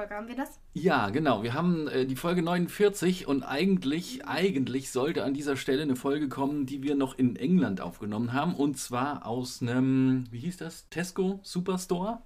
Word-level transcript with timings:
Folge 0.00 0.14
haben 0.14 0.28
wir 0.28 0.36
das? 0.36 0.58
Ja, 0.72 1.10
genau. 1.10 1.42
Wir 1.42 1.52
haben 1.52 1.86
äh, 1.86 2.06
die 2.06 2.16
Folge 2.16 2.40
49 2.40 3.28
und 3.28 3.42
eigentlich, 3.42 4.24
eigentlich 4.24 4.90
sollte 4.92 5.24
an 5.24 5.34
dieser 5.34 5.56
Stelle 5.56 5.82
eine 5.82 5.94
Folge 5.94 6.30
kommen, 6.30 6.64
die 6.64 6.82
wir 6.82 6.94
noch 6.94 7.18
in 7.18 7.36
England 7.36 7.82
aufgenommen 7.82 8.32
haben. 8.32 8.54
Und 8.54 8.78
zwar 8.78 9.26
aus 9.26 9.60
einem, 9.60 10.24
wie 10.30 10.38
hieß 10.38 10.56
das? 10.56 10.88
Tesco 10.88 11.40
Superstore. 11.42 12.20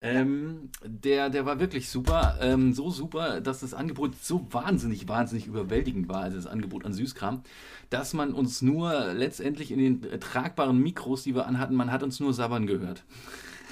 Ähm, 0.00 0.70
der, 0.82 1.28
der 1.28 1.44
war 1.44 1.60
wirklich 1.60 1.90
super. 1.90 2.38
Ähm, 2.40 2.72
so 2.72 2.88
super, 2.88 3.42
dass 3.42 3.60
das 3.60 3.74
Angebot 3.74 4.14
so 4.22 4.46
wahnsinnig, 4.50 5.08
wahnsinnig 5.08 5.46
überwältigend 5.46 6.08
war, 6.08 6.22
also 6.22 6.38
das 6.38 6.46
Angebot 6.46 6.86
an 6.86 6.94
Süßkram, 6.94 7.42
dass 7.90 8.14
man 8.14 8.32
uns 8.32 8.62
nur 8.62 9.12
letztendlich 9.12 9.72
in 9.72 9.78
den 9.78 10.04
äh, 10.04 10.18
tragbaren 10.18 10.78
Mikros, 10.78 11.24
die 11.24 11.34
wir 11.34 11.44
anhatten, 11.44 11.74
man 11.74 11.92
hat 11.92 12.02
uns 12.02 12.18
nur 12.18 12.32
sabbern 12.32 12.66
gehört. 12.66 13.04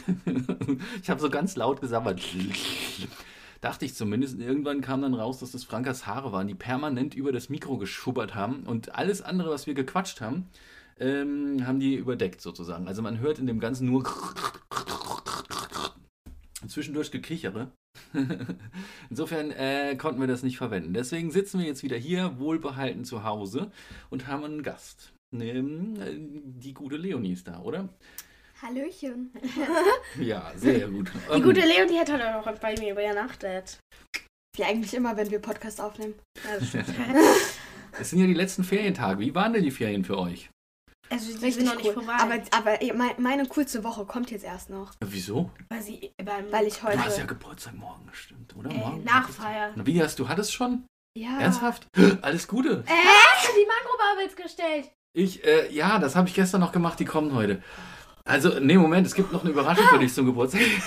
ich 1.02 1.10
habe 1.10 1.20
so 1.20 1.30
ganz 1.30 1.56
laut 1.56 1.80
gesabbert. 1.80 2.20
Dachte 3.60 3.84
ich 3.84 3.94
zumindest. 3.94 4.38
Irgendwann 4.38 4.80
kam 4.80 5.02
dann 5.02 5.14
raus, 5.14 5.38
dass 5.38 5.52
das 5.52 5.64
Frankas 5.64 6.06
Haare 6.06 6.32
waren, 6.32 6.46
die 6.46 6.54
permanent 6.54 7.14
über 7.14 7.32
das 7.32 7.48
Mikro 7.48 7.78
geschubbert 7.78 8.34
haben. 8.34 8.64
Und 8.64 8.94
alles 8.94 9.22
andere, 9.22 9.50
was 9.50 9.66
wir 9.66 9.74
gequatscht 9.74 10.20
haben, 10.20 10.48
ähm, 10.98 11.66
haben 11.66 11.80
die 11.80 11.94
überdeckt 11.94 12.40
sozusagen. 12.40 12.86
Also 12.86 13.02
man 13.02 13.18
hört 13.18 13.38
in 13.38 13.46
dem 13.46 13.60
Ganzen 13.60 13.86
nur 13.86 14.04
zwischendurch 16.68 17.10
Gekichere. 17.10 17.70
Insofern 19.10 19.50
äh, 19.50 19.96
konnten 19.96 20.20
wir 20.20 20.26
das 20.26 20.42
nicht 20.42 20.58
verwenden. 20.58 20.94
Deswegen 20.94 21.30
sitzen 21.30 21.58
wir 21.58 21.66
jetzt 21.66 21.82
wieder 21.82 21.96
hier, 21.96 22.38
wohlbehalten 22.38 23.04
zu 23.04 23.24
Hause 23.24 23.70
und 24.10 24.26
haben 24.26 24.44
einen 24.44 24.62
Gast. 24.62 25.12
Ähm, 25.32 25.94
äh, 26.00 26.14
die 26.60 26.74
gute 26.74 26.96
Leonie 26.96 27.32
ist 27.32 27.48
da, 27.48 27.60
oder? 27.60 27.88
Hallöchen. 28.62 29.32
Ja, 30.20 30.52
sehr 30.56 30.88
gut. 30.88 31.10
Die 31.34 31.42
gute 31.42 31.60
Leonie 31.60 31.98
hat 31.98 32.10
heute 32.12 32.36
auch 32.38 32.50
bei 32.58 32.74
mir 32.78 32.92
übernachtet. 32.92 33.78
Wie 34.56 34.64
eigentlich 34.64 34.94
immer, 34.94 35.16
wenn 35.16 35.30
wir 35.30 35.40
Podcast 35.40 35.80
aufnehmen. 35.80 36.14
Ja, 36.44 36.58
das 36.58 36.68
stimmt. 36.68 36.86
Es 37.98 38.10
sind 38.10 38.20
ja 38.20 38.26
die 38.26 38.34
letzten 38.34 38.62
Ferientage. 38.62 39.20
Wie 39.20 39.34
waren 39.34 39.54
denn 39.54 39.62
die 39.62 39.70
Ferien 39.70 40.04
für 40.04 40.18
euch? 40.18 40.50
Also, 41.08 41.38
die 41.38 41.50
sind 41.50 41.64
noch 41.64 41.76
nicht 41.76 41.92
vorbei. 41.92 42.12
Aber, 42.18 42.34
aber 42.50 42.78
mein- 42.94 43.14
meine 43.16 43.46
coolste 43.46 43.82
Woche 43.84 44.04
kommt 44.04 44.30
jetzt 44.30 44.44
erst 44.44 44.68
noch. 44.68 44.92
Wieso? 45.02 45.50
weil, 45.70 45.80
sie 45.80 46.12
beim 46.22 46.50
Weil 46.52 46.66
ich 46.66 46.74
Du 46.74 46.82
heute. 46.88 47.02
hast 47.02 47.16
ja 47.18 47.24
Geburtstag 47.24 47.74
morgen, 47.74 48.06
stimmt, 48.12 48.54
oder? 48.54 48.70
äh, 48.70 48.74
morgen? 48.74 49.04
Nachfeier. 49.04 49.72
Na, 49.76 49.86
wie 49.86 50.02
hast 50.02 50.18
du? 50.18 50.28
Hattest 50.28 50.52
schon? 50.52 50.84
ja. 51.16 51.38
Ernsthaft? 51.40 51.86
Alles 52.22 52.46
Gute. 52.48 52.84
Äh, 52.86 53.46
du 53.46 53.52
die 53.58 53.66
Mangrobabels 53.66 54.36
gestellt? 54.36 54.90
Ich, 55.16 55.42
äh, 55.44 55.72
ja, 55.72 55.98
das 55.98 56.16
habe 56.16 56.28
ich 56.28 56.34
gestern 56.34 56.60
noch 56.60 56.72
gemacht. 56.72 57.00
Die 57.00 57.06
kommen 57.06 57.32
heute. 57.34 57.62
Also, 58.26 58.58
nee, 58.60 58.76
Moment, 58.76 59.06
es 59.06 59.14
gibt 59.14 59.32
noch 59.32 59.42
eine 59.42 59.50
Überraschung 59.52 59.86
für 59.86 59.98
dich 59.98 60.12
zum 60.12 60.26
Geburtstag. 60.26 60.60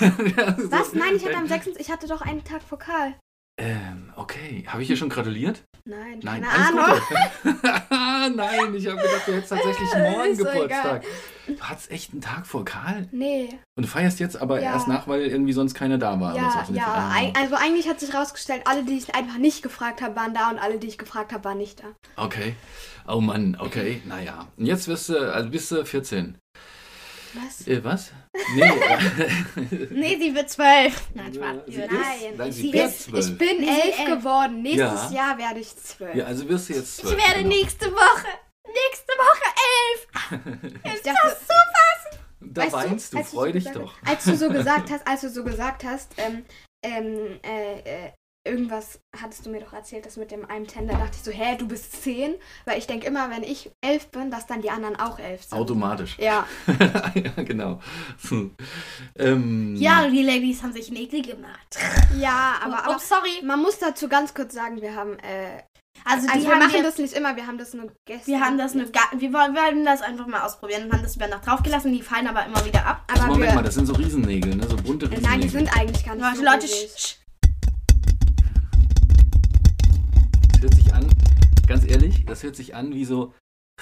Was? 0.70 0.92
Nein, 0.92 1.16
ich 1.16 1.24
hatte 1.24 1.36
am 1.38 1.46
6. 1.48 1.68
Ich 1.78 1.90
hatte 1.90 2.06
doch 2.06 2.20
einen 2.20 2.44
Tag 2.44 2.60
Vokal. 2.70 3.14
Ähm, 3.58 4.12
okay. 4.16 4.64
Habe 4.68 4.82
ich 4.82 4.88
dir 4.88 4.96
schon 4.96 5.08
gratuliert? 5.08 5.62
Nein, 5.84 6.20
Nein, 6.22 6.42
keine 6.42 6.70
alles 6.72 7.02
Ahnung. 7.44 8.36
Nein, 8.36 8.74
ich 8.74 8.86
habe 8.86 8.96
gedacht, 8.98 9.22
du 9.26 9.32
hättest 9.32 9.48
tatsächlich 9.50 9.88
morgen 9.94 10.34
so 10.36 10.44
Geburtstag. 10.44 11.04
Du 11.46 11.58
hattest 11.60 11.90
echt 11.90 12.12
einen 12.12 12.20
Tag 12.20 12.52
Vokal? 12.52 13.08
Nee. 13.12 13.48
Und 13.76 13.84
du 13.84 13.88
feierst 13.88 14.20
jetzt 14.20 14.40
aber 14.40 14.60
Ja. 14.62 14.72
erst 14.74 14.88
nach, 14.88 15.08
weil 15.08 15.22
irgendwie 15.22 15.52
sonst 15.54 15.74
keiner 15.74 15.98
da 15.98 16.20
war. 16.20 16.36
Ja, 16.36 16.64
so. 16.66 16.74
ja. 16.74 16.84
Ah. 16.86 17.16
Eig- 17.18 17.36
Also 17.36 17.54
eigentlich 17.56 17.88
hat 17.88 18.00
sich 18.00 18.14
rausgestellt, 18.14 18.62
alle, 18.66 18.84
die 18.84 18.96
ich 18.98 19.14
einfach 19.14 19.38
nicht 19.38 19.62
gefragt 19.62 20.00
habe, 20.02 20.14
waren 20.16 20.32
da 20.34 20.50
und 20.50 20.58
alle, 20.58 20.78
die 20.78 20.86
ich 20.86 20.98
gefragt 20.98 21.32
habe, 21.32 21.44
waren 21.44 21.58
nicht 21.58 21.80
da. 21.82 21.86
Okay. 22.22 22.54
Oh 23.08 23.20
Mann, 23.20 23.56
okay. 23.58 24.00
Naja. 24.06 24.46
Und 24.56 24.66
jetzt 24.66 24.86
wirst 24.88 25.08
du, 25.08 25.32
also 25.34 25.50
bist 25.50 25.70
du 25.72 25.84
14. 25.84 26.36
Was? 27.34 27.66
Äh, 27.68 27.84
was? 27.84 28.10
Nee. 28.54 28.62
äh, 28.62 29.86
Nee, 29.90 30.16
sie 30.18 30.34
wird 30.34 30.50
zwölf. 30.50 31.00
Nein, 31.14 31.32
Spaß. 31.34 31.56
sie 31.66 31.72
ist- 31.80 31.90
Nein, 31.92 32.34
Nein, 32.36 32.52
sie 32.52 32.66
ich, 32.66 32.72
bin, 32.72 32.90
zwölf. 32.90 33.26
ich 33.28 33.38
bin 33.38 33.58
Sie 33.60 33.68
elf 33.68 33.98
elf. 33.98 34.08
geworden. 34.18 34.62
Nächstes 34.62 35.10
Ja. 35.10 35.28
Jahr 35.28 35.38
werde 35.38 35.60
ich 35.60 35.76
zwölf. 35.76 36.14
ja, 36.14 36.24
also 36.26 36.48
wirst 36.48 36.68
du 36.68 36.74
jetzt 36.74 36.98
Ich 36.98 37.04
12. 37.08 37.16
werde 37.18 37.38
genau. 37.42 37.48
nächste 37.56 37.86
Woche, 37.92 38.26
nächste 38.66 39.12
Woche 39.18 39.54
elf. 39.70 40.80
Ich 40.94 41.02
dachte, 41.02 41.36
Da 42.40 42.62
Weißt 42.62 42.72
du, 42.72 42.76
weinst 42.78 43.12
du, 43.12 43.18
als 43.18 43.30
freu 43.30 43.46
so 43.46 43.52
dich 43.52 43.64
gesagt- 43.64 43.76
doch. 43.86 43.94
Als 44.04 44.24
du 44.24 44.36
so 44.36 44.48
gesagt 44.52 44.90
hast, 44.90 45.06
als 45.06 45.20
du 45.20 45.30
so 45.30 45.44
gesagt 45.44 45.84
hast, 45.84 46.12
ähm, 46.16 46.44
ähm, 46.82 47.38
äh, 47.44 48.06
äh, 48.06 48.12
irgendwas 48.44 49.00
hattest 49.20 49.44
du 49.44 49.50
mir 49.50 49.60
doch 49.60 49.72
erzählt, 49.72 50.06
das 50.06 50.16
mit 50.16 50.30
dem 50.30 50.46
einem 50.46 50.66
Tender, 50.66 50.94
dachte 50.94 51.16
ich 51.16 51.22
so, 51.22 51.30
hä, 51.30 51.56
du 51.58 51.68
bist 51.68 52.02
zehn? 52.02 52.34
Weil 52.64 52.78
ich 52.78 52.86
denke 52.86 53.06
immer, 53.06 53.30
wenn 53.30 53.42
ich 53.42 53.70
elf 53.82 54.08
bin, 54.08 54.30
dass 54.30 54.46
dann 54.46 54.62
die 54.62 54.70
anderen 54.70 54.96
auch 54.96 55.18
elf 55.18 55.42
sind. 55.42 55.58
Automatisch. 55.58 56.16
Ja, 56.18 56.46
ja, 57.14 57.42
genau. 57.42 57.80
Hm. 58.28 58.54
Ähm, 59.18 59.76
Ja, 59.76 60.08
die 60.08 60.22
Ladies 60.22 60.62
haben 60.62 60.72
sich 60.72 60.90
Nägel 60.90 61.22
gemacht. 61.22 61.78
ja, 62.18 62.54
aber, 62.64 62.84
aber 62.84 62.96
oh, 62.96 62.98
sorry. 62.98 63.44
man 63.44 63.60
muss 63.60 63.78
dazu 63.78 64.08
ganz 64.08 64.32
kurz 64.32 64.54
sagen, 64.54 64.80
wir 64.80 64.94
haben, 64.94 65.18
äh, 65.18 65.62
Also, 66.04 66.26
die 66.26 66.32
also 66.32 66.46
wir 66.46 66.54
haben 66.54 66.58
machen 66.60 66.72
wir, 66.72 66.82
das 66.82 66.96
nicht 66.96 67.12
immer, 67.12 67.36
wir 67.36 67.46
haben 67.46 67.58
das 67.58 67.74
nur 67.74 67.92
gestern. 68.06 68.26
wir 68.26 68.40
haben 68.40 68.56
das 68.56 68.74
nur, 68.74 68.86
wir 68.86 69.32
wollen, 69.34 69.54
wir 69.54 69.62
wollen 69.62 69.84
das 69.84 70.00
einfach 70.00 70.26
mal 70.26 70.40
ausprobieren 70.46 70.84
und 70.84 70.92
haben 70.94 71.02
das 71.02 71.16
über 71.16 71.28
Nacht 71.28 71.46
draufgelassen. 71.46 71.92
Die 71.92 72.02
fallen 72.02 72.26
aber 72.26 72.46
immer 72.46 72.64
wieder 72.64 72.86
ab. 72.86 73.04
Also 73.06 73.24
aber 73.24 73.32
Moment 73.34 73.50
wir, 73.50 73.56
mal, 73.56 73.62
das 73.64 73.74
sind 73.74 73.84
so 73.84 73.92
Riesennägel, 73.92 74.56
ne? 74.56 74.66
So 74.66 74.76
bunte 74.76 75.10
Riesennägel. 75.10 75.30
Nein, 75.30 75.40
die 75.42 75.48
sind 75.48 75.76
eigentlich 75.76 76.06
gar 76.06 76.14
nicht 76.14 76.24
Leute, 76.24 76.36
so 76.38 76.44
Leute, 76.44 76.66
Das 80.60 80.70
hört 80.70 80.74
sich 80.74 80.92
an, 80.94 81.06
ganz 81.66 81.84
ehrlich, 81.90 82.24
das 82.26 82.42
hört 82.42 82.56
sich 82.56 82.74
an 82.74 82.92
wie 82.94 83.04
so 83.04 83.32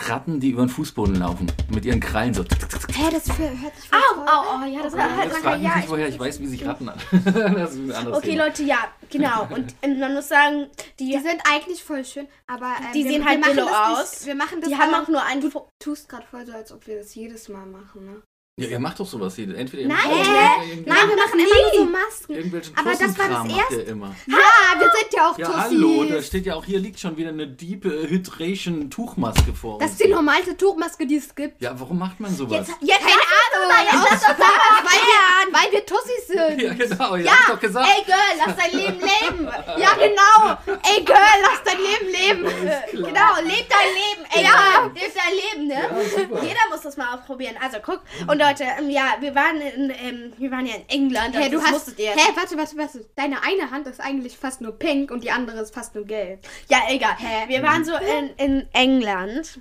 Ratten, 0.00 0.38
die 0.38 0.50
über 0.50 0.62
den 0.64 0.68
Fußboden 0.68 1.16
laufen. 1.16 1.50
Mit 1.70 1.84
ihren 1.84 1.98
Krallen 1.98 2.32
so. 2.32 2.44
Hä, 2.44 3.10
das 3.10 3.24
für, 3.32 3.42
hört 3.42 3.74
sich 3.74 3.88
voll 3.88 3.98
Au, 3.98 4.20
au, 4.20 4.48
an. 4.54 4.62
au, 4.62 4.66
ja, 4.66 4.82
das 4.82 4.94
Oh 4.94 4.96
war 4.96 5.08
Gott. 5.08 5.16
halt 5.16 5.24
Jetzt 5.32 5.32
lange, 5.32 5.42
frag 5.42 5.58
mich 5.58 5.68
ja. 5.68 5.74
nicht, 5.74 5.84
ich- 5.84 5.90
woher 5.90 6.08
ich 6.08 6.18
weiß, 6.20 6.40
wie 6.40 6.46
sich 6.46 6.64
Ratten 6.66 6.88
an. 6.88 6.98
das 7.24 7.72
ist 7.72 7.78
ein 7.80 7.92
anderes 7.92 8.18
Okay, 8.18 8.30
Thema. 8.30 8.44
Leute, 8.46 8.62
ja, 8.62 8.76
genau. 9.10 9.48
Und 9.52 9.74
ähm, 9.82 9.98
man 9.98 10.14
muss 10.14 10.28
sagen, 10.28 10.68
die, 11.00 11.06
Die 11.10 11.18
sind 11.18 11.40
eigentlich 11.52 11.82
voll 11.82 12.04
schön, 12.04 12.28
aber 12.46 12.66
ähm, 12.78 12.92
Die 12.94 13.02
wir, 13.04 13.10
sehen 13.10 13.22
wir 13.22 13.28
halt 13.28 13.40
machen 13.40 13.54
billo 13.56 13.66
das 13.66 13.98
aus. 13.98 14.12
Nicht, 14.12 14.26
wir 14.26 14.34
machen 14.36 14.60
das 14.60 14.70
die 14.70 14.76
haben 14.76 14.94
auch 14.94 15.08
nur 15.08 15.22
einen. 15.24 15.40
Du 15.40 15.50
tust 15.80 16.08
gerade 16.08 16.26
voll 16.30 16.46
so, 16.46 16.52
als 16.52 16.70
ob 16.70 16.86
wir 16.86 16.98
das 16.98 17.12
jedes 17.16 17.48
Mal 17.48 17.66
machen, 17.66 18.04
ne? 18.06 18.22
Ja, 18.58 18.66
ihr 18.68 18.78
macht 18.80 18.98
doch 19.00 19.06
sowas 19.06 19.36
hier. 19.36 19.56
Entweder 19.56 19.82
ihr 19.82 19.88
Nein, 19.88 19.96
macht 19.96 20.06
irgendwelchen- 20.06 20.84
Nein, 20.84 21.08
wir 21.08 21.16
machen 21.16 21.38
immer 21.38 21.46
nur 21.62 21.74
so 21.76 21.84
Masken. 21.84 22.34
Irgendwelchen 22.34 22.76
Aber 22.76 22.90
das 22.90 23.00
war 23.18 23.28
das 23.28 23.56
erste- 23.56 23.80
immer. 23.90 24.14
Ja, 24.26 24.80
wir 24.80 24.90
sind 24.98 25.12
ja 25.14 25.30
auch 25.30 25.38
Ja, 25.38 25.46
Tussis. 25.46 25.62
hallo, 25.62 26.04
da 26.04 26.22
steht 26.22 26.46
ja 26.46 26.54
auch, 26.56 26.64
hier 26.64 26.78
liegt 26.80 26.98
schon 27.00 27.16
wieder 27.16 27.28
eine 27.30 27.46
Deep 27.46 27.84
Hydration 27.84 28.90
Tuchmaske 28.90 29.52
vor 29.54 29.78
Das 29.78 29.90
uns. 29.92 30.00
ist 30.00 30.04
die 30.06 30.12
normalste 30.12 30.56
Tuchmaske, 30.56 31.06
die 31.06 31.16
es 31.16 31.34
gibt. 31.34 31.62
Ja, 31.62 31.78
warum 31.78 31.98
macht 31.98 32.18
man 32.20 32.34
sowas? 32.34 32.68
Jetzt, 32.68 32.70
jetzt 32.80 32.98
Keine 33.00 33.12
Ahnung. 33.12 33.86
jetzt 34.02 34.10
lass 34.10 34.20
doch 34.22 34.38
mal 34.38 34.46
weil, 34.84 35.00
wir, 35.06 35.60
weil 35.60 35.72
wir 35.72 35.86
Tussis 35.86 36.26
sind. 36.26 36.60
ja, 36.62 36.74
genau, 36.74 37.16
ihr 37.16 37.24
Ja, 37.24 37.32
habt 37.32 37.48
doch 37.50 37.60
gesagt. 37.60 37.86
Ey, 37.96 38.04
Girl, 38.04 38.16
lass 38.44 38.56
dein 38.56 38.76
Leben 38.78 39.00
leben. 39.00 39.48
Ja, 39.78 39.94
genau. 39.94 40.78
Ey, 40.82 41.04
Girl, 41.04 41.16
lass 41.42 41.57
dein 41.78 42.12
Leben 42.12 42.44
leben. 42.44 42.44
Genau, 42.92 43.34
leb 43.42 43.66
dein 43.68 43.88
Leben. 43.94 44.26
Ey, 44.34 44.44
Ja. 44.44 44.90
Leb 44.94 45.12
dein 45.14 45.34
Leben, 45.34 45.68
ne? 45.68 45.74
Ja. 45.74 46.42
Jeder 46.42 46.60
muss 46.70 46.82
das 46.82 46.96
mal 46.96 47.14
ausprobieren. 47.14 47.56
Also 47.62 47.78
guck. 47.84 48.02
Und 48.26 48.38
Leute, 48.38 48.64
ähm, 48.78 48.90
ja, 48.90 49.16
wir 49.20 49.34
waren 49.34 49.60
in, 49.60 49.90
ähm, 49.90 50.32
wir 50.36 50.50
waren 50.50 50.66
ja 50.66 50.74
in 50.76 50.88
England. 50.88 51.36
Hä, 51.36 51.44
und 51.46 51.52
du 51.52 51.58
das 51.60 51.70
hast. 51.72 51.98
Hä, 51.98 52.10
warte, 52.34 52.56
warte, 52.56 52.76
warte. 52.76 53.04
Deine 53.16 53.42
eine 53.42 53.70
Hand 53.70 53.86
ist 53.86 54.00
eigentlich 54.00 54.36
fast 54.36 54.60
nur 54.60 54.72
pink 54.78 55.10
und 55.10 55.24
die 55.24 55.30
andere 55.30 55.60
ist 55.60 55.74
fast 55.74 55.94
nur 55.94 56.04
gelb. 56.04 56.40
Ja, 56.68 56.78
egal. 56.88 57.16
Wir 57.48 57.62
waren 57.62 57.84
so 57.84 57.92
in, 57.94 58.30
in 58.36 58.68
England. 58.72 59.58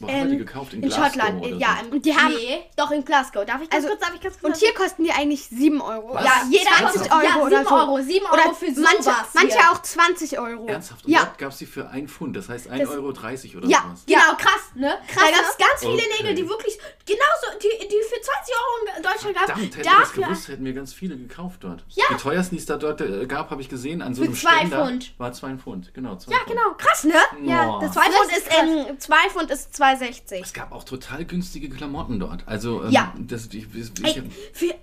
Wo 0.00 0.08
habt 0.08 0.16
ihr 0.18 0.24
die 0.26 0.36
gekauft? 0.38 0.72
In, 0.74 0.82
In 0.82 0.88
Glasgow 0.88 1.06
Schottland. 1.12 1.44
oder 1.44 1.56
Ja, 1.56 1.76
so? 1.80 1.86
im, 1.86 1.92
Und 1.94 2.04
die 2.04 2.16
haben- 2.16 2.34
nee, 2.34 2.64
doch 2.76 2.90
in 2.90 3.04
Glasgow. 3.04 3.44
Darf 3.46 3.62
ich 3.62 3.70
ganz 3.70 3.84
Also, 3.84 3.88
kurz, 3.88 4.00
darf 4.00 4.14
ich 4.14 4.20
ganz 4.20 4.38
kurz? 4.40 4.54
Und 4.54 4.56
hier 4.62 4.74
kosten 4.74 5.04
die 5.04 5.12
eigentlich 5.12 5.46
7 5.48 5.80
Euro. 5.80 6.14
Was? 6.14 6.24
ja, 6.24 6.32
jeder 6.50 6.64
20 6.70 7.00
kostet- 7.00 7.12
Euro 7.12 7.22
ja, 7.22 7.32
7 7.32 7.42
oder 7.46 7.64
so. 7.64 7.74
Euro. 7.74 8.02
7 8.02 8.26
Euro 8.26 8.34
Oder 8.34 8.54
für 8.54 8.64
manche, 8.80 9.02
sowas 9.02 9.16
manche 9.34 9.56
hier. 9.58 9.70
auch 9.72 9.82
20 9.82 10.38
Euro. 10.38 10.66
Ernsthaft? 10.66 11.04
Und 11.04 11.10
Ja. 11.12 11.20
dort 11.24 11.38
gab 11.38 11.52
es 11.52 11.58
die 11.58 11.66
für 11.66 11.88
ein 11.90 12.08
Pfund, 12.08 12.36
das 12.36 12.48
heißt 12.48 12.68
1,30 12.68 13.52
Das- 13.52 13.60
Euro 13.60 13.64
oder 13.66 13.70
Ja, 13.72 13.82
sowas. 13.86 14.02
genau, 14.06 14.34
krass, 14.36 14.62
ne? 14.74 14.98
Krass, 15.08 15.24
da 15.24 15.30
gab 15.30 15.40
es 15.50 15.56
ganz 15.56 15.80
viele 15.80 15.92
Okay. 15.94 16.22
Nägel, 16.22 16.34
die 16.34 16.48
wirklich 16.48 16.78
genauso, 17.06 17.58
die, 17.62 17.88
die 17.88 17.96
für 18.08 18.20
20 18.20 18.54
Euro 18.54 18.96
in 18.98 19.02
Deutschland 19.02 19.34
gab. 19.34 19.44
Verdammt, 19.46 19.76
hätte 19.76 19.80
ich 19.88 19.94
das 19.96 20.12
gewusst, 20.12 20.48
hätten 20.48 20.64
wir 20.64 20.72
ganz 20.74 20.92
viele 20.92 21.16
gekauft 21.16 21.58
dort. 21.64 21.84
Ja. 21.90 22.04
Die 22.10 22.16
teuersten, 22.16 22.54
die 22.56 22.60
es 22.60 22.66
da 22.66 22.76
dort 22.76 23.00
äh, 23.00 23.26
gab, 23.26 23.50
habe 23.50 23.60
ich 23.62 23.68
gesehen, 23.68 24.02
an 24.02 24.14
so 24.14 24.22
Für 24.22 24.26
einem 24.28 24.36
zwei 24.36 24.56
Ständer. 24.58 24.84
Pfund. 24.86 25.14
War 25.18 25.32
zwei 25.32 25.54
Pfund, 25.56 25.94
genau. 25.94 26.16
Zwei 26.16 26.32
Ja, 26.32 26.38
Pfund. 26.38 26.50
genau, 26.50 26.74
krass, 26.76 27.04
ne? 27.04 27.14
Ja, 27.44 27.76
Oh. 27.76 27.80
das 27.80 27.92
Zwei 27.92 28.00
war 28.00 28.10
Pfund 28.10 28.30
richtig 28.32 28.46
ist, 28.46 28.88
ähm, 28.88 28.98
zwei 29.00 29.28
Pfund 29.30 29.50
ist 29.50 29.74
2,60. 29.94 30.40
Es 30.42 30.52
gab 30.52 30.72
auch 30.72 30.84
total 30.84 31.24
günstige 31.24 31.68
Klamotten 31.68 32.18
dort. 32.18 32.42
Also, 32.46 32.84
ähm, 32.84 32.90
Ja. 32.90 33.12
das, 33.18 33.46
ich, 33.46 33.66
ich, 33.74 33.90
Ey, 34.04 34.22
für 34.52 34.74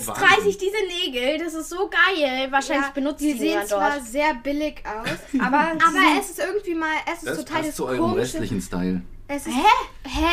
1,30 0.00 0.58
diese 0.58 0.76
Nägel, 1.10 1.38
das 1.38 1.54
ist 1.54 1.70
so 1.70 1.88
geil. 1.88 2.48
Wahrscheinlich 2.50 2.86
Ja, 2.86 2.92
benutzt 2.92 3.20
die 3.22 3.32
die 3.32 3.38
sehen 3.38 3.66
zwar 3.66 3.92
dort. 3.96 4.06
sehr 4.06 4.34
billig 4.34 4.82
aus, 4.84 5.08
aber, 5.40 5.58
aber 5.58 6.20
es 6.20 6.30
ist 6.30 6.38
irgendwie 6.40 6.74
mal, 6.74 6.88
es 7.06 7.18
ist 7.22 7.26
das 7.28 7.38
total 7.38 7.56
passt 7.56 7.68
das 7.70 7.76
zu 7.76 7.86
eurem 7.86 8.00
komische. 8.00 8.20
restlichen 8.20 8.60
Style. 8.60 9.02
Es 9.28 9.46
ist, 9.46 9.54
Hä? 9.54 9.62
Hä? 10.04 10.28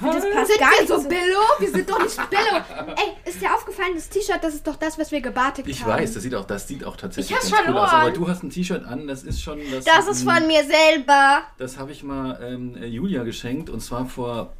Das 0.00 0.24
passt 0.32 0.50
Sind 0.50 0.60
gar 0.60 0.70
nicht 0.70 0.88
so 0.88 1.02
billo? 1.08 1.40
Wir 1.58 1.70
sind 1.70 1.90
doch 1.90 2.02
nicht 2.02 2.16
billo. 2.30 2.62
Ey, 2.96 3.30
ist 3.30 3.40
dir 3.40 3.54
aufgefallen, 3.54 3.92
das 3.94 4.08
T-Shirt, 4.08 4.38
das 4.42 4.54
ist 4.54 4.66
doch 4.66 4.76
das, 4.76 4.98
was 4.98 5.10
wir 5.12 5.20
gebartigt 5.20 5.68
Ich 5.68 5.82
haben. 5.84 5.90
weiß, 5.92 6.14
das 6.14 6.22
sieht 6.22 6.34
auch, 6.34 6.44
das 6.46 6.66
sieht 6.66 6.84
auch 6.84 6.96
tatsächlich 6.96 7.36
Ich 7.36 7.50
ganz 7.50 7.62
cool 7.68 7.76
aus. 7.76 7.90
Aber 7.90 8.10
du 8.10 8.28
hast 8.28 8.42
ein 8.42 8.50
T-Shirt 8.50 8.84
an, 8.84 9.06
das 9.06 9.22
ist 9.22 9.42
schon. 9.42 9.58
Das, 9.70 9.84
Das 9.84 10.06
ist 10.08 10.22
von 10.24 10.46
mir 10.46 10.62
selber. 10.64 11.42
Das 11.58 11.78
habe 11.78 11.92
ich 11.92 12.02
mal 12.02 12.38
ähm, 12.42 12.76
Julia 12.82 13.22
geschenkt 13.24 13.68
und 13.70 13.80
zwar 13.80 14.06
vor 14.06 14.52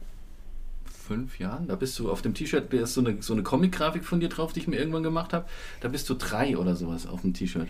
fünf 1.06 1.38
Jahren. 1.38 1.66
Da 1.68 1.74
bist 1.76 1.98
du 1.98 2.10
auf 2.10 2.22
dem 2.22 2.34
T-Shirt, 2.34 2.72
da 2.72 2.78
ist 2.78 2.94
so 2.94 3.00
eine, 3.00 3.20
so 3.20 3.32
eine 3.32 3.42
Comic-Grafik 3.42 4.04
von 4.04 4.20
dir 4.20 4.28
drauf, 4.28 4.52
die 4.52 4.60
ich 4.60 4.68
mir 4.68 4.76
irgendwann 4.78 5.02
gemacht 5.02 5.32
habe. 5.32 5.46
Da 5.80 5.88
bist 5.88 6.08
du 6.08 6.14
drei 6.14 6.56
oder 6.56 6.76
sowas 6.76 7.06
auf 7.06 7.22
dem 7.22 7.34
T-Shirt. 7.34 7.66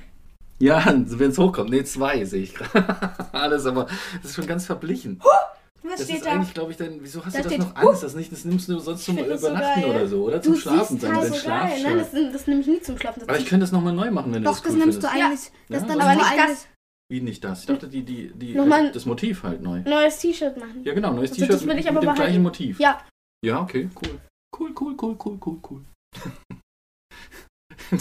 Ja, 0.58 0.84
wenn 1.06 1.30
es 1.30 1.38
hochkommt. 1.38 1.70
Nee, 1.70 1.84
zwei 1.84 2.24
sehe 2.26 2.42
ich 2.42 2.54
gerade. 2.54 3.10
Alles, 3.32 3.64
aber 3.64 3.86
das 4.20 4.32
ist 4.32 4.36
schon 4.36 4.46
ganz 4.46 4.66
verblichen. 4.66 5.20
Was 5.82 5.92
Das 5.96 6.04
steht 6.04 6.16
ist 6.18 6.26
da? 6.26 6.32
eigentlich, 6.32 6.52
glaube 6.54 6.70
ich, 6.72 6.76
dann, 6.76 6.98
wieso 7.00 7.24
hast 7.24 7.34
Da 7.34 7.38
du 7.38 7.44
das 7.44 7.52
steht, 7.54 7.66
noch 7.66 7.74
Angst? 7.76 8.02
Das, 8.02 8.14
nicht, 8.14 8.30
das 8.32 8.44
nimmst 8.44 8.68
du 8.68 8.78
sonst 8.78 9.04
zum 9.04 9.16
das 9.16 9.40
so 9.40 9.48
Übernachten 9.48 9.80
geil. 9.80 9.90
oder 9.90 10.06
so, 10.08 10.24
oder 10.24 10.42
zum 10.42 10.52
Du 10.54 10.58
Schlafen 10.60 11.00
halt 11.00 11.02
dein 11.02 11.32
so 11.32 11.32
geil. 11.32 11.40
Nein, 11.46 11.78
Schlafshirt. 11.80 12.00
das, 12.26 12.32
das 12.32 12.46
nehme 12.46 12.60
ich 12.60 12.66
nie 12.66 12.80
zum 12.82 12.98
Schlafen. 12.98 13.20
Das 13.20 13.28
Aber 13.28 13.38
ich 13.38 13.46
könnte 13.46 13.62
das 13.64 13.72
nochmal 13.72 13.92
neu 13.94 14.10
machen, 14.10 14.34
wenn 14.34 14.42
Doch, 14.44 14.50
du 14.52 14.56
das 14.56 14.62
das 14.64 14.72
cool 14.72 14.78
nimmst 14.78 15.02
du 15.02 15.08
findest. 15.08 15.24
eigentlich. 15.24 15.52
Das 15.68 15.82
Ja, 15.82 15.88
dann 15.88 16.00
aber 16.00 16.12
so 16.12 16.18
nicht 16.18 16.30
eigentlich- 16.32 16.56
das. 16.58 16.66
Wie 17.12 17.20
nicht 17.22 17.42
das? 17.42 17.60
Ich 17.60 17.66
dachte, 17.66 17.88
die, 17.88 18.02
die, 18.04 18.30
die, 18.34 18.54
Nochmal- 18.54 18.92
das 18.92 19.04
Motiv 19.06 19.42
halt 19.42 19.62
neu. 19.62 19.80
neues 19.80 20.18
T-Shirt 20.18 20.56
machen. 20.58 20.82
Ja, 20.84 20.94
genau, 20.94 21.12
neues 21.12 21.30
Also 21.30 21.40
T-Shirt 21.42 21.54
das 21.54 21.64
mit, 21.64 21.78
ich 21.78 21.88
aber 21.88 21.94
mit 21.94 22.02
dem 22.02 22.06
behalten. 22.06 22.22
gleichen 22.22 22.42
Motiv. 22.42 22.78
Ja. 22.78 23.00
Ja, 23.44 23.60
okay, 23.62 23.88
cool. 24.00 24.20
Cool, 24.56 24.72
cool, 24.80 24.94
cool, 25.00 25.16
cool, 25.24 25.38
cool, 25.44 25.58
cool. 25.70 25.84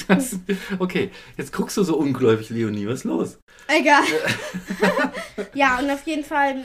Das, 0.08 0.38
okay, 0.78 1.10
jetzt 1.38 1.52
guckst 1.52 1.76
du 1.78 1.84
so 1.84 1.98
ungläubig, 1.98 2.50
Leonie. 2.52 2.86
Was 2.88 3.00
ist 3.00 3.04
los? 3.06 3.40
Egal. 3.68 4.04
Ja, 5.56 5.80
und 5.80 5.90
auf 5.90 6.06
jeden 6.06 6.24
Fall, 6.24 6.64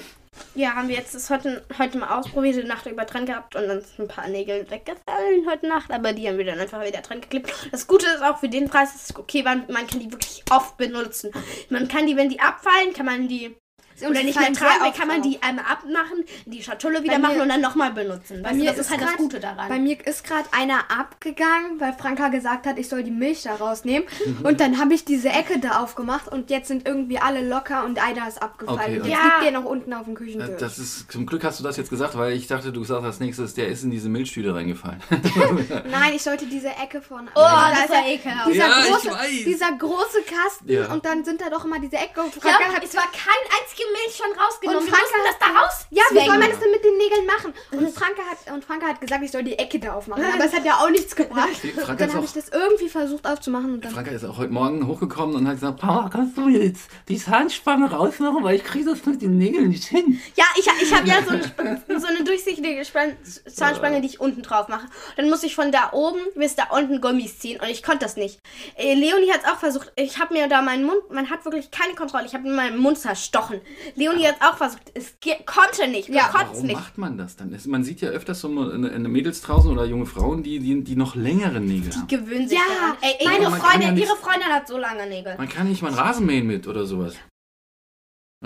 ja, 0.54 0.74
haben 0.74 0.88
wir 0.88 0.96
jetzt 0.96 1.14
das 1.14 1.30
heute, 1.30 1.64
heute 1.78 1.98
mal 1.98 2.18
ausprobiert, 2.18 2.56
die 2.56 2.64
Nacht 2.64 2.86
über 2.86 3.04
dran 3.04 3.26
gehabt 3.26 3.56
und 3.56 3.66
dann 3.68 3.80
sind 3.80 4.00
ein 4.00 4.08
paar 4.08 4.28
Nägel 4.28 4.70
weggefallen 4.70 5.46
heute 5.48 5.66
Nacht, 5.66 5.90
aber 5.90 6.12
die 6.12 6.28
haben 6.28 6.38
wir 6.38 6.44
dann 6.44 6.60
einfach 6.60 6.84
wieder 6.84 7.00
dran 7.00 7.20
geklebt. 7.20 7.52
Das 7.72 7.86
Gute 7.86 8.06
ist 8.06 8.22
auch 8.22 8.38
für 8.38 8.48
den 8.48 8.68
Preis, 8.68 8.94
es 8.94 9.16
okay 9.16 9.44
war, 9.44 9.56
man 9.68 9.86
kann 9.86 10.00
die 10.00 10.10
wirklich 10.10 10.44
oft 10.50 10.76
benutzen. 10.76 11.30
Man 11.70 11.88
kann 11.88 12.06
die, 12.06 12.16
wenn 12.16 12.28
die 12.28 12.40
abfallen, 12.40 12.92
kann 12.94 13.06
man 13.06 13.28
die 13.28 13.56
oder 14.02 14.22
nicht 14.22 14.38
mehr 14.38 14.52
sehr 14.54 14.54
tragen, 14.54 14.92
kann 14.96 15.08
man 15.08 15.22
die 15.22 15.42
einmal 15.42 15.64
abmachen, 15.66 16.24
die 16.46 16.62
Schatulle 16.62 17.02
wieder 17.02 17.14
Bei 17.14 17.18
machen 17.20 17.36
mir- 17.36 17.42
und 17.42 17.48
dann 17.48 17.60
nochmal 17.60 17.92
benutzen. 17.92 18.42
bei 18.42 18.50
Weißt 18.50 18.54
du, 18.60 18.64
mir 18.64 18.70
das 18.70 18.78
ist 18.78 18.86
ist 18.86 18.90
halt 18.90 19.00
das 19.02 19.08
grad- 19.10 19.18
Gute 19.18 19.40
daran. 19.40 19.68
Bei 19.68 19.78
mir 19.78 20.06
ist 20.06 20.24
gerade 20.24 20.44
einer 20.52 20.90
abgegangen, 20.90 21.78
weil 21.80 21.92
Franka 21.94 22.28
gesagt 22.28 22.66
hat, 22.66 22.78
ich 22.78 22.88
soll 22.88 23.02
die 23.02 23.10
Milch 23.10 23.42
da 23.42 23.54
rausnehmen. 23.54 24.06
Und 24.42 24.60
dann 24.60 24.78
habe 24.78 24.94
ich 24.94 25.04
diese 25.04 25.28
Ecke 25.28 25.58
da 25.58 25.82
aufgemacht 25.82 26.28
und 26.28 26.50
jetzt 26.50 26.68
sind 26.68 26.86
irgendwie 26.86 27.18
alle 27.18 27.46
locker 27.46 27.84
und 27.84 28.02
einer 28.02 28.26
ist 28.28 28.42
abgefallen. 28.42 28.78
Okay, 28.80 28.94
und 28.96 29.00
und- 29.02 29.08
jetzt 29.08 29.18
Ja. 29.18 29.24
liegt 29.24 29.44
der 29.44 29.50
noch 29.60 29.64
unten 29.64 29.92
auf 29.94 30.04
dem 30.04 30.14
Äh, 30.14 30.16
Küchentisch. 30.16 30.60
Das 30.60 30.78
ist, 30.78 31.10
zum 31.12 31.26
Glück 31.26 31.44
hast 31.44 31.60
du 31.60 31.64
das 31.64 31.76
jetzt 31.76 31.90
gesagt, 31.90 32.16
weil 32.16 32.32
ich 32.32 32.46
dachte, 32.46 32.72
du 32.72 32.84
sagst 32.84 33.04
als 33.04 33.20
nächstes, 33.20 33.54
der 33.54 33.68
ist 33.68 33.82
in 33.84 33.90
diese 33.90 34.08
Milchtüte 34.08 34.54
reingefallen. 34.54 35.00
Nein, 35.90 36.14
ich 36.14 36.22
sollte 36.22 36.46
diese 36.46 36.68
Ecke 36.68 37.00
von. 37.02 37.28
oh, 37.34 37.40
da 37.40 37.70
das 37.70 37.84
ist 37.84 37.90
war 37.90 38.06
ja 38.06 38.14
ekelhaft. 38.14 38.48
dieser, 38.52 38.66
Ja, 38.68 38.74
ich 38.84 38.90
große, 38.90 39.10
weiß. 39.10 39.30
dieser 39.46 39.72
große 39.72 40.18
Kasten 40.22 40.72
Ja. 40.72 40.92
und 40.92 41.04
dann 41.04 41.24
sind 41.24 41.40
da 41.40 41.50
doch 41.50 41.64
immer 41.64 41.78
diese 41.80 41.96
Ecke. 41.96 42.20
Und 42.22 42.34
Ja, 42.36 42.40
Franka 42.40 42.74
hat 42.76 42.84
es 42.84 42.94
war 42.94 43.04
kein 43.12 43.42
einzige 43.84 43.92
Milch 43.92 44.16
schon 44.16 44.32
rausgenommen. 44.38 44.78
Und 44.80 44.86
wir 44.86 44.90
mussten 44.90 45.14
Franka 45.14 45.28
das 45.28 45.38
da 45.38 45.60
raus. 45.60 45.86
Ja, 45.90 46.02
wie 46.10 46.26
soll 46.26 46.38
man 46.38 46.50
das 46.50 46.58
denn 46.58 46.70
mit 46.70 46.84
den 46.84 46.96
Nägeln 46.96 47.26
machen? 47.26 47.54
Und 47.72 47.94
Franka 47.94 48.22
hat, 48.22 48.54
und 48.54 48.64
Franka 48.64 48.86
hat 48.86 49.00
gesagt, 49.00 49.22
ich 49.22 49.30
soll 49.30 49.42
die 49.42 49.58
Ecke 49.58 49.78
da 49.78 49.94
aufmachen. 49.94 50.24
Aber 50.24 50.44
es 50.44 50.52
hat 50.52 50.64
ja 50.64 50.78
auch 50.78 50.90
nichts 50.90 51.14
gebracht. 51.14 51.50
Und 51.88 52.00
dann 52.00 52.14
habe 52.14 52.24
ich 52.24 52.32
das 52.32 52.48
irgendwie 52.48 52.88
versucht 52.88 53.26
aufzumachen. 53.26 53.74
Und 53.74 53.84
dann 53.84 53.92
Franka 53.92 54.10
ist 54.10 54.24
auch 54.24 54.38
heute 54.38 54.52
Morgen 54.52 54.86
hochgekommen 54.86 55.36
und 55.36 55.46
hat 55.46 55.54
gesagt, 55.54 55.80
Papa, 55.80 56.08
kannst 56.10 56.36
du 56.36 56.42
mir 56.42 56.64
jetzt 56.64 56.88
die 57.08 57.18
Zahnspange 57.18 57.90
rausmachen, 57.90 58.42
weil 58.42 58.56
ich 58.56 58.64
kriege 58.64 58.90
das 58.90 59.04
mit 59.06 59.22
den 59.22 59.38
Nägeln 59.38 59.68
nicht 59.68 59.84
hin. 59.84 60.20
Ja, 60.36 60.44
ich, 60.56 60.66
ich 60.82 60.94
habe 60.94 61.06
ja 61.06 61.16
so 61.22 61.30
eine, 61.30 62.00
so 62.00 62.06
eine 62.06 62.24
durchsichtige 62.24 62.84
Span 62.84 63.16
Zahnspange, 63.46 64.00
die 64.00 64.08
ich 64.08 64.20
unten 64.20 64.42
drauf 64.42 64.68
mache. 64.68 64.86
Dann 65.16 65.28
muss 65.28 65.42
ich 65.42 65.54
von 65.54 65.72
da 65.72 65.90
oben 65.92 66.20
bis 66.34 66.54
da 66.54 66.64
unten 66.70 67.00
Gummis 67.00 67.38
ziehen 67.38 67.60
und 67.60 67.68
ich 67.68 67.82
konnte 67.82 68.00
das 68.00 68.16
nicht. 68.16 68.38
Äh, 68.76 68.94
Leonie 68.94 69.30
hat 69.32 69.42
es 69.44 69.50
auch 69.50 69.58
versucht. 69.58 69.92
Ich 69.96 70.18
habe 70.18 70.34
mir 70.34 70.48
da 70.48 70.62
meinen 70.62 70.84
Mund, 70.84 71.10
man 71.10 71.30
hat 71.30 71.44
wirklich 71.44 71.70
keine 71.70 71.94
Kontrolle. 71.94 72.26
Ich 72.26 72.34
habe 72.34 72.44
mir 72.44 72.54
meinen 72.54 72.78
Mund 72.78 72.98
zerstochen. 72.98 73.60
Leonie 73.96 74.26
hat 74.26 74.36
es 74.40 74.46
auch 74.46 74.56
versucht. 74.56 74.82
Es 74.94 75.14
konnte 75.46 75.88
nicht. 75.90 76.08
Ja, 76.08 76.30
Warum 76.32 76.62
nicht. 76.66 76.74
macht 76.76 76.98
man 76.98 77.16
das 77.18 77.36
dann? 77.36 77.56
Man 77.66 77.84
sieht 77.84 78.00
ja 78.00 78.08
öfters 78.10 78.40
so 78.40 78.48
eine, 78.48 78.90
eine 78.90 79.08
Mädels 79.08 79.40
draußen 79.42 79.70
oder 79.70 79.84
junge 79.84 80.06
Frauen, 80.06 80.42
die, 80.42 80.58
die, 80.60 80.82
die 80.84 80.96
noch 80.96 81.14
längere 81.14 81.60
Nägel 81.60 81.94
haben. 81.94 82.06
Gewöhnen 82.08 82.48
sich 82.48 82.58
Ja, 82.58 82.64
daran. 82.68 82.96
Ey, 83.02 83.26
meine 83.26 83.50
Freundin, 83.56 83.82
ja 83.82 83.90
nicht- 83.92 84.06
ihre 84.06 84.16
Freundin 84.16 84.48
hat 84.48 84.68
so 84.68 84.78
lange 84.78 85.06
Nägel. 85.08 85.36
Man 85.36 85.48
kann 85.48 85.68
nicht 85.68 85.82
mal 85.82 85.88
einen 85.88 85.98
Rasenmähen 85.98 86.46
mit 86.46 86.66
oder 86.66 86.86
sowas. 86.86 87.14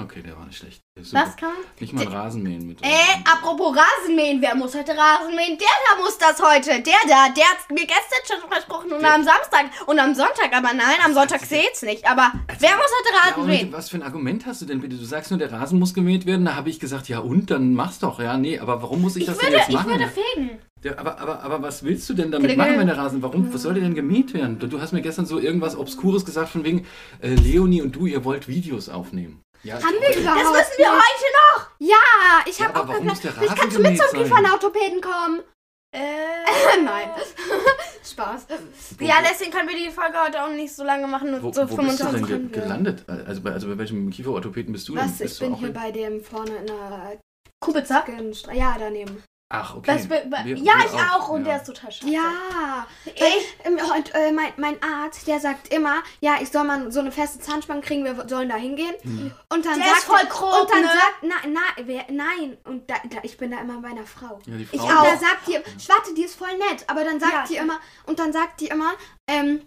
Okay, 0.01 0.23
der 0.23 0.37
war 0.39 0.47
nicht 0.47 0.59
schlecht. 0.59 0.81
Super. 1.01 1.25
Was 1.27 1.37
kann 1.37 1.49
man? 1.49 1.59
Nicht 1.81 1.93
mal 1.93 2.07
Rasenmähen 2.07 2.67
mit. 2.67 2.81
Äh, 2.83 2.89
apropos 3.25 3.77
Rasenmähen, 3.77 4.41
wer 4.41 4.55
muss 4.55 4.75
heute 4.77 4.93
Rasenmähen? 4.97 5.59
Der 5.59 5.67
da 5.91 6.01
muss 6.03 6.17
das 6.19 6.41
heute. 6.41 6.71
Der 6.83 6.95
da, 7.09 7.29
der 7.35 7.45
hat 7.45 7.69
mir 7.71 7.85
gestern 7.87 8.23
schon 8.41 8.49
versprochen 8.51 8.93
und 8.93 9.01
Der- 9.03 9.15
am 9.15 9.25
Samstag 9.25 9.67
und 9.87 9.99
am 9.99 10.15
Sonntag, 10.15 10.51
aber 10.53 10.73
nein, 10.73 10.97
am 11.05 11.15
Sonntag 11.15 11.41
seht's 11.41 11.83
nicht. 11.83 12.09
Aber 12.09 12.31
wer 12.61 12.71
muss 12.77 12.87
heute 12.87 13.13
Ja, 13.15 13.21
Rasen 13.23 13.35
aber 13.35 13.45
mähen? 13.47 13.67
mit, 13.67 13.73
was 13.73 13.89
für 13.91 13.97
ein 13.97 14.03
Argument 14.05 14.47
hast 14.47 14.63
du 14.63 14.67
denn 14.67 14.81
bitte? 14.81 14.97
Du 14.97 15.05
sagst 15.05 15.31
nur, 15.33 15.39
der 15.39 15.51
Rasen 15.53 15.79
muss 15.81 15.95
gemäht 15.95 16.27
werden. 16.27 16.45
Da 16.45 16.55
habe 16.55 16.71
ich 16.71 16.79
gesagt, 16.79 17.09
ja 17.09 17.19
und, 17.19 17.51
dann 17.51 17.75
mach's 17.75 17.99
doch. 17.99 18.21
Ja, 18.21 18.37
nee, 18.39 18.59
aber 18.59 18.81
warum 18.83 19.03
muss 19.03 19.17
ich, 19.17 19.23
Ich 19.23 19.27
das 19.29 19.37
würde, 19.39 19.47
denn 19.51 19.59
jetzt 19.59 19.69
ich 19.69 19.75
machen? 19.75 19.91
würde 19.91 20.07
fegen. 20.09 20.59
Der, 20.85 20.97
aber, 21.01 21.19
aber, 21.19 21.43
aber 21.43 21.61
was 21.63 21.83
willst 21.83 22.09
du 22.09 22.15
denn 22.15 22.31
damit 22.31 22.51
Klingel. 22.51 22.65
machen, 22.67 22.79
wenn 22.79 22.87
der 22.87 22.97
Rasen, 22.97 23.21
warum, 23.21 23.53
was 23.53 23.63
soll 23.63 23.75
der 23.75 23.83
denn 23.83 23.97
gemäht 23.97 24.33
werden? 24.33 24.61
Du, 24.61 24.69
du 24.69 24.81
hast 24.81 24.93
mir 24.93 25.03
gestern 25.03 25.27
so 25.27 25.41
irgendwas 25.41 25.77
Obskures 25.77 26.25
gesagt, 26.25 26.51
von 26.51 26.63
wegen, 26.63 26.87
äh, 27.21 27.35
Leonie 27.35 27.83
und 27.83 27.97
du, 27.97 28.07
ihr 28.07 28.25
wollt 28.25 28.47
Videos 28.47 28.89
aufnehmen. 28.89 29.41
Ja, 29.63 29.75
haben 29.75 29.95
wir 30.01 30.17
überhaupt 30.17 30.41
Das 30.41 30.51
müssen 30.53 30.79
wir 30.79 30.91
nicht. 30.91 31.03
heute 31.03 31.29
noch. 31.39 31.67
Ja, 31.79 31.97
ich 32.47 32.59
Ja, 32.59 32.67
habe 32.69 32.81
aber 32.81 32.95
auch 32.95 33.01
gesagt, 33.01 33.37
Rasen 33.39 33.55
kannst 33.57 33.77
du 33.77 33.83
mit 33.83 33.99
zum? 33.99 34.19
Kiefernorthopäden 34.21 35.01
kommen. 35.01 35.41
Äh, 35.95 36.01
Nein. 36.85 37.11
Spaß. 38.05 38.47
Ja, 39.01 39.17
deswegen 39.29 39.51
können 39.51 39.69
wir 39.69 39.77
die 39.77 39.91
Folge 39.91 40.19
heute 40.23 40.43
auch 40.45 40.51
nicht 40.51 40.75
so 40.75 40.85
lange 40.85 41.07
machen, 41.07 41.31
nur 41.31 41.43
Wo, 41.43 41.53
so 41.53 41.63
wo 41.71 41.77
bist 41.77 42.01
du 42.01 42.05
25 42.05 42.27
denn 42.27 42.53
gelandet? 42.53 43.05
Also 43.09 43.41
bei, 43.43 43.53
also 43.53 43.69
bei 43.69 43.79
welchem 43.79 44.11
Kieferorthopäden 44.11 44.73
bist 44.73 44.89
du 44.89 44.95
denn? 44.95 45.05
Was? 45.05 45.19
Bist 45.19 45.35
Ich 45.35 45.41
bin 45.41 45.55
hier 45.57 45.73
bei 45.73 45.91
dem 45.91 46.23
vorne 46.23 46.57
in 46.57 46.67
der 46.67 47.19
Kubica. 47.61 48.05
Stra- 48.33 48.53
Ja, 48.55 48.77
daneben. 48.79 49.23
Ach, 49.51 49.77
okay. 49.77 49.95
Was, 49.95 50.11
wir, 50.11 50.25
Wir- 50.45 50.57
ja, 50.59 50.75
wir 50.79 50.85
ich 50.85 50.93
auch. 50.93 51.31
Und 51.31 51.41
ja. 51.47 51.53
der 51.53 51.57
ist 51.57 51.65
total 51.67 51.91
scheiße. 51.91 52.11
Ja. 52.13 52.87
Ich, 53.07 53.57
Ähm, 53.65 53.79
Und 53.97 54.15
äh, 54.15 54.31
mein, 54.31 54.53
mein 54.59 54.77
Arzt, 54.83 55.27
der 55.27 55.41
sagt 55.41 55.73
immer, 55.73 56.03
ja, 56.21 56.37
ich 56.41 56.51
soll 56.51 56.65
mal 56.65 56.93
so 56.93 57.01
eine 57.01 57.11
feste 57.13 57.39
Zahnspange 57.41 57.81
kriegen, 57.81 58.05
wir 58.05 58.29
sollen 58.29 58.51
da 58.51 58.57
hingehen. 58.57 58.95
Hm. 59.03 59.33
Und 59.49 59.65
dann 59.65 59.77
Der 59.79 59.85
sagt 59.89 59.99
ist 60.01 60.05
voll 60.05 60.19
er- 60.21 60.27
grob, 60.27 60.63
Und 60.63 60.71
dann 60.71 60.83
ne? 60.83 60.89
sagt, 60.89 61.17
na, 61.23 61.35
na, 61.49 61.61
wer, 61.87 62.05
nein. 62.11 62.59
Und 62.65 62.91
da, 62.91 62.97
da, 63.09 63.19
ich 63.23 63.39
bin 63.39 63.51
da 63.51 63.61
immer 63.61 63.81
bei 63.81 63.89
einer 63.89 64.05
Frau. 64.07 64.39
Ja, 64.45 64.55
die 64.57 64.69
Ich, 64.71 64.81
Frau. 64.81 64.87
und 64.87 65.07
da 65.07 65.17
sagt 65.17 65.47
die, 65.47 65.55
warte, 65.89 66.15
die 66.15 66.25
ist 66.25 66.37
voll 66.37 66.55
nett, 66.59 66.85
aber 66.87 67.05
dann 67.05 67.19
sagt 67.19 67.33
Ja, 67.33 67.45
die 67.49 67.55
ich- 67.55 67.61
immer, 67.61 67.79
und 68.05 68.19
dann 68.19 68.33
sagt 68.35 68.61
die 68.61 68.67
immer, 68.69 68.93
ähm, 69.31 69.63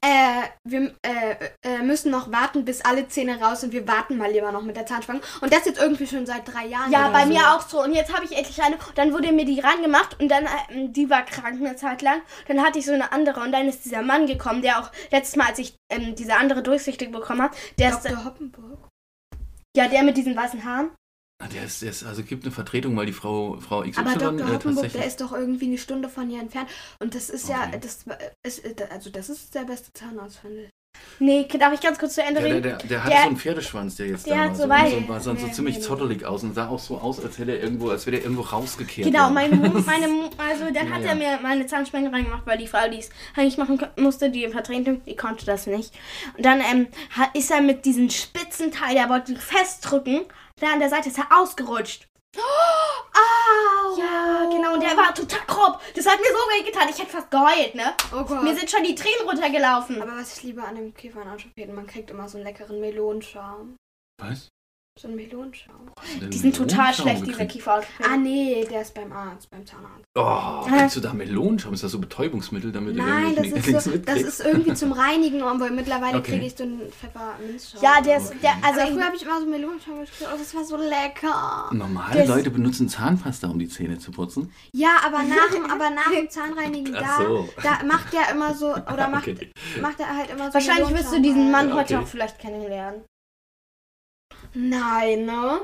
äh, 0.00 0.42
wir 0.64 0.94
äh, 1.02 1.34
äh, 1.62 1.82
müssen 1.82 2.12
noch 2.12 2.30
warten, 2.30 2.64
bis 2.64 2.82
alle 2.82 3.08
Zähne 3.08 3.40
raus 3.40 3.62
sind. 3.62 3.72
Wir 3.72 3.86
warten 3.88 4.16
mal 4.16 4.30
lieber 4.30 4.52
noch 4.52 4.62
mit 4.62 4.76
der 4.76 4.86
Zahnspange. 4.86 5.20
Und 5.40 5.52
das 5.52 5.64
jetzt 5.64 5.80
irgendwie 5.80 6.06
schon 6.06 6.24
seit 6.24 6.46
drei 6.46 6.66
Jahren. 6.66 6.92
Ja, 6.92 7.08
bei 7.08 7.24
so. 7.24 7.32
mir 7.32 7.52
auch 7.52 7.60
so. 7.62 7.82
Und 7.82 7.92
jetzt 7.92 8.14
habe 8.14 8.24
ich 8.24 8.36
endlich 8.36 8.62
eine. 8.62 8.76
Dann 8.94 9.12
wurde 9.12 9.32
mir 9.32 9.44
die 9.44 9.58
reingemacht 9.58 10.20
und 10.20 10.28
dann, 10.28 10.44
äh, 10.44 10.88
die 10.88 11.10
war 11.10 11.24
krank 11.24 11.60
eine 11.60 11.74
Zeit 11.74 12.02
lang. 12.02 12.22
Dann 12.46 12.62
hatte 12.62 12.78
ich 12.78 12.86
so 12.86 12.92
eine 12.92 13.12
andere 13.12 13.40
und 13.40 13.50
dann 13.50 13.68
ist 13.68 13.84
dieser 13.84 14.02
Mann 14.02 14.26
gekommen, 14.26 14.62
der 14.62 14.78
auch 14.78 14.92
letztes 15.10 15.34
Mal, 15.34 15.48
als 15.48 15.58
ich 15.58 15.74
ähm, 15.90 16.14
diese 16.14 16.36
andere 16.36 16.62
durchsichtig 16.62 17.10
bekommen 17.10 17.42
habe, 17.42 17.56
der 17.78 17.90
ist, 17.90 18.04
Dr. 18.04 18.24
Hoppenburg. 18.24 18.88
ja, 19.76 19.88
der 19.88 20.04
mit 20.04 20.16
diesen 20.16 20.36
weißen 20.36 20.64
Haaren. 20.64 20.92
Ah, 21.44 21.48
Der 21.52 21.64
ist, 21.64 21.82
der 21.82 21.90
ist, 21.90 22.04
also 22.04 22.22
gibt 22.22 22.44
eine 22.44 22.52
Vertretung, 22.52 22.96
weil 22.96 23.06
die 23.06 23.12
Frau, 23.12 23.58
Frau 23.60 23.80
XY 23.82 24.00
Aber 24.00 24.12
Dr. 24.14 24.24
äh, 24.24 24.28
Hoppenburg, 24.28 24.62
tatsächlich. 24.62 24.92
der 24.92 25.06
ist 25.06 25.20
doch 25.20 25.32
irgendwie 25.32 25.66
eine 25.66 25.78
Stunde 25.78 26.08
von 26.08 26.28
hier 26.28 26.40
entfernt. 26.40 26.68
Und 27.00 27.14
das 27.14 27.30
ist 27.30 27.48
ja, 27.48 27.64
Okay. 27.68 27.80
das 27.80 28.04
ist, 28.44 28.62
also 28.92 29.10
das 29.10 29.28
ist 29.28 29.54
der 29.54 29.62
beste 29.64 29.92
Zahnarzt, 29.92 30.38
finde 30.38 30.64
ich. 30.64 30.68
Nee, 31.18 31.48
darf 31.58 31.72
ich 31.72 31.80
ganz 31.80 31.98
kurz 31.98 32.14
zu 32.14 32.22
Ende 32.22 32.40
Ja, 32.40 32.46
der, 32.46 32.54
reden? 32.56 32.62
der, 32.62 32.76
der 32.78 33.04
Der- 33.08 33.22
so 33.22 33.26
einen 33.28 33.36
Pferdeschwanz, 33.38 33.96
der 33.96 34.08
jetzt 34.08 34.26
der 34.26 34.34
da 34.36 34.40
hat 34.42 34.48
war. 34.50 34.56
so 34.56 34.62
So, 34.62 34.68
weit- 34.68 34.90
so, 34.90 35.08
war 35.08 35.20
so, 35.20 35.32
Nee, 35.32 35.52
ziemlich 35.52 35.76
nee, 35.76 35.80
zottelig 35.82 36.24
aus 36.26 36.42
und 36.42 36.54
sah 36.54 36.68
auch 36.68 36.78
so 36.78 36.98
aus, 36.98 37.18
als 37.24 37.38
hätte 37.38 37.52
er 37.56 37.62
irgendwo, 37.62 37.88
als 37.88 38.04
wäre 38.06 38.16
der 38.16 38.24
irgendwo 38.24 38.42
rausgekehrt. 38.42 39.06
Genau, 39.06 39.22
worden. 39.24 39.34
meine, 39.34 39.56
meine, 39.86 40.30
also 40.36 40.64
dann 40.66 40.88
Ja, 40.88 40.92
hat 40.94 41.02
ja. 41.02 41.08
er 41.08 41.14
mir 41.14 41.38
meine 41.42 41.66
Zahnspange 41.66 42.12
reingemacht, 42.12 42.46
weil 42.46 42.58
die 42.58 42.66
Frau, 42.66 42.88
die 42.90 42.98
es 42.98 43.08
eigentlich 43.34 43.56
machen 43.56 43.80
musste, 43.96 44.30
die 44.30 44.46
Vertretung, 44.48 45.02
die 45.04 45.16
konnte 45.16 45.46
das 45.46 45.66
nicht. 45.66 45.92
Und 46.36 46.44
dann 46.44 46.60
ähm, 46.60 46.86
hat, 47.10 47.34
ist 47.36 47.50
er 47.50 47.62
mit 47.62 47.84
diesem 47.86 48.10
spitzen 48.10 48.70
Teil, 48.70 48.94
der 48.94 49.08
wollte 49.08 49.34
festdrücken, 49.34 50.20
da 50.60 50.72
an 50.72 50.80
der 50.80 50.88
Seite 50.88 51.08
ist 51.08 51.18
er 51.18 51.26
ausgerutscht. 51.36 52.08
Au! 52.36 53.98
Ja, 53.98 54.48
genau, 54.50 54.74
und 54.74 54.82
der 54.82 54.96
war 54.96 55.14
total 55.14 55.44
grob. 55.46 55.80
Das 55.94 56.06
hat 56.06 56.18
mir 56.18 56.26
so 56.26 56.32
weh 56.32 56.62
getan, 56.64 56.88
ich 56.88 56.98
hätte 56.98 57.10
fast 57.10 57.30
geheult, 57.30 57.74
ne? 57.74 57.94
Oh 58.12 58.24
Gott. 58.24 58.42
Mir 58.42 58.54
sind 58.56 58.70
schon 58.70 58.82
die 58.84 58.94
Tränen 58.94 59.28
runtergelaufen. 59.28 60.00
Aber 60.00 60.16
was 60.16 60.36
ich 60.38 60.42
liebe 60.44 60.62
an 60.62 60.76
dem 60.76 60.94
Kiefernorthopäden, 60.94 61.74
man 61.74 61.86
kriegt 61.86 62.10
immer 62.10 62.28
so 62.28 62.38
einen 62.38 62.46
leckeren 62.46 62.80
Melonenschaum. 62.80 63.76
Was? 64.20 64.48
So 65.00 65.08
du 65.08 65.16
denn 65.16 66.30
Die 66.30 66.36
sind 66.36 66.54
total 66.54 66.92
schlecht, 66.92 67.20
diese 67.22 67.30
gekriegt? 67.32 67.52
Kieferorthopäden. 67.52 68.12
Ah 68.12 68.16
nee, 68.18 68.66
der 68.70 68.82
ist 68.82 68.92
beim 68.94 69.10
Arzt, 69.10 69.48
beim 69.50 69.64
Zahnarzt. 69.66 70.04
Oh, 70.14 70.68
kriegst 70.68 70.96
du 70.96 71.00
da 71.00 71.14
Melonenschaum? 71.14 71.72
Ist 71.72 71.82
das 71.82 71.92
so 71.92 71.98
Betäubungsmittel, 71.98 72.72
damit 72.72 72.96
Nein, 72.96 73.30
du 73.30 73.36
das 73.36 73.46
irgendwie 73.46 73.70
ist, 73.72 73.84
so, 73.84 73.96
das 73.96 74.20
ist 74.20 74.40
irgendwie 74.44 74.74
zum 74.74 74.92
Reinigen, 74.92 75.42
aber 75.42 75.70
mittlerweile 75.70 76.18
Okay. 76.18 76.32
kriege 76.32 76.46
ich 76.46 76.54
so 76.56 76.64
einen 76.64 76.82
Pfefferminzschaum. 76.92 77.82
Ja, 77.82 78.02
der 78.02 78.18
ist, 78.18 78.28
Okay. 78.32 78.38
der, 78.42 78.50
Also 78.62 78.80
also 78.80 78.92
früher 78.92 79.04
habe 79.06 79.16
ich 79.16 79.22
immer 79.22 79.40
so 79.40 79.46
Melonenschaum 79.46 79.94
gekriegt, 80.00 80.28
oh, 80.30 80.36
das 80.38 80.54
war 80.54 80.64
so 80.64 80.76
lecker. 80.76 81.70
Normale 81.72 82.18
Das- 82.20 82.28
Leute 82.28 82.50
benutzen 82.50 82.86
Zahnpasta, 82.90 83.48
um 83.48 83.58
die 83.58 83.68
Zähne 83.68 83.98
zu 83.98 84.10
putzen. 84.10 84.52
Ja, 84.74 84.96
aber 85.06 85.22
nach 85.22 85.50
dem, 85.54 85.64
aber 85.70 85.88
nach 85.88 86.10
dem 86.10 86.28
Zahnreinigen, 86.28 86.92
da, 86.92 87.16
so. 87.16 87.48
da 87.62 87.82
macht 87.86 88.12
der 88.12 88.28
immer 88.30 88.54
so, 88.54 88.74
oder 88.74 89.08
macht, 89.08 89.26
Okay. 89.28 89.50
macht 89.80 89.98
er 90.00 90.14
halt 90.18 90.30
immer 90.30 90.48
so 90.48 90.54
wahrscheinlich 90.54 90.90
wirst 90.90 91.12
du 91.14 91.22
diesen 91.22 91.50
Mann 91.50 91.70
Ja, 91.70 91.76
heute 91.76 91.94
okay. 91.96 92.04
auch 92.04 92.08
vielleicht 92.08 92.38
kennenlernen. 92.38 93.00
Nein, 94.54 95.24
ne? 95.26 95.60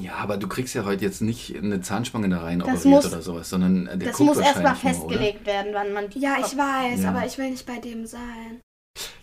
Ja, 0.00 0.16
aber 0.16 0.36
du 0.36 0.48
kriegst 0.48 0.74
ja 0.74 0.84
heute 0.84 1.04
jetzt 1.04 1.22
nicht 1.22 1.56
eine 1.56 1.80
Zahnspange 1.80 2.28
da 2.28 2.42
rein 2.42 2.58
Das 2.58 2.68
operiert 2.68 2.84
muss- 2.84 3.06
oder 3.06 3.22
sowas, 3.22 3.48
sondern 3.48 3.86
der 3.86 3.96
Das 3.96 4.16
guckt 4.18 4.28
muss 4.28 4.38
erstmal 4.38 4.64
wahrscheinlich 4.64 4.98
nur, 4.98 5.06
oder? 5.06 5.14
festgelegt 5.18 5.46
werden, 5.46 5.72
wann 5.72 5.92
man 5.92 6.10
die. 6.10 6.18
Ja, 6.20 6.36
ich 6.38 6.56
weiß, 6.56 7.02
Ja. 7.02 7.08
aber 7.10 7.24
ich 7.24 7.38
will 7.38 7.50
nicht 7.50 7.64
bei 7.66 7.78
dem 7.78 8.04
sein. 8.06 8.60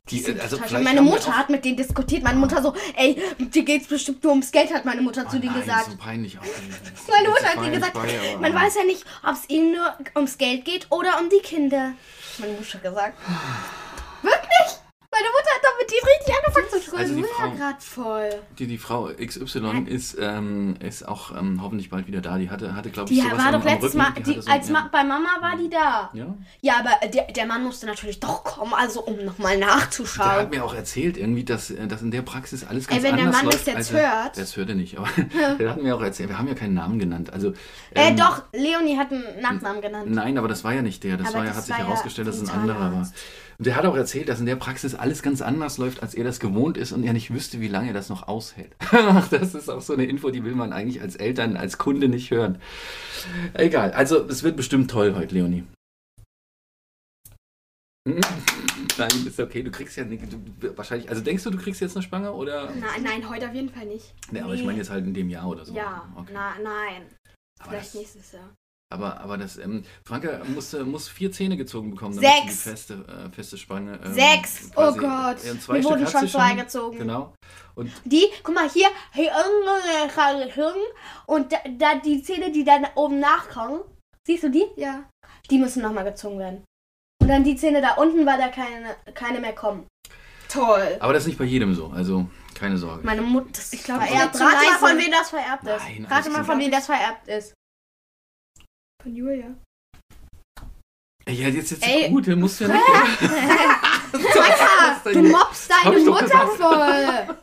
Die, 0.09 0.23
äh, 0.23 0.39
also. 0.39 0.57
Meine 0.81 1.01
Mutter 1.01 1.35
hat 1.37 1.49
mit 1.49 1.65
denen 1.65 1.77
diskutiert. 1.77 2.23
Meine 2.23 2.39
Mutter 2.39 2.61
so, 2.61 2.73
ey, 2.95 3.21
dir 3.39 3.63
geht's 3.63 3.87
bestimmt 3.87 4.23
nur 4.23 4.31
ums 4.33 4.51
Geld, 4.51 4.73
hat 4.73 4.85
meine 4.85 5.01
Mutter 5.01 5.27
zu 5.27 5.37
Oh 5.37 5.39
denen 5.39 5.53
nein, 5.53 5.61
gesagt. 5.65 5.91
So 5.91 5.97
peinlich 5.97 6.37
auch. 6.39 6.43
Meine 7.09 7.29
Mutter 7.29 7.45
hat 7.45 7.63
ja 7.63 7.69
gesagt, 7.71 7.93
bei, 7.93 8.37
man 8.39 8.53
weiß 8.53 8.75
ja 8.75 8.83
nicht, 8.85 9.03
ob 9.23 9.33
es 9.33 9.49
ihnen 9.49 9.73
nur 9.73 9.93
ums 10.15 10.37
Geld 10.37 10.63
geht 10.65 10.87
oder 10.91 11.19
um 11.19 11.29
die 11.29 11.41
Kinder. 11.43 11.93
Meine 12.39 12.53
Mutter 12.53 12.77
gesagt. 12.79 13.17
Wirklich? 15.45 15.53
Meine 15.53 15.53
Mutter 15.53 15.55
hat 15.55 15.63
doch 15.63 15.79
mit 15.79 15.91
denen 15.91 16.05
richtig 16.07 16.35
angefangen 16.35 16.69
zu 16.69 16.81
schreiben. 16.81 17.01
Also 17.01 17.15
die 17.15 17.21
ja 17.21 17.27
Frau, 17.27 17.49
gerade 17.51 17.81
voll. 17.81 18.29
die, 18.59 18.67
die 18.67 18.77
Frau 18.77 19.09
XY 19.25 19.85
ist, 19.87 20.17
ähm, 20.19 20.75
ist 20.79 21.07
auch 21.07 21.35
ähm, 21.37 21.61
hoffentlich 21.61 21.89
bald 21.89 22.07
wieder 22.07 22.21
da. 22.21 22.37
Die 22.37 22.49
hatte, 22.49 22.75
hatte 22.75 22.89
glaube 22.89 23.11
ich, 23.13 23.19
Die 23.21 23.31
war 23.31 23.51
doch 23.51 23.63
letztes. 23.63 23.93
Mal, 23.93 24.11
Die 24.17 24.23
die, 24.23 24.41
so- 24.41 24.49
als 24.51 24.67
ja. 24.67 24.73
Ma 24.73 24.89
bei 24.91 25.03
Mama 25.03 25.29
war 25.41 25.55
die 25.57 25.69
da. 25.69 26.09
Ja, 26.13 26.33
Ja, 26.61 26.73
aber 26.79 27.07
der, 27.07 27.31
der 27.31 27.45
Mann 27.45 27.63
musste 27.63 27.85
natürlich 27.85 28.19
doch 28.19 28.43
kommen, 28.43 28.73
also 28.73 29.01
um 29.01 29.23
nochmal 29.25 29.57
der 29.57 29.67
hat 29.67 29.75
nachzuschauen. 29.81 30.49
mir 30.49 30.63
auch 30.63 30.73
erzählt 30.73 31.17
irgendwie, 31.17 31.43
dass, 31.43 31.71
äh, 31.71 31.87
dass 31.87 32.01
in 32.01 32.11
der 32.11 32.21
Praxis 32.21 32.63
alles 32.65 32.87
ganz 32.87 33.03
Ey, 33.03 33.09
wenn 33.11 33.17
der 33.17 33.31
Mann 33.31 33.45
läuft. 33.45 33.67
das 33.67 33.73
jetzt 33.73 33.91
er- 33.93 34.23
hört. 34.23 34.37
Das 34.37 34.57
hört 34.57 34.69
er 34.69 34.75
nicht, 34.75 34.97
aber 34.97 35.07
der 35.59 35.69
hat 35.71 35.81
mir 35.81 35.95
auch 35.95 36.01
erzählt, 36.01 36.29
wir 36.29 36.37
haben 36.37 36.47
ja 36.47 36.55
keinen 36.55 36.73
Namen 36.73 36.99
genannt. 36.99 37.31
Also, 37.33 37.49
Äh, 37.93 38.09
ähm, 38.09 38.17
doch, 38.17 38.43
Leonie 38.53 38.97
hat 38.97 39.11
einen 39.11 39.23
Nachnamen 39.41 39.81
genannt. 39.81 40.09
Nein, 40.09 40.37
aber 40.37 40.47
das 40.47 40.63
war 40.63 40.73
ja 40.73 40.81
nicht 40.81 41.03
der. 41.03 41.17
Das, 41.17 41.27
Aber 41.29 41.39
war 41.39 41.45
ja, 41.45 41.55
hat 41.55 41.63
sich 41.63 41.69
ja 41.69 41.77
herausgestellt, 41.85 42.27
dass 42.27 42.37
es 42.37 42.49
ein 42.49 42.59
anderer 42.61 42.91
war. 42.91 43.07
Und 43.57 43.67
der 43.67 43.75
hat 43.75 43.85
auch 43.85 43.95
erzählt, 43.95 44.27
dass 44.29 44.39
in 44.39 44.45
der 44.45 44.57
Praxis 44.57 44.95
alles 44.95 45.21
ganz 45.21 45.41
anders 45.41 45.77
läuft, 45.77 46.03
als 46.03 46.13
er 46.13 46.23
das 46.23 46.39
gewohnt 46.39 46.77
ist 46.77 46.91
und 46.91 47.03
er 47.03 47.13
nicht 47.13 47.33
wüsste, 47.33 47.61
wie 47.61 47.67
lange 47.67 47.89
er 47.89 47.93
das 47.93 48.09
noch 48.09 48.27
aushält. 48.27 48.75
Ach, 48.91 49.27
das 49.29 49.55
ist 49.55 49.69
auch 49.69 49.81
so 49.81 49.93
eine 49.93 50.05
Info, 50.05 50.29
die 50.29 50.43
will 50.43 50.55
man 50.55 50.73
eigentlich 50.73 51.01
als 51.01 51.15
Eltern, 51.15 51.55
als 51.55 51.77
Kunde 51.77 52.09
nicht 52.09 52.31
hören. 52.31 52.59
Egal, 53.53 53.91
also 53.91 54.25
es 54.27 54.43
wird 54.43 54.57
bestimmt 54.57 54.91
toll 54.91 55.15
heute, 55.15 55.35
Leonie. 55.35 55.63
Nein, 58.97 59.09
ist 59.25 59.39
okay, 59.39 59.63
du 59.63 59.71
kriegst 59.71 59.97
ja 59.97 60.05
nicht, 60.05 60.23
du, 60.31 60.77
wahrscheinlich, 60.77 61.09
also 61.09 61.21
denkst 61.21 61.43
du, 61.43 61.49
du 61.49 61.57
kriegst 61.57 61.81
jetzt 61.81 61.95
eine 61.95 62.03
Spange 62.03 62.31
oder? 62.33 62.69
Nein, 62.75 63.03
nein, 63.03 63.29
heute 63.29 63.47
auf 63.47 63.55
jeden 63.55 63.69
Fall 63.69 63.85
nicht. 63.87 64.13
Nee, 64.31 64.41
aber 64.41 64.53
ich 64.53 64.63
meine 64.63 64.77
jetzt 64.77 64.91
halt 64.91 65.05
in 65.05 65.13
dem 65.13 65.29
Jahr 65.29 65.47
oder 65.47 65.65
so. 65.65 65.73
Ja, 65.73 66.07
okay. 66.15 66.31
na, 66.33 66.53
nein. 66.61 67.03
aber, 67.59 67.71
Vielleicht 67.71 67.87
das, 67.87 67.93
nächstes 67.95 68.31
Jahr. 68.31 68.53
Aber, 68.93 69.19
aber 69.19 69.37
das, 69.37 69.57
ähm, 69.57 69.83
Franka 70.05 70.41
muss, 70.45 70.73
äh, 70.73 70.83
muss 70.83 71.07
vier 71.09 71.31
Zähne 71.31 71.57
gezogen 71.57 71.91
bekommen, 71.91 72.15
damit 72.15 72.29
sie 72.29 72.41
die 72.43 72.47
Sechs. 72.49 72.61
feste, 72.63 72.93
äh, 72.93 73.29
feste 73.33 73.57
Spange. 73.57 73.99
Ähm, 74.03 74.13
Sechs. 74.13 74.71
quasi- 74.71 74.97
Oh 74.97 75.01
Gott. 75.01 75.37
äh, 75.43 75.59
zwei 75.59 75.73
Mir 75.73 75.79
Stück 75.79 75.83
wurden 75.91 76.05
hat 76.05 76.11
schon 76.11 76.27
zwei 76.29 76.53
gezogen. 76.53 76.97
Genau. 76.99 77.33
Und 77.75 77.91
Die, 78.05 78.25
guck 78.43 78.55
mal 78.55 78.69
hier, 78.69 78.87
hier 79.13 79.31
und 81.25 81.51
da, 81.51 81.57
da 81.77 81.95
die 81.95 82.21
Zähne, 82.21 82.51
die 82.51 82.63
dann 82.63 82.85
oben 82.95 83.19
nachkommen, 83.19 83.81
siehst 84.25 84.43
du 84.43 84.49
die? 84.49 84.65
Ja. 84.75 85.03
Die 85.49 85.57
müssen 85.57 85.81
nochmal 85.81 86.03
gezogen 86.05 86.39
werden. 86.39 86.63
Und 87.21 87.27
dann 87.27 87.43
die 87.43 87.55
Zähne 87.55 87.81
da 87.81 87.95
unten, 87.95 88.25
weil 88.25 88.37
da 88.37 88.47
keine, 88.49 88.95
keine 89.13 89.39
mehr 89.39 89.53
kommen. 89.53 89.87
Toll. 90.47 90.97
Aber 90.99 91.11
das 91.13 91.23
ist 91.23 91.27
nicht 91.27 91.39
bei 91.39 91.45
jedem 91.45 91.73
so, 91.73 91.87
also 91.87 92.27
keine 92.53 92.77
Sorge. 92.77 93.03
Meine 93.05 93.21
Mutter, 93.21 93.61
ich 93.71 93.83
glaub, 93.83 93.99
glaube, 93.99 94.19
sind 94.19 94.35
zu 94.35 94.43
Rate 94.43 94.55
mal, 94.55 94.77
von 94.77 94.97
wem 94.97 95.11
das 95.11 95.29
vererbt 95.31 95.63
ist. 95.63 95.83
Nein, 95.83 96.05
Rate 96.09 96.29
mal, 96.29 96.43
von 96.45 96.59
wem 96.59 96.71
das 96.71 96.85
vererbt 96.85 97.27
ist. 97.27 97.53
Von 99.05 99.15
Julia. 99.15 99.45
Ey, 101.27 101.35
ja, 101.35 101.47
jetzt 101.47 101.69
jetzt 101.69 101.87
Ey. 101.87 102.09
gut, 102.09 102.25
du 102.25 102.35
musst 102.35 102.59
ja 102.59 102.69
nicht. 102.69 102.81
Alter, 104.11 105.13
du 105.13 105.21
mobst 105.21 105.69
deine 105.69 105.99
Mutter 105.99 106.47
voll. 106.57 107.35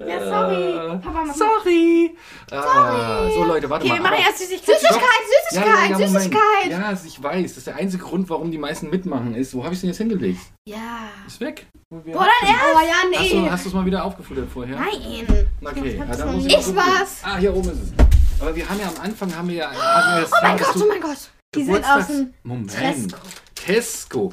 Ja, 0.06 0.20
sorry. 0.20 0.72
Äh, 0.72 0.98
Papa, 0.98 1.32
Sorry. 1.32 2.16
Ah, 2.50 3.28
so 3.32 3.44
Leute, 3.44 3.70
warte 3.70 3.86
Okay, 3.86 3.94
mal. 3.94 3.98
wir 3.98 4.02
machen 4.10 4.24
erst 4.26 4.38
Süßigkeit. 4.38 4.80
Süßigkeit, 4.80 5.00
Süßigkeit, 5.50 5.90
ja, 5.90 5.98
ja. 5.98 6.08
Süßigkeit. 6.08 6.70
Ja, 6.70 6.92
ich 6.92 7.22
weiß. 7.22 7.42
Das 7.50 7.58
ist 7.58 7.66
der 7.68 7.76
einzige 7.76 8.02
Grund, 8.02 8.28
warum 8.28 8.50
die 8.50 8.58
meisten 8.58 8.90
mitmachen, 8.90 9.34
ist, 9.34 9.54
wo 9.54 9.62
habe 9.64 9.72
ich 9.74 9.80
denn 9.80 9.88
jetzt 9.90 9.98
hingelegt? 9.98 10.40
Ja. 10.68 11.08
Ist 11.26 11.40
weg. 11.40 11.66
Boah, 11.90 12.02
dann 12.02 12.50
erst. 12.50 12.60
Oh 12.74 12.80
ja, 12.80 13.20
Hast 13.20 13.32
du 13.32 13.40
nee. 13.40 13.48
hast 13.50 13.64
du 13.64 13.68
es 13.68 13.74
mal 13.74 13.86
wieder 13.86 14.04
aufgefuttert 14.04 14.50
vorher? 14.50 14.76
Nein. 14.76 15.46
Okay, 15.64 15.88
Ich 15.90 15.96
ja, 15.96 16.04
dann 16.04 16.34
muss 16.34 16.44
ich, 16.44 16.58
Ich 16.58 16.74
war's. 16.76 17.20
Ah, 17.22 17.36
hier 17.38 17.54
oben 17.54 17.70
ist 17.70 17.82
es. 17.82 18.15
Aber 18.40 18.54
wir 18.54 18.68
haben 18.68 18.80
ja 18.80 18.88
am 18.88 19.00
Anfang 19.00 19.34
haben 19.34 19.48
wir 19.48 19.54
ja, 19.56 19.70
das 20.20 20.30
Oh 20.32 20.36
mein 20.42 20.58
Gott, 20.58 20.76
oh 20.76 20.86
mein 20.86 21.00
Gott. 21.00 21.18
Die 21.54 21.64
sind 21.64 21.84
aus 21.84 22.06
dem 22.08 22.34
Moment. 22.42 22.70
Tesco. 22.70 23.18
Tesco. 23.54 24.30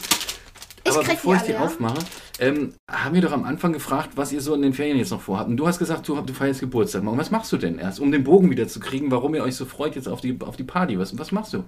Ich 0.85 0.91
Aber 0.91 1.03
krieg 1.03 1.15
bevor 1.15 1.35
die 1.35 1.41
ich 1.41 1.45
die 1.47 1.55
alle, 1.55 1.65
aufmache, 1.65 1.99
ähm, 2.39 2.73
haben 2.91 3.15
wir 3.15 3.21
doch 3.21 3.31
am 3.31 3.45
Anfang 3.45 3.71
gefragt, 3.71 4.11
was 4.15 4.33
ihr 4.33 4.41
so 4.41 4.53
in 4.53 4.61
den 4.61 4.73
Ferien 4.73 4.97
jetzt 4.97 5.11
noch 5.11 5.21
vorhabt. 5.21 5.49
Und 5.49 5.55
du 5.57 5.65
hast 5.65 5.79
gesagt, 5.79 6.07
du, 6.07 6.19
du 6.19 6.33
feierst 6.33 6.59
Geburtstag. 6.59 7.03
Und 7.03 7.17
was 7.17 7.31
machst 7.31 7.51
du 7.53 7.57
denn 7.57 7.79
erst, 7.79 7.99
um 8.01 8.11
den 8.11 8.23
Bogen 8.23 8.49
wieder 8.49 8.67
zu 8.67 8.79
kriegen, 8.81 9.09
warum 9.09 9.33
ihr 9.33 9.43
euch 9.43 9.55
so 9.55 9.65
freut 9.65 9.95
jetzt 9.95 10.09
auf 10.09 10.19
die, 10.19 10.37
auf 10.41 10.57
die 10.57 10.63
Party? 10.63 10.99
Was, 10.99 11.17
was 11.17 11.31
machst 11.31 11.53
du? 11.53 11.63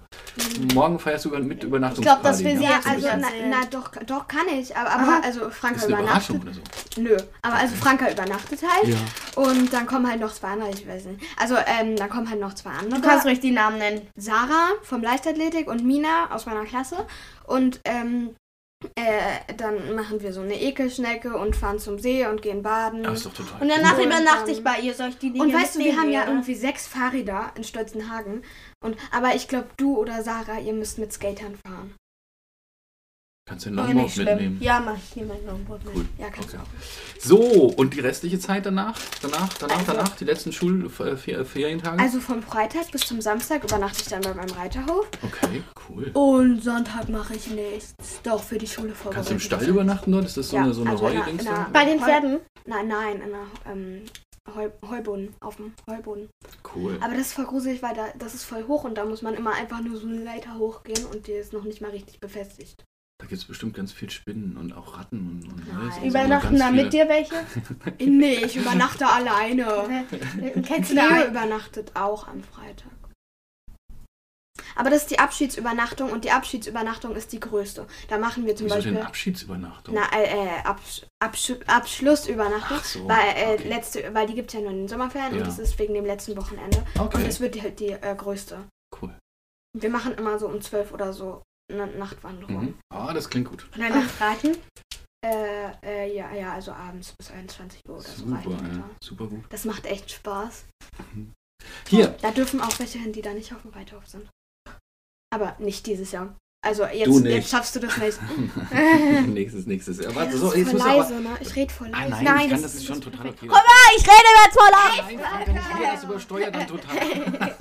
Morgen 0.74 1.00
feierst 1.00 1.26
du 1.26 1.30
mit 1.30 1.64
Übernachtungsparty. 1.64 2.24
das 2.24 2.44
will 2.44 2.58
sie 2.58 2.64
Ja, 2.64 2.80
also, 2.84 3.08
na, 3.18 3.28
na 3.50 3.66
doch, 3.70 3.92
doch 4.06 4.28
kann 4.28 4.48
ich. 4.60 4.76
Aber, 4.76 4.92
aber 4.92 5.24
also 5.24 5.50
Franka 5.50 5.78
ist 5.78 5.86
eine 5.86 6.02
übernachtet. 6.02 6.42
oder 6.42 6.54
so. 6.54 7.02
Nö. 7.02 7.18
Aber 7.42 7.56
also 7.56 7.76
Franka 7.76 8.12
übernachtet 8.12 8.60
halt. 8.68 8.88
Ja. 8.90 9.42
Und 9.42 9.72
dann 9.72 9.86
kommen 9.86 10.10
halt 10.10 10.20
noch 10.20 10.34
zwei 10.34 10.50
andere, 10.50 10.72
ich 10.72 10.86
weiß 10.88 11.06
nicht. 11.06 11.22
Also, 11.40 11.56
ähm, 11.56 11.96
dann 11.96 12.10
kommen 12.10 12.30
halt 12.30 12.42
noch 12.42 12.54
zwei 12.54 12.72
andere. 12.72 13.00
Du 13.00 13.08
kannst 13.08 13.26
ruhig 13.26 13.40
die 13.40 13.52
Namen 13.52 13.78
nennen. 13.78 14.02
Sarah 14.18 14.72
vom 14.82 15.02
Leichtathletik 15.02 15.70
und 15.70 15.86
Mina 15.86 16.32
aus 16.32 16.46
meiner 16.46 16.66
Klasse. 16.66 17.06
Und 17.46 17.80
ähm, 17.86 18.36
äh, 18.96 19.54
dann 19.58 19.96
machen 19.96 20.22
wir 20.22 20.34
so 20.34 20.42
eine 20.42 20.62
Ekelschnecke 20.62 21.38
und 21.38 21.56
fahren 21.56 21.80
zum 21.80 22.00
See 22.00 22.26
und 22.28 22.42
gehen 22.42 22.62
baden. 22.62 23.04
Das 23.04 23.20
ist 23.20 23.26
doch 23.26 23.34
total 23.34 23.62
Und 23.62 23.70
danach 23.70 23.98
Und 23.98 24.06
übernachte 24.06 24.52
ich 24.52 24.64
bei 24.64 24.80
ihr. 24.80 24.94
Soll 24.94 25.10
ich 25.10 25.18
die 25.18 25.32
Dinge 25.32 25.44
Und 25.46 25.54
weißt 25.54 25.76
du, 25.76 25.80
wir 25.80 25.98
haben 25.98 26.12
ja 26.12 26.24
oder? 26.24 26.32
irgendwie 26.32 26.56
sechs 26.56 26.88
Fahrräder 26.88 27.52
in 27.56 27.64
Stolzenhagen. 27.64 28.44
Und, 28.84 28.98
aber 29.12 29.36
ich 29.36 29.48
glaube, 29.48 29.68
du 29.78 29.98
oder 29.98 30.24
Sarah, 30.24 30.60
ihr 30.60 30.74
müsst 30.74 30.98
mit 31.00 31.12
Skatern 31.12 31.56
fahren. 31.66 31.96
Kannst 33.48 33.68
du 33.68 33.70
den 33.70 33.78
Oh, 33.78 33.82
Longboard 33.84 34.04
nicht 34.06 34.14
schlimm. 34.16 34.26
mitnehmen. 34.26 34.58
Ja, 34.60 34.80
mach 34.80 34.98
ich 34.98 35.16
nehme 35.16 35.28
mein 35.36 35.46
Longboard 35.46 35.86
mit. 35.86 35.96
Cool. 35.96 36.06
Ja, 36.18 36.30
kannst 36.32 36.56
Okay. 36.56 36.58
du 36.58 36.64
auch. 36.64 37.22
So, 37.22 37.38
und 37.78 37.94
die 37.94 38.00
restliche 38.00 38.40
Zeit 38.40 38.66
danach? 38.66 38.98
Danach, 39.22 39.54
danach, 39.60 39.78
Also- 39.78 39.92
danach? 39.92 40.16
Die 40.16 40.26
letzten 40.26 40.52
Schul 40.52 40.88
äh, 40.88 41.16
Ferientage? 41.46 42.00
Also 42.02 42.20
vom 42.22 42.42
Freitag 42.42 42.90
bis 42.92 43.02
zum 43.02 43.22
Samstag 43.22 43.64
übernachte 43.64 44.02
ich 44.02 44.08
dann 44.08 44.22
bei 44.22 44.34
meinem 44.34 44.50
Reiterhof. 44.50 45.08
okay, 45.22 45.62
cool. 45.88 46.10
Und 46.16 46.64
Sonntag 46.64 47.08
mache 47.10 47.36
ich 47.36 47.46
nichts. 47.52 47.94
Doch, 48.24 48.42
für 48.42 48.58
die 48.58 48.66
Schule 48.66 48.96
vorbereitet. 48.96 49.14
Kannst 49.16 49.30
du 49.30 49.34
im 49.36 49.40
Stall 49.40 49.68
übernachten 49.70 50.12
dort? 50.12 50.26
Ist 50.26 50.38
das 50.38 50.50
so 50.50 50.56
Ja, 50.56 50.64
eine, 50.64 50.74
so 50.74 50.82
eine 50.82 50.90
also 50.92 51.04
Heudings? 51.06 51.46
Bei 51.72 51.86
den 51.86 52.00
Pferden? 52.00 52.40
Nein, 52.66 52.88
nein, 52.88 53.18
in 53.18 53.22
einer 53.22 53.46
ähm, 53.72 54.02
Heu 54.56 54.70
Heuboden, 54.90 55.36
auf 55.42 55.58
dem 55.58 55.74
Heuboden. 55.88 56.30
Cool. 56.76 56.98
Aber 57.00 57.12
das 57.14 57.28
ist 57.28 57.34
voll 57.34 57.46
gruselig, 57.46 57.84
weil 57.84 57.94
da, 57.94 58.06
das 58.18 58.34
ist 58.34 58.44
voll 58.44 58.66
hoch 58.68 58.86
und 58.86 58.96
da 58.98 59.06
muss 59.06 59.22
man 59.22 59.36
immer 59.36 59.54
einfach 59.54 59.82
nur 59.82 59.98
so 60.00 60.08
eine 60.08 60.24
Leiter 60.24 60.58
hochgehen 60.58 61.06
und 61.06 61.28
die 61.28 61.34
ist 61.34 61.54
noch 61.54 61.64
nicht 61.64 61.82
mal 61.82 61.92
richtig 61.92 62.20
befestigt. 62.20 62.84
Da 63.18 63.28
gibt 63.28 63.42
es 63.42 63.46
bestimmt 63.48 63.74
ganz 63.76 63.94
viel 63.94 64.10
Spinnen 64.10 64.58
und 64.58 64.74
auch 64.74 64.98
Ratten 64.98 65.42
und, 65.42 65.54
und 65.54 65.76
alles. 65.78 65.96
Also 65.96 66.08
Übernachten 66.08 66.60
da 66.60 66.66
ganz 66.66 66.76
mit 66.76 66.94
dir 66.94 67.08
welche? 67.08 67.36
Nee, 68.06 68.36
ich 68.44 68.58
übernachte 68.58 69.08
alleine. 69.08 70.06
Kennst 70.66 70.92
du 70.92 70.96
da 70.96 71.08
einen? 71.08 71.30
übernachtet 71.32 71.92
auch 71.96 72.28
am 72.28 72.44
Freitag. 72.44 72.92
Aber 74.78 74.90
das 74.90 75.04
ist 75.04 75.12
die 75.12 75.20
Abschiedsübernachtung 75.20 76.12
und 76.12 76.26
die 76.26 76.32
Abschiedsübernachtung 76.32 77.16
ist 77.16 77.32
die 77.32 77.40
größte. 77.40 77.88
Da 78.10 78.18
machen 78.18 78.46
wir 78.46 78.56
zum 78.58 78.66
Wieso 78.66 78.76
Beispiel 78.76 78.94
denn 78.96 79.06
Abschiedsübernachtung? 79.06 79.96
na, 79.96 80.02
äh, 80.18 80.26
äh, 80.26 80.60
Absch 80.66 81.04
Absch 81.20 81.54
Abschlussübernachtung. 81.68 82.78
Ach 82.80 82.84
so, 82.84 83.08
Weil, 83.08 83.36
äh, 83.38 83.54
okay. 83.54 83.70
letzte, 83.70 84.14
weil 84.14 84.28
die 84.28 84.34
gibt 84.36 84.50
es 84.50 84.56
ja 84.56 84.60
nur 84.60 84.72
in 84.72 84.80
den 84.80 84.88
Sommerferien 84.90 85.32
Ja. 85.34 85.38
und 85.40 85.48
das 85.48 85.60
ist 85.60 85.80
wegen 85.80 85.94
dem 85.94 86.06
letzten 86.06 86.36
Wochenende. 86.36 86.80
Und 86.96 87.02
Okay, 87.02 87.26
es 87.26 87.40
wird 87.40 87.62
halt 87.62 87.80
die 87.80 87.92
äh, 87.92 88.16
größte. 88.18 88.66
cool. 89.02 89.16
Wir 89.78 89.90
machen 89.90 90.14
immer 90.16 90.38
so 90.40 90.48
um 90.48 90.60
12 90.60 90.92
oder 90.92 91.14
so 91.14 91.42
Nachtwanderung. 91.70 92.66
Mhm. 92.66 92.80
Ah, 92.94 93.14
das 93.14 93.30
klingt 93.30 93.50
gut. 93.50 93.68
Oder 93.76 93.90
Nachtraten? 93.90 94.58
Äh, 95.26 95.72
äh, 95.84 96.16
ja, 96.16 96.32
ja, 96.34 96.54
also 96.54 96.72
abends 96.72 97.14
bis 97.18 97.32
21 97.32 97.82
Uhr 97.88 97.96
oder 97.96 98.04
so 98.04 98.26
Super, 98.26 98.36
reiten 98.38 98.50
wir 98.72 98.78
ja, 98.78 98.90
super 99.04 99.26
gut. 99.28 99.44
Das 99.50 99.66
macht 99.66 99.86
echt 99.86 100.12
Spaß. 100.12 100.66
Hier, 101.88 102.10
Da 102.22 102.32
dürfen 102.32 102.62
auch 102.62 102.78
welche 102.78 103.00
hin, 103.00 103.12
die 103.12 103.24
da 103.24 103.34
nicht 103.34 103.52
auf 103.54 103.64
dem 103.64 103.72
Reiterhof 103.72 104.06
sind. 104.08 104.30
Aber 105.34 105.56
nicht 105.60 105.88
dieses 105.88 106.12
Jahr. 106.12 106.36
Also 106.66 106.84
jetzt, 106.86 107.06
Du 107.08 107.20
nicht. 107.20 107.32
jetzt 107.36 107.50
schaffst 107.52 107.76
du 107.76 107.80
das 107.80 107.96
nicht. 107.98 108.18
nächstes, 109.28 109.66
nächstes. 109.68 110.00
Ja, 110.00 110.14
warte, 110.16 110.36
so, 110.38 110.52
jetzt 110.54 110.72
voll 110.72 110.80
muss 110.80 110.82
aber. 110.88 110.98
leise, 110.98 111.14
ne? 111.22 111.30
Ich 111.40 111.56
rede 111.56 111.72
voll 111.74 111.90
Ah, 111.92 112.00
leise. 112.06 112.12
nein, 112.12 112.24
Nein, 112.24 112.36
ich 112.46 112.50
kann, 112.50 112.62
das 112.62 112.62
das 112.64 112.76
ist 112.76 112.86
schon 112.88 113.02
total 113.02 113.28
okay. 113.28 113.36
Guck 113.42 113.52
mal, 113.52 113.62
ich 113.96 114.04
rede 114.04 114.32
jetzt 114.46 114.58
voll 114.60 114.72
laut! 114.72 115.06
Nein, 115.08 115.46
wenn 115.46 115.56
ich 115.84 115.90
das 115.94 116.04
übersteuert, 116.04 116.56
dann 116.56 116.68
total. 116.68 116.98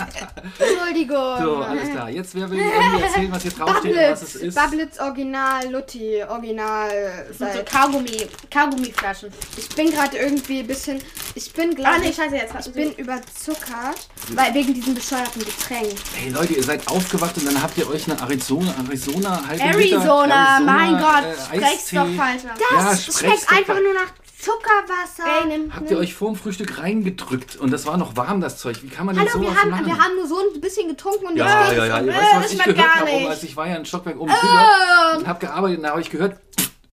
Entschuldigung. 0.59 1.39
So, 1.43 1.57
alles 1.57 1.91
klar. 1.91 2.11
Jetzt, 2.11 2.35
wer 2.35 2.51
will 2.51 2.59
irgendwie 2.59 3.03
erzählen, 3.03 3.33
was 3.33 3.43
hier 3.43 3.51
draufsteht 3.53 3.97
und 3.97 4.03
was 4.13 4.23
es 4.23 4.35
ist? 4.37 4.55
Bablitz 4.55 4.99
Original, 4.99 5.71
Lutti, 5.71 6.23
Original. 6.29 7.27
Seit. 7.39 7.71
Kaugummi, 7.71 8.27
Kaugummiflaschen. 8.51 9.31
Ich 9.57 9.69
bin 9.71 9.91
gerade 9.91 10.17
irgendwie 10.17 10.61
ein 10.61 10.67
bisschen. 10.67 11.01
Ich 11.35 11.53
bin, 11.53 11.71
Ah, 11.73 11.75
glaube 11.75 12.01
nee, 12.01 12.09
ich, 12.11 12.17
scheiße, 12.17 12.37
jetzt 12.37 12.55
hast 12.55 12.69
ich 12.69 12.73
bin 12.75 12.93
überzuckert, 12.93 14.09
weil 14.35 14.55
wegen 14.55 14.73
diesem 14.73 14.95
bescheuerten 14.95 15.45
Getränk. 15.45 15.93
Hey 16.15 16.31
Leute, 16.31 16.55
ihr 16.55 16.63
seid 16.63 16.87
aufgewacht 16.89 17.37
und 17.39 17.47
dann 17.47 17.61
habt 17.61 17.77
ihr 17.77 17.89
euch 17.89 18.09
eine 18.11 18.21
Arizona, 18.21 18.73
Arizona, 18.79 18.94
halbe 18.97 19.63
Arizona, 19.63 20.59
Liter, 20.59 20.73
mein 20.73 20.93
Gott, 20.99 21.25
äh, 21.25 21.57
sprech's 21.57 21.91
doch 21.91 22.09
falsch. 22.17 22.43
Das 22.79 23.07
Ja, 23.07 23.13
schmeckt 23.13 23.45
doch 23.45 23.57
einfach 23.57 23.81
nur 23.81 23.95
nach 23.95 24.13
Zuckerwasser. 24.45 25.25
Ey, 25.43 25.47
nimm, 25.59 25.75
Habt 25.75 25.91
ihr 25.91 25.99
euch 25.99 26.15
vorm 26.15 26.37
Frühstück 26.37 26.79
reingedrückt 26.79 27.57
und 27.57 27.73
das 27.73 27.87
war 27.87 27.97
noch 27.97 28.17
warm, 28.17 28.41
das 28.41 28.59
Zeug. 28.59 28.83
Wie 28.83 28.89
kann 28.89 29.07
man 29.07 29.19
Hallo, 29.19 29.31
sowas 29.33 29.49
wir 29.49 29.61
haben, 29.61 29.71
machen? 29.71 29.87
wir 29.87 29.99
haben 29.99 30.17
nur 30.17 30.27
so 30.29 30.37
ein 30.55 30.61
bisschen 30.61 30.89
getrunken 30.89 31.27
und 31.29 31.37
ja, 31.37 31.69
jetzt 31.69 31.77
ja, 31.79 31.87
ja. 31.87 32.01
geht's. 32.01 32.17
Weißt 32.17 32.33
du, 32.33 32.37
was 32.37 32.43
das 32.43 32.53
ich 32.53 32.59
gehört 32.59 32.77
gar 32.77 32.95
habe, 32.97 33.11
um, 33.11 33.27
als 33.27 33.43
ich 33.43 33.57
war 33.57 33.67
ja 33.69 33.77
ein 33.77 33.87
Stockwerk 33.87 34.21
oben 34.21 34.31
drüber 34.31 35.19
und 35.19 35.27
habe 35.27 35.39
gearbeitet 35.41 35.79
und 35.79 35.83
da 35.85 35.91
habe 35.91 36.01
ich 36.03 36.11
gehört, 36.11 36.37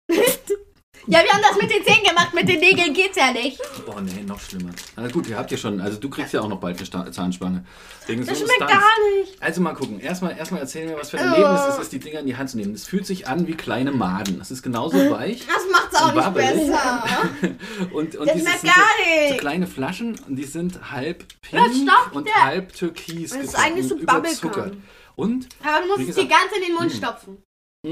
Ja, 1.07 1.19
wir 1.23 1.31
haben 1.31 1.41
das 1.41 1.59
mit 1.59 1.71
den 1.71 1.83
Zähnen 1.83 2.03
gemacht, 2.03 2.33
mit 2.33 2.47
den 2.47 2.59
Nägeln 2.59 2.93
geht's 2.93 3.17
ja 3.17 3.31
nicht. 3.31 3.59
oh 3.87 3.99
nee, 4.01 4.21
noch 4.23 4.39
schlimmer. 4.39 4.69
Na 4.95 5.07
gut, 5.07 5.27
ihr 5.27 5.37
habt 5.37 5.49
ja 5.51 5.57
schon, 5.57 5.81
also 5.81 5.97
du 5.97 6.09
kriegst 6.09 6.31
ja 6.33 6.41
auch 6.41 6.47
noch 6.47 6.59
bald 6.59 6.77
eine 6.77 6.85
Sta- 6.85 7.11
Zahnspange. 7.11 7.65
Wegen 8.07 8.25
Das 8.25 8.37
so 8.37 8.45
schmeckt 8.45 8.55
Stunts. 8.63 8.73
gar 8.73 9.19
nicht. 9.19 9.41
Also 9.41 9.61
mal 9.61 9.73
gucken. 9.73 9.99
Erstmal, 9.99 10.37
erstmal 10.37 10.61
erzählen 10.61 10.89
wir, 10.89 10.97
was 10.97 11.09
für 11.09 11.17
ein 11.19 11.31
Oh. 11.31 11.35
Erlebnis 11.35 11.61
es 11.75 11.81
ist, 11.81 11.91
die 11.91 11.99
Dinger 11.99 12.19
in 12.19 12.27
die 12.27 12.35
Hand 12.37 12.49
zu 12.51 12.57
nehmen. 12.57 12.73
Es 12.75 12.85
fühlt 12.85 13.05
sich 13.07 13.27
an 13.27 13.47
wie 13.47 13.53
kleine 13.55 13.91
Maden. 13.91 14.37
Das 14.39 14.51
ist 14.51 14.61
genauso 14.61 14.97
weich. 15.09 15.45
Das 15.47 15.63
macht's 15.71 15.95
auch 15.95 16.13
nicht 16.13 16.33
besser. 16.35 17.03
Und, 17.93 18.15
und 18.15 18.27
Das 18.27 18.35
dieses 18.35 18.49
schmeckt 18.59 18.63
gar 18.63 18.73
so, 18.75 19.03
so 19.03 19.29
nicht. 19.29 19.39
kleine 19.39 19.67
Flaschen 19.67 20.19
und 20.27 20.35
die 20.35 20.43
sind 20.43 20.91
halb 20.91 21.25
pink 21.41 21.89
und 22.13 22.29
halb 22.35 22.73
türkis. 22.73 23.31
Das 23.31 23.43
ist 23.43 23.55
eigentlich 23.55 23.87
so 23.87 23.95
überzuckert. 23.95 24.73
Und 25.15 25.49
Aber 25.63 25.81
du 25.81 25.87
musst 25.87 26.09
es 26.09 26.15
dir 26.15 26.23
gesagt- 26.25 26.29
ganz 26.29 26.55
in 26.55 26.63
den 26.63 26.75
Mund 26.75 26.91
stopfen. 26.91 27.43
Mh, 27.83 27.91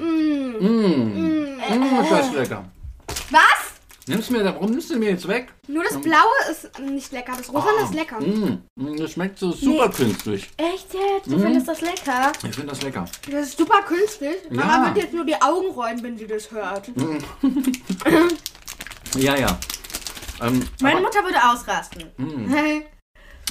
Mm. 0.00 0.56
mh, 0.60 1.76
mh, 1.76 2.06
das 2.10 2.26
ist 2.26 2.34
lecker. 2.34 2.64
Was? 3.30 3.40
Nimmst 4.06 4.28
du 4.30 4.32
mir, 4.34 4.44
warum 4.44 4.70
nimmst 4.72 4.90
du 4.90 4.98
mir 4.98 5.10
jetzt 5.10 5.26
weg? 5.28 5.52
Nur 5.68 5.84
das 5.84 5.98
Blaue 6.00 6.18
ist 6.50 6.78
nicht 6.80 7.12
lecker, 7.12 7.32
das 7.38 7.48
Rosa 7.52 7.66
Ah, 7.80 7.84
ist 7.84 7.94
lecker. 7.94 8.20
mh, 8.20 8.58
mh, 8.74 8.96
das 8.96 9.12
schmeckt 9.12 9.38
so 9.38 9.52
super 9.52 9.88
künstlich. 9.90 10.50
Echt 10.56 10.92
jetzt? 10.92 11.26
Du 11.26 11.36
Mhm. 11.38 11.42
findest 11.44 11.68
das 11.68 11.80
lecker? 11.80 12.32
Ich 12.42 12.54
finde 12.54 12.66
das 12.70 12.82
lecker. 12.82 13.04
Das 13.30 13.48
ist 13.48 13.56
super 13.58 13.80
künstlich. 13.82 14.36
Ja. 14.50 14.56
Mama 14.56 14.86
wird 14.94 15.04
jetzt 15.04 15.14
nur 15.14 15.24
die 15.24 15.40
Augen 15.40 15.68
rollen, 15.70 16.02
wenn 16.02 16.18
sie 16.18 16.26
das 16.26 16.50
hört. 16.50 16.90
Ja, 19.18 19.36
ja. 19.36 19.58
Ähm, 20.40 20.62
Meine 20.80 21.00
Mutter 21.02 21.22
würde 21.22 21.36
ausrasten. 21.50 22.04
Hey. 22.48 22.86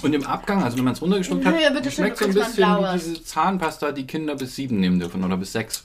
Und 0.03 0.13
im 0.13 0.25
Abgang, 0.25 0.63
also 0.63 0.77
wenn 0.77 0.83
man 0.85 0.93
es 0.93 1.01
runtergeschluckt 1.01 1.45
hat, 1.45 1.59
Ja, 1.61 1.69
bitte 1.69 1.91
schön, 1.91 2.05
schmeckt 2.05 2.17
so 2.17 2.25
ein 2.25 2.33
bisschen 2.33 2.77
wie 2.79 2.97
diese 2.99 3.23
Zahnpasta, 3.23 3.91
die 3.91 4.07
Kinder 4.07 4.35
bis 4.35 4.55
sieben 4.55 4.79
nehmen 4.79 4.99
dürfen 4.99 5.23
oder 5.23 5.37
bis 5.37 5.51
sechs. 5.51 5.83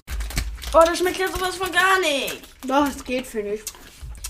Oh, 0.73 0.81
das 0.85 0.99
schmeckt 0.99 1.19
ja 1.19 1.29
sowas 1.29 1.57
von 1.57 1.71
gar 1.71 1.99
nicht. 2.01 2.41
Doch, 2.67 2.87
es 2.89 3.05
geht, 3.05 3.27
finde 3.27 3.55
ich. 3.55 3.63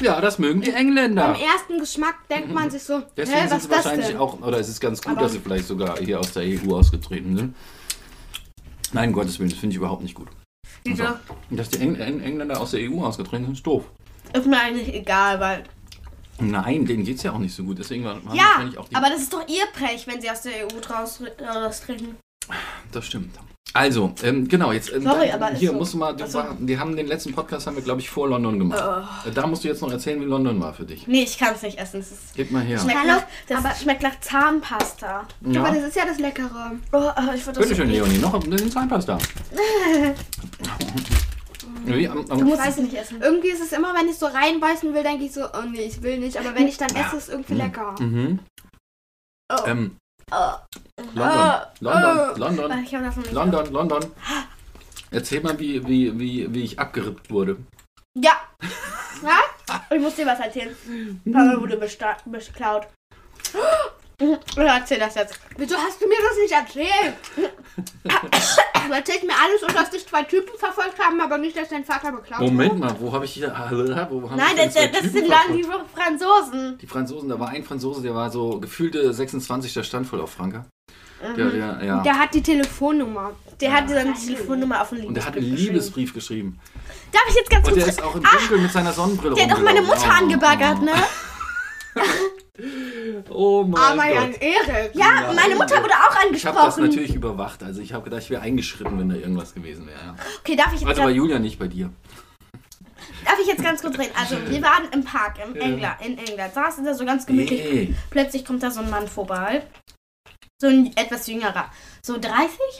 Ja, 0.01 0.21
das 0.21 0.39
mögen 0.39 0.61
die 0.61 0.73
Engländer. 0.73 1.29
Beim 1.33 1.41
ersten 1.41 1.79
Geschmack 1.79 2.17
denkt 2.29 2.53
man 2.53 2.71
sich 2.71 2.83
so, 2.83 3.03
Deswegen 3.17 3.39
hä, 3.41 3.49
sind 3.49 3.51
was 3.53 3.63
sie 3.63 3.69
ist 3.69 3.71
das 3.77 3.85
wahrscheinlich 3.85 4.07
denn? 4.09 4.17
auch, 4.19 4.41
oder 4.43 4.59
es 4.59 4.69
ist 4.69 4.81
ganz 4.81 5.01
gut, 5.01 5.13
Aber- 5.13 5.23
dass 5.23 5.33
sie 5.33 5.39
vielleicht 5.41 5.67
sogar 5.67 5.99
hier 5.99 6.21
aus 6.21 6.33
der 6.33 6.43
EU 6.43 6.75
ausgetreten 6.77 7.37
sind. 7.37 7.57
Nein, 8.93 9.09
um 9.11 9.15
Gottes 9.15 9.39
Willen, 9.39 9.51
das 9.51 9.59
finde 9.59 9.73
ich 9.75 9.79
überhaupt 9.79 10.03
nicht 10.03 10.15
gut. 10.15 10.29
Wieso? 10.85 11.05
Also, 11.05 11.19
dass 11.51 11.71
die 11.71 11.79
Eng 11.81 11.97
Eng 11.97 12.21
Engländer 12.21 12.61
aus 12.61 12.73
der 12.73 12.81
EU 12.81 13.05
ausgetreten 13.05 13.45
sind, 13.47 13.55
ist 13.55 13.67
doof. 13.67 13.85
Ist 14.33 14.47
mir 14.47 14.61
eigentlich 14.61 14.93
egal, 14.95 15.41
weil. 15.41 15.65
Nein, 16.39 16.85
denen 16.87 17.05
geht 17.05 17.17
es 17.17 17.23
ja 17.23 17.33
auch 17.33 17.39
nicht 17.39 17.55
so 17.55 17.65
gut. 17.65 17.79
Deswegen 17.79 18.05
waren 18.05 18.25
waren 18.27 18.37
Ja, 18.37 18.45
wahrscheinlich 18.45 18.79
auch 18.79 18.89
die. 18.89 18.95
aber 18.97 19.09
das 19.11 19.23
ist 19.23 19.33
doch 19.33 19.47
ihr 19.49 19.65
Pech, 19.73 20.07
wenn 20.07 20.21
sie 20.21 20.31
aus 20.31 20.43
der 20.43 20.65
EU 20.67 20.81
draus- 20.81 21.21
raustreten. 21.41 22.17
das 22.93 23.07
stimmt. 23.07 23.37
Also, 23.73 24.15
ähm, 24.23 24.49
genau, 24.49 24.73
jetzt 24.73 24.91
ähm, 24.93 25.03
Sorry, 25.03 25.31
aber 25.33 25.51
ist 25.51 25.59
hier 25.59 25.71
so. 25.73 25.77
musst 25.77 25.93
du 25.93 25.99
mal, 25.99 26.17
du 26.17 26.25
Ach 26.25 26.29
so. 26.29 26.39
war, 26.39 26.57
wir 26.59 26.81
haben 26.81 26.97
den 26.97 27.09
letzten 27.09 27.35
Podcast, 27.35 27.67
haben 27.67 27.77
wir 27.77 27.83
glaube 27.83 28.01
ich 28.01 28.09
vor 28.09 28.29
London 28.29 28.59
gemacht. 28.59 28.83
Äh, 29.27 29.33
Da 29.33 29.47
musst 29.47 29.65
du 29.65 29.69
jetzt 29.69 29.83
noch 29.83 29.91
erzählen, 29.91 30.19
wie 30.21 30.25
London 30.25 30.59
war 30.61 30.73
für 30.73 30.85
dich. 30.85 31.07
Nee, 31.07 31.25
ich 31.25 31.37
kann 31.37 31.55
es 31.55 31.63
nicht 31.63 31.77
essen. 31.79 32.01
Es 32.01 32.11
ist, 32.13 32.35
Gib 32.37 32.51
mal 32.53 32.63
her. 32.63 32.79
schmeckt, 32.79 32.99
Hallo, 32.99 33.09
nach, 33.17 33.23
das 33.49 33.59
aber- 33.65 33.75
schmeckt 33.75 34.03
nach 34.03 34.19
Zahnpasta. 34.21 35.27
Aber 35.45 35.53
Ja. 35.53 35.71
das 35.75 35.89
ist 35.89 35.97
ja 35.97 36.07
das 36.07 36.19
Leckere. 36.19 36.73
Oh, 36.93 36.97
aber 36.97 37.35
ich 37.35 37.45
würde 37.45 37.59
das 37.61 37.69
Bitte 37.69 37.83
schön, 37.83 37.91
Leonie, 37.91 38.19
noch 38.19 38.33
ein 38.35 38.49
bisschen 38.49 38.71
Zahnpasta. 38.71 39.19
Wie, 41.85 42.09
am, 42.09 42.25
Du 42.27 42.33
am, 42.33 42.45
musst 42.45 42.61
weiß 42.61 42.77
es 42.79 42.83
nicht 42.83 42.95
essen. 42.95 43.21
Irgendwie 43.21 43.49
ist 43.49 43.61
es 43.61 43.73
immer, 43.73 43.95
wenn 43.95 44.09
ich 44.09 44.17
so 44.17 44.27
reinbeißen 44.27 44.93
will, 44.95 45.03
denke 45.03 45.25
ich 45.25 45.33
so, 45.33 45.45
oh 45.45 45.63
nee, 45.71 45.83
ich 45.83 46.03
will 46.03 46.19
nicht. 46.19 46.37
Aber 46.39 46.55
wenn 46.55 46.69
ich 46.69 46.79
dann 46.79 46.91
esse, 46.91 47.17
ist 47.17 47.25
es 47.25 47.29
irgendwie 47.29 47.55
lecker. 47.55 47.95
mhm. 48.01 48.39
Oh. 49.53 49.63
ähm, 49.67 49.97
Oh. 50.33 50.55
London, 51.15 51.23
Ah, 51.23 51.73
London, 51.79 52.05
ah. 52.05 52.35
London, 52.37 52.69
davon 52.69 53.23
nicht 53.23 53.33
London, 53.33 53.73
London. 53.73 54.05
Erzähl 55.13 55.41
mal, 55.41 55.57
wie, 55.61 55.87
wie, 55.87 56.19
wie, 56.19 56.53
wie 56.53 56.65
ich 56.65 56.79
abgerippt 56.81 57.31
wurde. 57.31 57.59
Ja. 58.19 58.33
Was? 59.23 59.87
Ich 59.91 60.01
muss 60.01 60.17
dir 60.17 60.27
was 60.27 60.41
erzählen. 60.41 60.75
Papa 61.33 61.61
wurde 61.61 61.77
beklaut. 61.77 62.89
Oder 64.19 64.79
erzähl 64.79 64.99
das 64.99 65.15
jetzt. 65.15 65.39
Wieso 65.59 65.77
hast 65.77 66.01
du 66.01 66.09
mir 66.09 66.17
das 66.23 66.39
nicht 66.39 66.53
erzählt? 66.53 67.17
Du 68.87 68.93
erzählst 68.93 69.25
mir 69.25 69.33
alles 69.33 69.65
und 69.65 69.75
dass 69.75 69.91
dich 69.91 70.07
zwei 70.07 70.23
Typen 70.23 70.57
verfolgt 70.57 70.97
haben, 71.01 71.21
aber 71.21 71.39
nicht, 71.39 71.57
dass 71.57 71.71
dein 71.71 71.85
Vater 71.85 72.13
beklaut 72.13 72.41
Moment 72.41 72.79
mal, 72.79 72.95
wo 73.01 73.13
habe 73.13 73.25
ich 73.25 73.33
hier. 73.33 73.49
Wo 73.49 74.31
haben 74.31 74.37
Nein, 74.37 74.57
das, 74.57 74.75
das 74.75 75.13
sind 75.13 75.27
lang 75.27 75.57
die? 75.57 75.65
Franzosen. 75.65 76.79
Die 76.79 76.87
Franzosen, 76.87 77.29
da 77.29 77.41
war 77.41 77.49
ein 77.49 77.65
Franzose, 77.65 78.01
der 78.01 78.15
war 78.15 78.31
so 78.31 78.61
gefühlte 78.61 79.13
26, 79.13 79.75
der 79.75 79.83
stand 79.83 80.07
voll 80.07 80.21
auf 80.21 80.31
Franka. 80.31 80.67
Der, 81.37 81.51
der, 81.51 81.85
ja. 81.85 82.03
Der 82.03 82.17
hat 82.17 82.33
die 82.33 82.43
Telefonnummer. 82.43 83.33
Der 83.61 83.73
hat 83.73 83.89
seine 83.89 84.15
Telefonnummer 84.15 84.83
auf 84.83 84.91
dem 84.91 85.07
Und 85.07 85.15
der 85.15 85.25
hat 85.25 85.35
einen 85.35 85.45
Liebesbrief 85.47 85.69
Liebesbrief 85.69 86.15
geschrieben. 86.15 86.61
Darf 87.11 87.25
ich 87.29 87.35
jetzt 87.35 87.51
ganz 87.51 87.67
Und 87.67 87.77
der 87.77 87.85
kurz... 87.85 87.97
ist 87.97 88.05
auch 88.05 88.15
im 88.15 88.23
Dunkeln 88.23 88.63
mit 88.63 88.71
seiner 88.71 88.93
Sonnenbrille 88.93 89.35
Der 89.35 89.51
hat 89.51 89.57
auch 89.57 89.63
meine. 89.63 89.83
Mutter 89.83 90.15
angebaggert, 90.15 90.83
ne? 90.83 90.93
Oh 93.31 93.65
mein 93.65 93.83
Aber 93.83 94.03
Gott. 94.03 94.15
Jan 94.15 94.33
Erik. 94.35 94.95
Ja, 94.95 95.23
Ja, 95.27 95.33
meine 95.35 95.55
Mutter 95.57 95.83
wurde 95.83 95.93
auch 95.95 96.11
Ich 96.33 96.47
habe 96.47 96.57
das 96.57 96.65
angesprochen. 96.65 96.85
natürlich 96.85 97.15
überwacht. 97.15 97.63
Also 97.63 97.81
ich 97.81 97.93
habe 97.93 98.05
gedacht, 98.05 98.23
ich 98.23 98.31
wäre 98.31 98.43
eingeschritten, 98.43 98.99
wenn 98.99 99.09
da 99.09 99.17
irgendwas 99.17 99.55
gewesen 99.55 99.87
wäre. 99.87 99.99
Ja. 99.99 100.17
Okay, 100.41 100.57
darf 100.57 100.73
ich 100.75 100.81
jetzt... 100.81 100.89
Also 100.89 101.03
bei 101.03 101.11
Julia 101.11 101.39
nicht 101.39 101.59
bei 101.59 101.69
dir. 101.69 101.91
Darf 103.25 103.39
ich 103.41 103.47
jetzt 103.49 103.63
ganz 103.63 103.83
kurz 103.83 103.99
reden? 103.99 104.13
Also, 104.19 104.37
wir 104.49 104.63
waren 104.63 104.85
im 104.93 105.05
Park 105.05 105.37
im 105.45 105.55
Ja. 105.57 105.63
England, 105.63 105.97
in 106.05 106.19
England, 106.19 106.55
saßen 106.55 106.85
da 106.85 106.95
so 106.95 107.05
ganz 107.05 107.27
gemütlich. 107.27 107.61
Hey. 107.61 107.95
Plötzlich 108.11 108.45
kommt 108.45 108.63
da 108.63 108.71
so 108.71 108.81
ein 108.81 108.91
Mann 108.91 109.07
vorbei. 109.09 109.63
So 110.59 110.69
ein 110.69 110.91
etwas 110.97 111.27
jüngerer. 111.27 111.67
So 112.01 112.15
30? 112.19 112.31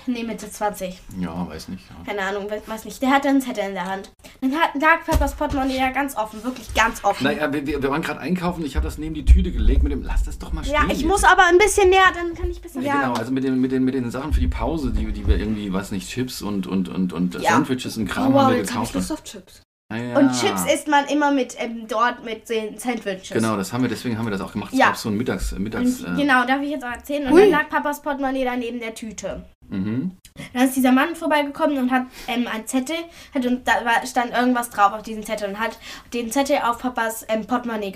Nee, 0.07 0.23
Mitte 0.25 0.51
20. 0.51 0.99
Ja, 1.21 1.47
weiß 1.47 1.69
nicht. 1.69 1.85
Ja. 1.91 1.97
Keine 2.11 2.23
Ahnung, 2.27 2.49
we- 2.49 2.63
weiß 2.67 2.87
nicht. 2.87 3.03
Der 3.03 3.11
hatte 3.11 3.29
einen 3.29 3.43
Zettel 3.43 3.65
in 3.69 3.75
der 3.75 3.85
Hand. 3.85 4.11
Dann 4.41 4.53
hat, 4.55 4.71
lag 4.81 5.05
Peppers 5.05 5.35
Portemonnaie 5.35 5.77
ja 5.77 5.91
ganz 5.91 6.17
offen, 6.17 6.43
wirklich 6.43 6.73
ganz 6.73 7.05
offen. 7.05 7.25
Naja, 7.25 7.53
wir, 7.53 7.67
wir 7.67 7.83
waren 7.91 8.01
gerade 8.01 8.21
einkaufen. 8.21 8.65
Ich 8.65 8.77
habe 8.77 8.85
das 8.87 8.97
neben 8.97 9.15
die 9.15 9.27
Tüte 9.27 9.53
gelegt 9.53 9.83
mit 9.83 9.93
dem. 9.93 10.03
Lass 10.03 10.25
das 10.25 10.39
doch 10.39 10.55
mal 10.55 10.65
stehen. 10.65 10.75
ja, 10.75 10.85
ich 10.91 11.01
jetzt. 11.01 11.05
muss 11.07 11.23
aber 11.23 11.45
ein 11.45 11.59
bisschen 11.59 11.91
näher, 11.91 12.11
dann 12.15 12.35
kann 12.35 12.51
ich 12.51 12.59
ein 12.59 12.63
bisschen 12.63 12.81
Ja, 12.83 12.95
genau, 13.09 13.13
also 13.13 13.31
mit 13.31 13.45
den, 13.45 13.61
mit, 13.61 13.73
den, 13.73 13.85
mit 13.85 13.95
den 13.95 14.11
Sachen 14.11 14.33
für 14.33 14.41
die 14.41 14.49
Pause, 14.49 14.91
die, 14.93 15.13
die 15.13 15.27
wir 15.27 15.37
irgendwie, 15.39 15.71
weiß 15.71 15.91
nicht, 15.91 16.09
Chips 16.09 16.41
und, 16.41 16.67
und, 16.67 16.89
und, 16.89 17.13
und 17.13 17.35
Ja. 17.35 17.51
Sandwiches 17.51 17.99
und 17.99 18.09
Oh, 18.09 18.13
Kram 18.15 18.33
wow, 18.33 18.43
haben 18.45 18.51
wir 18.53 18.59
jetzt 18.59 18.75
hab 18.75 18.85
ich 18.85 18.93
gekauft. 18.93 18.95
Lust 19.11 19.13
auf 19.13 19.23
Chips. 19.25 19.61
Ja, 19.93 19.99
ja. 19.99 20.19
Und 20.19 20.33
Chips 20.33 20.65
isst 20.73 20.89
man 20.89 21.07
immer 21.07 21.31
mit 21.31 21.55
ähm, 21.59 21.87
dort 21.87 22.25
mit 22.25 22.49
den 22.49 22.77
Sandwiches. 22.79 23.31
Genau, 23.31 23.57
das 23.57 23.73
haben 23.73 23.83
wir, 23.83 23.89
deswegen 23.89 24.19
haben 24.19 24.27
wir 24.27 24.33
das 24.33 24.41
auch 24.41 24.53
gemacht. 24.53 24.73
Es 24.73 24.79
Ja. 24.79 24.87
gab 24.87 24.97
so 24.97 25.09
ein 25.09 25.17
Mittags... 25.17 25.53
Mittags 25.53 26.01
Und, 26.01 26.15
äh, 26.19 26.23
genau, 26.23 26.45
darf 26.45 26.61
ich 26.61 26.71
jetzt 26.71 26.85
auch 26.85 26.91
erzählen? 26.91 27.27
Und 27.27 27.33
Hui. 27.33 27.43
dann 27.43 27.51
lag 27.51 27.69
Papas 27.69 28.03
Portemonnaie 28.03 28.45
da 28.45 28.57
neben 28.57 28.81
der 28.81 28.95
Tüte. 28.95 29.45
mhm. 29.69 30.17
Dann 30.53 30.65
ist 30.65 30.77
dieser 30.77 30.93
Mann 30.93 31.15
vorbeigekommen 31.15 31.79
und 31.79 31.91
hat 31.91 32.07
ähm, 32.29 32.47
einen 32.47 32.67
Zettel, 32.67 32.97
hat, 33.33 33.47
und 33.47 33.67
da 33.67 33.85
war, 33.87 34.05
stand 34.07 34.33
irgendwas 34.33 34.69
drauf 34.71 34.93
auf 34.93 35.03
diesem 35.03 35.25
Zettel 35.25 35.49
und 35.49 35.59
hat 35.59 35.79
den 36.13 36.31
Zettel 36.31 36.59
auf 36.59 36.79
Papas 36.79 37.25
ähm, 37.29 37.47
Portemonnaie 37.47 37.93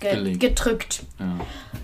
ge 0.00 0.36
gedrückt. 0.36 1.02
Ja. 1.18 1.26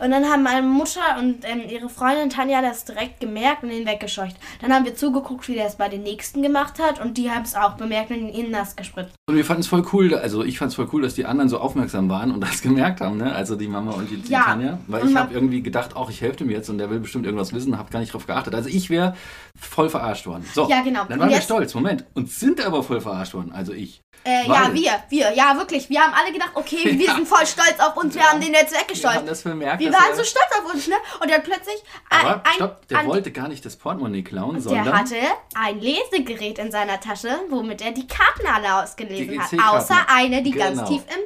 Und 0.05 0.11
dann 0.11 0.25
haben 0.27 0.43
meine 0.43 0.67
Mutter 0.67 1.01
und 1.19 1.45
ähm, 1.45 1.63
ihre 1.69 1.89
Freundin 1.89 2.29
Tanja 2.29 2.61
das 2.61 2.85
direkt 2.85 3.21
gemerkt 3.21 3.63
und 3.63 3.71
ihn 3.71 3.87
weggescheucht. 3.87 4.37
Dann 4.61 4.73
haben 4.73 4.85
wir 4.85 4.95
zugeguckt, 4.95 5.49
wie 5.49 5.55
der 5.55 5.67
es 5.67 5.77
bei 5.77 5.89
den 5.89 6.03
nächsten 6.03 6.43
gemacht 6.43 6.79
hat 6.79 7.01
und 7.01 7.17
die 7.17 7.31
haben 7.31 7.43
es 7.43 7.55
auch 7.55 7.75
bemerkt 7.75 8.11
und 8.11 8.29
ihn 8.29 8.51
nass 8.51 8.77
gespritzt. 8.77 9.15
Und 9.29 9.37
wir 9.37 9.45
fanden 9.45 9.63
es 9.63 9.69
voll 9.69 9.85
cool, 9.93 10.15
also 10.15 10.45
ich 10.45 10.59
fand 10.59 10.71
es 10.71 10.77
voll 10.77 10.89
cool, 10.93 11.03
dass 11.03 11.15
die 11.15 11.25
anderen 11.25 11.49
so 11.49 11.59
aufmerksam 11.59 12.09
waren 12.11 12.31
und 12.31 12.41
das 12.43 12.61
gemerkt 12.63 13.01
haben, 13.01 13.17
ne? 13.17 13.33
Also 13.35 13.57
die 13.57 13.69
Mama 13.69 13.93
und 13.93 14.11
die, 14.11 14.17
die 14.17 14.33
Ja. 14.33 14.43
Tanja. 14.43 14.79
Weil 14.87 15.03
Und 15.03 15.11
ich 15.11 15.17
habe 15.17 15.33
irgendwie 15.33 15.63
gedacht, 15.63 15.97
auch 15.97 16.11
ich 16.11 16.21
helfe 16.21 16.39
dem 16.39 16.51
jetzt 16.51 16.69
und 16.69 16.79
der 16.79 16.91
will 16.91 17.01
bestimmt 17.01 17.25
irgendwas 17.25 17.53
wissen, 17.55 17.79
habe 17.79 17.91
gar 17.91 18.01
nicht 18.01 18.13
drauf 18.13 18.27
geachtet. 18.27 18.55
Also 18.55 18.69
ich 18.69 18.91
wäre 18.91 19.17
voll 19.59 19.89
verarscht 19.89 20.27
worden. 20.27 20.45
So, 20.55 20.69
Ja, 20.69 20.83
genau. 20.83 21.05
dann 21.09 21.19
waren 21.21 21.31
wir 21.31 21.41
stolz, 21.41 21.75
Moment. 21.75 22.05
Und 22.15 22.31
sind 22.31 22.65
aber 22.65 22.83
voll 22.83 23.01
verarscht 23.01 23.35
worden, 23.35 23.53
also 23.53 23.73
ich. 23.73 24.01
Äh, 24.25 24.47
ja, 24.49 24.71
wir, 24.73 24.91
wir, 25.09 25.33
ja, 25.37 25.57
wirklich. 25.57 25.89
Wir 25.89 26.01
haben 26.01 26.13
alle 26.13 26.33
gedacht, 26.33 26.51
okay, 26.55 26.79
wir 26.99 27.15
sind 27.15 27.29
voll 27.29 27.47
stolz 27.47 27.79
auf 27.79 27.97
uns, 27.97 28.06
wir 28.15 28.23
haben 28.23 28.41
den 28.41 28.53
jetzt 28.53 28.73
Wir 28.73 28.81
weggescheucht. 28.81 29.29
das 29.29 29.43
bemerkt. 29.43 29.81
Wir 29.81 29.93
waren 29.93 30.15
so 30.15 30.23
stolz 30.25 30.47
auf 30.59 30.73
uns, 30.73 30.87
ne? 30.89 30.95
Und 31.21 31.31
dann 31.31 31.43
plötzlich 31.43 31.77
ein, 32.11 32.27
Aber 32.27 32.43
ein, 32.45 32.53
stopp, 32.55 32.87
der 32.89 33.07
wollte 33.07 33.33
gar 33.33 33.49
nicht 33.49 33.65
das 33.65 33.77
Portemonnaie 33.77 34.23
klauen, 34.23 34.55
Der 34.55 34.63
sondern 34.63 34.99
hatte 34.99 35.17
ein 35.55 35.81
Lesegerät 35.81 36.59
in 36.59 36.71
seiner 36.71 37.01
Tasche, 37.01 37.39
womit 37.51 37.83
er 37.83 37.93
die 37.93 38.07
Karten 38.07 38.47
alle 38.47 38.83
ausgelesen 38.83 39.41
hat. 39.41 39.53
EC-Karten. 39.53 39.77
Außer 39.77 39.97
eine, 40.09 40.43
die 40.43 40.51
ganz 40.53 40.79
Genau. 40.79 40.89
tief 40.91 41.03
im 41.09 41.23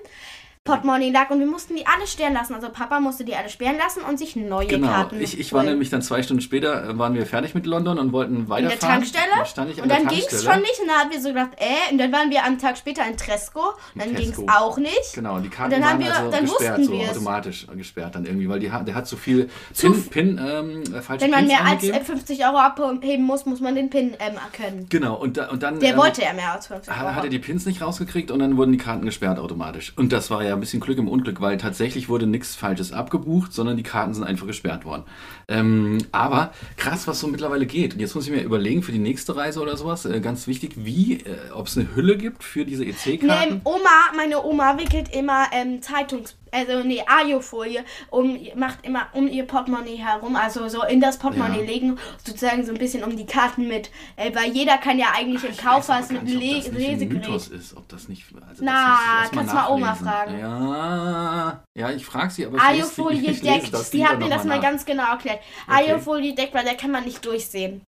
Portemonnaie 0.71 1.11
lag. 1.11 1.31
Und 1.31 1.41
wir 1.41 1.47
mussten 1.47 1.75
die 1.75 1.87
alle 1.87 2.07
sperren 2.07 2.35
lassen. 2.35 2.55
Also 2.55 2.69
Papa 2.69 3.01
musste 3.01 3.25
die 3.25 3.35
alle 3.35 3.49
sperren 3.49 3.77
lassen 3.79 4.03
und 4.03 4.19
sich 4.19 4.37
neue 4.37 4.67
Genau, 4.67 4.89
Karten 4.89 5.19
ich, 5.21 5.41
ich 5.41 5.53
war 5.55 5.63
nämlich 5.63 5.89
dann 5.89 6.03
zwei 6.03 6.23
Stunden 6.23 6.43
später, 6.43 6.91
äh, 6.91 6.99
waren 6.99 7.15
wir 7.15 7.25
fertig 7.25 7.55
mit 7.55 7.65
London 7.65 7.99
und 7.99 8.13
wollten 8.13 8.37
in 8.37 8.49
weiterfahren. 8.51 8.79
der 8.81 8.89
Tankstelle. 8.89 9.25
Da 9.39 9.45
stand 9.47 9.71
ich 9.71 9.83
und 9.83 9.89
dann 9.91 10.07
ging 10.07 10.19
es 10.31 10.45
schon 10.45 10.61
nicht. 10.61 10.79
Und 10.81 10.89
dann 10.89 10.99
haben 10.99 11.11
wir 11.11 11.21
so 11.21 11.29
gedacht, 11.29 11.51
äh, 11.57 11.93
und 11.93 11.99
dann 11.99 12.13
waren 12.13 12.31
wir 12.31 12.45
am 12.45 12.59
Tag 12.59 12.77
später 12.77 13.07
in 13.09 13.17
Tresco. 13.17 13.61
Und 13.95 14.03
dann 14.05 14.15
ging 14.15 14.31
es 14.31 14.39
auch 14.49 14.77
nicht. 14.77 15.15
Genau, 15.15 15.39
die 15.39 15.49
Karten 15.49 15.75
Und 15.75 15.81
dann 15.81 15.91
haben 15.91 16.01
waren 16.01 16.07
wir- 16.09 16.17
also 16.19 16.31
dann 16.31 16.45
gesperrt, 16.45 16.85
so 16.85 16.93
wir 16.93 17.05
es. 17.05 17.11
automatisch 17.11 17.67
gesperrt 17.75 18.15
dann 18.15 18.27
irgendwie, 18.27 18.49
weil 18.49 18.61
die, 18.61 18.69
der 18.69 18.95
hat 18.95 19.07
so 19.09 19.17
viel 19.17 19.49
Zu 19.73 19.93
Pin, 19.93 20.37
Pin 20.37 20.41
ähm, 20.47 20.83
äh, 20.95 21.01
falsche 21.01 21.25
Wenn 21.25 21.31
man 21.31 21.41
Pins 21.41 21.53
mehr 21.53 21.61
als 21.65 21.71
angegeben. 21.83 21.97
äh, 21.97 22.05
50 22.05 22.45
Euro 22.45 22.59
abheben 22.59 23.25
muss, 23.25 23.47
muss 23.47 23.61
man 23.61 23.75
den 23.75 23.89
PIN 23.89 24.15
ähm, 24.21 24.35
können. 24.53 24.87
Genau, 24.91 25.15
und, 25.17 25.39
da, 25.39 25.49
und 25.49 25.63
dann 25.63 25.81
Der 25.81 25.93
ähm, 25.93 25.97
wollte 25.97 26.21
ja 26.23 26.35
mehr 26.35 26.53
als 26.53 26.67
50 26.67 26.95
hat, 26.95 27.03
Euro. 27.07 27.15
hat 27.15 27.25
er 27.25 27.31
die 27.31 27.39
Pins 27.39 27.65
nicht 27.65 27.81
rausgekriegt 27.81 28.31
und 28.31 28.41
dann 28.41 28.59
wurden 28.59 28.73
die 28.73 28.79
Karten 28.79 29.07
gesperrt 29.07 29.39
automatisch. 29.39 29.95
Und 29.97 30.13
das 30.13 30.31
war 30.31 30.43
ja 30.45 30.60
ein 30.61 30.63
bisschen 30.63 30.81
Glück 30.81 30.99
im 30.99 31.09
Unglück, 31.09 31.41
weil 31.41 31.57
tatsächlich 31.57 32.09
wurde 32.09 32.27
nichts 32.27 32.55
Falsches 32.55 32.93
abgebucht, 32.93 33.53
sondern 33.53 33.77
die 33.77 33.83
Karten 33.83 34.15
sind 34.15 34.25
einfach 34.25 34.47
gesperrt 34.47 34.85
worden. 34.85 35.05
Ähm, 35.49 35.99
aber 36.13 36.53
krass, 36.77 37.07
was 37.07 37.21
so 37.21 37.27
mittlerweile 37.29 37.67
geht. 37.67 37.95
Und 37.95 38.01
jetzt 38.01 38.15
muss 38.15 38.27
ich 38.27 38.33
mir 38.33 38.43
überlegen 38.43 38.83
für 38.83 38.93
die 38.93 38.99
nächste 38.99 39.37
Reise 39.37 39.61
oder 39.61 39.77
sowas, 39.77 40.05
äh, 40.05 40.21
ganz 40.21 40.47
wichtig, 40.47 40.73
wie, 40.77 41.15
äh, 41.15 41.51
ob 41.55 41.67
es 41.67 41.77
eine 41.77 41.95
Hülle 41.95 42.17
gibt 42.17 42.45
für 42.45 42.65
diese 42.65 42.85
Nee, 42.85 42.91
EC-Karten. 42.91 43.61
Oma, 43.65 44.13
meine 44.17 44.45
Oma 44.45 44.79
wickelt 44.79 45.15
immer 45.15 45.47
ähm, 45.53 45.81
Zeitungs... 45.83 46.37
Also, 46.53 46.83
nee, 46.83 47.03
Ajofolie 47.07 47.85
um, 48.11 48.39
macht 48.57 48.85
immer 48.85 49.09
um 49.13 49.29
ihr 49.29 49.45
Portemonnaie 49.45 49.97
herum, 49.97 50.37
also 50.37 50.69
so 50.69 50.83
in 50.85 51.01
das 51.01 51.19
Portemonnaie 51.19 51.61
Ja. 51.61 51.65
legen, 51.67 51.99
sozusagen 52.25 52.65
so 52.65 52.73
ein 52.73 52.79
bisschen 52.79 53.05
um 53.05 53.17
die 53.17 53.27
Karten 53.27 53.69
mit, 53.69 53.91
äh, 54.17 54.35
weil 54.35 54.51
jeder 54.53 54.79
kann 54.79 54.99
ja 54.99 55.09
eigentlich 55.17 55.45
im 55.45 55.51
Ich 55.51 55.59
weiß 55.59 55.65
aber 55.67 55.99
Kaufhaus 56.01 56.11
mit 56.11 56.29
Le 56.29 56.37
nicht 56.37 56.69
ein 56.69 56.75
Lesegerät. 56.75 57.09
Mythos 57.13 57.49
ist, 57.49 57.77
ob 57.77 57.89
das 57.89 58.09
nicht. 58.09 58.25
Also 58.49 58.65
Na, 58.65 58.99
das 59.23 59.31
kannst 59.31 59.55
mal 59.55 59.69
Oma 59.69 59.95
fragen. 59.95 60.39
Ja, 60.39 61.63
ja, 61.77 61.91
ich 61.91 62.05
frage 62.05 62.31
sie, 62.31 62.47
aber 62.47 62.57
ich 62.57 62.63
Ajofolie 62.63 63.33
deckt, 63.33 63.93
lieber 63.93 64.09
hat 64.09 64.19
mir 64.19 64.29
das 64.29 64.45
mal 64.45 64.57
nach. 64.57 64.63
ganz 64.63 64.85
genau 64.85 65.11
erklärt. 65.11 65.41
Okay. 65.69 65.91
Ajofolie 65.93 66.35
deckt, 66.35 66.55
weil 66.55 66.65
da 66.65 66.75
kann 66.75 66.91
man 66.91 67.05
nicht 67.05 67.25
durchsehen. 67.25 67.83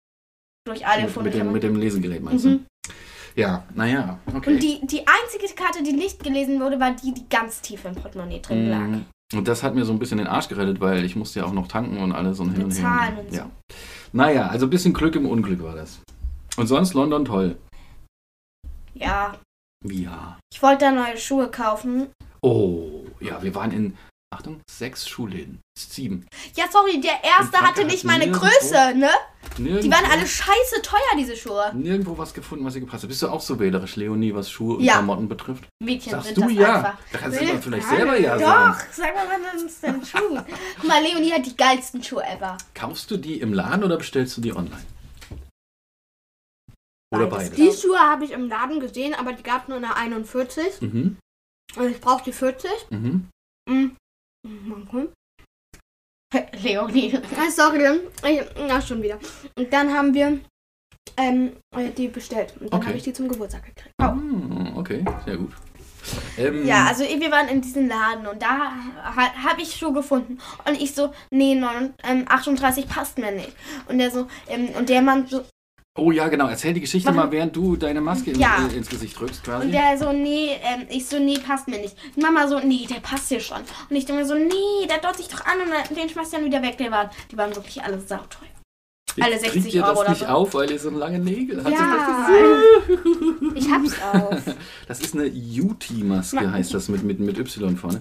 Durch 0.68 0.86
Ajofolie 0.86 1.44
mit, 1.44 1.54
mit 1.54 1.64
dem 1.64 1.76
Lesegerät 1.78 2.22
meinst 2.22 2.46
Mhm. 2.46 2.50
du? 2.50 2.71
Ja, 3.36 3.64
naja, 3.76 4.20
okay. 4.36 4.54
Und 4.54 4.60
die, 4.64 4.80
die 4.86 5.02
einzige 5.08 5.54
Karte, 5.56 5.84
die 5.84 5.94
nicht 5.94 6.24
gelesen 6.24 6.60
wurde, 6.60 6.80
war 6.80 6.92
die, 6.92 7.14
die 7.14 7.28
ganz 7.30 7.62
tief 7.62 7.86
im 7.86 7.96
Portemonnaie 7.96 8.40
drin 8.42 8.70
lag. 8.70 8.80
Mm, 8.88 9.38
Und 9.38 9.48
das 9.48 9.64
hat 9.64 9.74
mir 9.76 9.86
so 9.86 9.94
ein 9.94 10.00
bisschen 10.00 10.18
den 10.18 10.28
Arsch 10.28 10.50
gerettet, 10.50 10.82
weil 10.82 11.06
ich 11.06 11.16
musste 11.16 11.40
ja 11.40 11.46
auch 11.46 11.54
noch 11.54 11.68
tanken 11.68 11.98
und 12.00 12.12
alles 12.12 12.40
und 12.40 12.52
hin 12.52 12.64
und 12.66 12.72
her. 12.72 13.14
Und 13.18 13.30
so. 13.32 13.38
Ja. 13.38 13.50
Naja, 14.12 14.48
also 14.48 14.66
ein 14.66 14.70
bisschen 14.70 14.94
Glück 14.94 15.16
im 15.16 15.26
Unglück 15.26 15.64
war 15.64 15.76
das. 15.76 16.00
Und 16.58 16.68
sonst 16.68 16.94
London 16.94 17.24
toll. 17.26 17.58
Ja, 18.94 19.36
Ja. 19.86 20.38
ich 20.54 20.62
wollte 20.62 20.86
da 20.86 20.92
neue 20.92 21.18
Schuhe 21.18 21.48
kaufen. 21.50 22.08
Oh, 22.42 23.06
ja, 23.22 23.42
wir 23.42 23.56
waren 23.56 23.72
in, 23.72 23.98
Achtung, 24.34 24.62
sechs 24.70 25.10
Schulläden. 25.10 25.60
Sieben. 25.78 26.26
Ja, 26.56 26.66
sorry, 26.72 27.02
der 27.02 27.22
erste 27.24 27.58
hatte 27.60 27.82
hat 27.82 27.88
nicht 27.88 28.06
meine 28.06 28.26
nirgendwo- 28.28 28.40
Größe, 28.40 28.94
ne? 28.96 29.10
Nirgendwo, 29.58 29.82
Die 29.82 29.92
waren 29.92 30.06
alle 30.10 30.26
scheiße 30.26 30.82
teuer, 30.82 31.00
diese 31.18 31.36
Schuhe. 31.36 31.72
nirgendwo 31.76 32.18
was 32.18 32.34
gefunden, 32.34 32.64
was 32.64 32.76
ihr 32.76 32.82
gepasst 32.82 33.04
hat. 33.04 33.10
Bist 33.10 33.22
du 33.22 33.28
auch 33.28 33.42
so 33.42 33.60
wählerisch, 33.60 33.98
Leonie, 33.98 34.34
was 34.34 34.50
Schuhe 34.50 34.78
und 34.78 34.84
Ja. 34.86 34.94
Klamotten 34.94 35.28
betrifft? 35.28 35.66
Mädchen 35.84 36.12
Sagst 36.12 36.28
sind 36.28 36.38
du 36.38 36.42
das 36.44 36.54
ja. 36.54 36.76
einfach. 36.76 36.98
Da 37.12 37.18
kannst 37.18 37.42
du 37.42 37.46
mal 37.46 37.62
vielleicht 37.62 37.88
selber 37.90 38.18
ja 38.20 38.34
Doch, 38.36 38.42
sagen. 38.42 38.78
sag 38.94 39.16
mal, 39.16 39.28
was 39.28 39.60
sind 39.60 39.70
das 39.70 39.82
denn 39.82 40.06
Schuhe? 40.06 40.46
Guck 40.80 40.88
mal, 40.88 41.04
Leonie 41.04 41.34
hat 41.34 41.46
die 41.46 41.58
geilsten 41.58 42.02
Schuhe 42.02 42.24
ever. 42.24 42.58
Kaufst 42.74 43.12
du 43.12 43.18
die 43.18 43.42
im 43.42 43.52
Laden 43.54 43.84
oder 43.84 43.98
bestellst 43.98 44.38
du 44.38 44.42
die 44.42 44.54
online? 44.56 44.86
Oder 47.14 47.28
Beides. 47.28 47.50
beides? 47.50 47.56
Die 47.76 47.82
Schuhe 47.82 48.00
habe 48.00 48.24
ich 48.24 48.32
im 48.32 48.48
Laden 48.48 48.80
gesehen, 48.80 49.14
aber 49.14 49.34
die 49.34 49.44
gab 49.44 49.68
nur 49.68 49.78
eine 49.78 49.94
41. 49.98 50.80
Mhm. 50.82 51.18
Und 51.76 51.90
ich 51.92 52.00
brauche 52.00 52.24
die 52.24 52.32
40. 52.32 52.72
Mhm. 52.90 53.28
Mhm. 53.70 53.96
Gucken. 54.46 55.10
Leonie. 56.64 57.18
Ah, 57.38 57.52
sorry, 57.52 58.00
ich, 58.26 58.42
na 58.58 58.82
schon 58.82 59.02
wieder. 59.04 59.20
Und 59.58 59.72
dann 59.72 59.94
haben 59.94 60.14
wir 60.14 60.40
ähm, 61.18 61.58
äh, 61.76 61.90
die 61.92 62.08
bestellt. 62.08 62.54
Und 62.60 62.72
dann 62.72 62.80
Okay. 62.80 62.88
habe 62.88 62.98
ich 62.98 63.04
die 63.04 63.14
zum 63.14 63.28
Geburtstag 63.28 63.66
gekriegt. 63.66 63.94
Hm, 64.02 64.74
okay, 64.78 65.04
sehr 65.26 65.38
gut. 65.38 65.52
Ähm, 66.38 66.66
Ja, 66.66 66.86
also 66.88 67.04
wir 67.04 67.32
waren 67.32 67.48
in 67.50 67.62
diesem 67.62 67.88
Laden 67.88 68.26
und 68.26 68.42
da 68.42 68.72
ha, 69.04 69.44
habe 69.44 69.62
ich 69.62 69.76
Schuhe 69.76 69.94
gefunden. 69.94 70.40
Und 70.66 70.82
ich 70.82 70.96
so, 70.96 71.14
nee, 71.30 71.54
9, 71.54 71.94
ähm, 72.04 72.26
38 72.28 72.88
passt 72.88 73.18
mir 73.18 73.32
nicht. 73.32 73.56
Und 73.88 73.98
der 74.00 74.10
so, 74.10 74.28
ähm, 74.48 74.70
und 74.70 74.90
der 74.90 75.02
Mann 75.02 75.28
so, 75.28 75.44
Oh 75.98 76.10
ja, 76.12 76.30
genau. 76.30 76.48
Erzähl 76.48 76.74
die 76.74 76.80
Geschichte 76.80 77.12
Machen- 77.12 77.26
mal, 77.28 77.32
während 77.32 77.54
du 77.56 77.76
deine 77.76 78.00
Maske 78.00 78.32
in, 78.32 78.40
Ja. 78.40 78.66
äh, 78.72 78.76
ins 78.78 78.88
Gesicht 78.90 79.20
drückst, 79.20 79.44
quasi. 79.44 79.66
und 79.66 79.72
der 79.74 79.98
so, 79.98 80.14
nee, 80.14 80.52
ähm, 80.64 80.86
ich 80.90 81.06
so, 81.06 81.20
nee, 81.20 81.38
passt 81.38 81.68
mir 81.68 81.80
nicht. 81.80 81.96
Die 82.16 82.22
Mama 82.22 82.48
so, 82.48 82.60
nee, 82.60 82.88
der 82.90 83.02
passt 83.02 83.28
hier 83.28 83.42
schon. 83.42 83.58
Und 83.90 83.96
ich 83.96 84.06
denke 84.06 84.26
so, 84.26 84.36
nee, 84.36 84.88
der 84.90 85.00
dort 85.00 85.18
sich 85.18 85.28
doch 85.28 85.46
an 85.46 85.58
und 85.60 85.98
den 85.98 86.08
schmeißt 86.08 86.32
du 86.32 86.38
dann 86.38 86.46
wieder 86.46 86.62
weg. 86.62 86.78
Der 86.78 86.92
waren, 86.92 87.10
die 87.30 87.38
waren 87.38 87.54
wirklich 87.54 87.84
alle 87.84 88.00
sauteuer. 88.00 88.48
alle 89.20 89.38
60 89.38 89.64
Kriegt 89.64 89.74
ihr 89.76 89.84
Euro 89.84 90.00
das 90.04 90.10
nicht 90.12 90.20
so. 90.22 90.26
auf, 90.28 90.54
weil 90.54 90.72
ihr 90.72 90.80
so 90.80 90.90
lange 90.92 91.20
Nägel 91.20 91.62
habt? 91.62 91.72
Ja, 91.76 92.08
ich 93.54 93.70
hab's 93.70 93.94
auf. 94.14 94.56
Das 94.88 95.02
ist 95.02 95.14
eine 95.14 95.26
UT-Maske, 95.30 96.36
Ma- 96.42 96.52
heißt 96.54 96.74
das 96.74 96.88
mit, 96.88 97.04
mit, 97.04 97.20
mit 97.20 97.38
Y 97.38 97.76
vorne. 97.76 98.00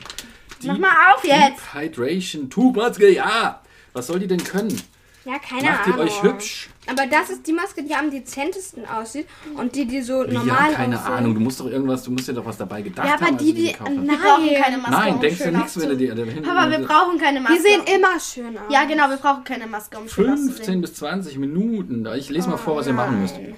Mach 0.62 0.78
mal 0.78 0.92
auf 1.16 1.24
jetzt. 1.24 1.38
Deep 1.74 1.74
Hydration 1.74 2.50
Tuchmaske, 2.50 3.10
ja! 3.12 3.60
Was 3.92 4.06
soll 4.06 4.20
die 4.20 4.28
denn 4.28 4.44
können? 4.44 4.80
Ja, 5.24 5.38
keine 5.38 5.70
Macht 5.70 5.86
ihr 5.86 5.94
Ahnung. 5.94 6.06
euch 6.06 6.22
hübsch? 6.22 6.70
Aber 6.86 7.06
das 7.06 7.28
ist 7.28 7.46
die 7.46 7.52
Maske, 7.52 7.82
die 7.82 7.94
am 7.94 8.10
dezentesten 8.10 8.86
aussieht 8.86 9.26
und 9.54 9.74
die, 9.74 9.84
die 9.84 10.00
so 10.00 10.22
normal 10.24 10.70
ja, 10.70 10.74
keine 10.74 10.98
aussehen. 10.98 11.12
Ahnung. 11.12 11.34
Du 11.34 11.40
musst 11.40 11.60
doch 11.60 11.66
irgendwas, 11.66 12.02
du 12.04 12.10
musst 12.10 12.26
dir 12.28 12.32
doch 12.32 12.46
was 12.46 12.56
dabei 12.56 12.80
gedacht 12.80 13.06
Ja, 13.06 13.12
haben, 13.14 13.22
aber 13.24 13.32
als 13.34 13.42
die, 13.42 13.52
die. 13.52 13.66
gekauft 13.72 13.90
hast. 13.90 14.08
Wir 14.08 14.16
brauchen 14.16 14.54
keine 14.54 14.76
Nein. 14.76 14.80
Maske. 14.80 14.90
Nein, 14.96 15.14
um 15.14 15.20
denkst 15.20 15.38
du 15.42 15.52
nichts, 15.52 15.80
wenn 15.80 15.88
du 15.90 15.96
dir 15.96 16.14
da 16.14 16.22
hinten... 16.24 16.42
Papa, 16.42 16.70
wir 16.70 16.78
brauchen 16.78 17.18
keine 17.18 17.40
Maske. 17.40 17.56
Die 17.58 17.62
sehen 17.62 17.80
immer 17.94 18.18
schön 18.18 18.56
aus. 18.56 18.64
Ja, 18.72 18.84
genau, 18.84 19.10
wir 19.10 19.16
brauchen 19.18 19.44
keine 19.44 19.66
Maske, 19.66 19.98
um 19.98 20.08
schön 20.08 20.26
15 20.26 20.50
auszusehen. 20.52 20.80
bis 20.80 20.94
20 20.94 21.36
Minuten. 21.38 22.06
Ich 22.16 22.30
lese 22.30 22.48
mal 22.48 22.56
vor, 22.56 22.76
was 22.76 22.86
ihr 22.86 22.94
machen 22.94 23.20
müsst. 23.20 23.34
Nein. 23.36 23.56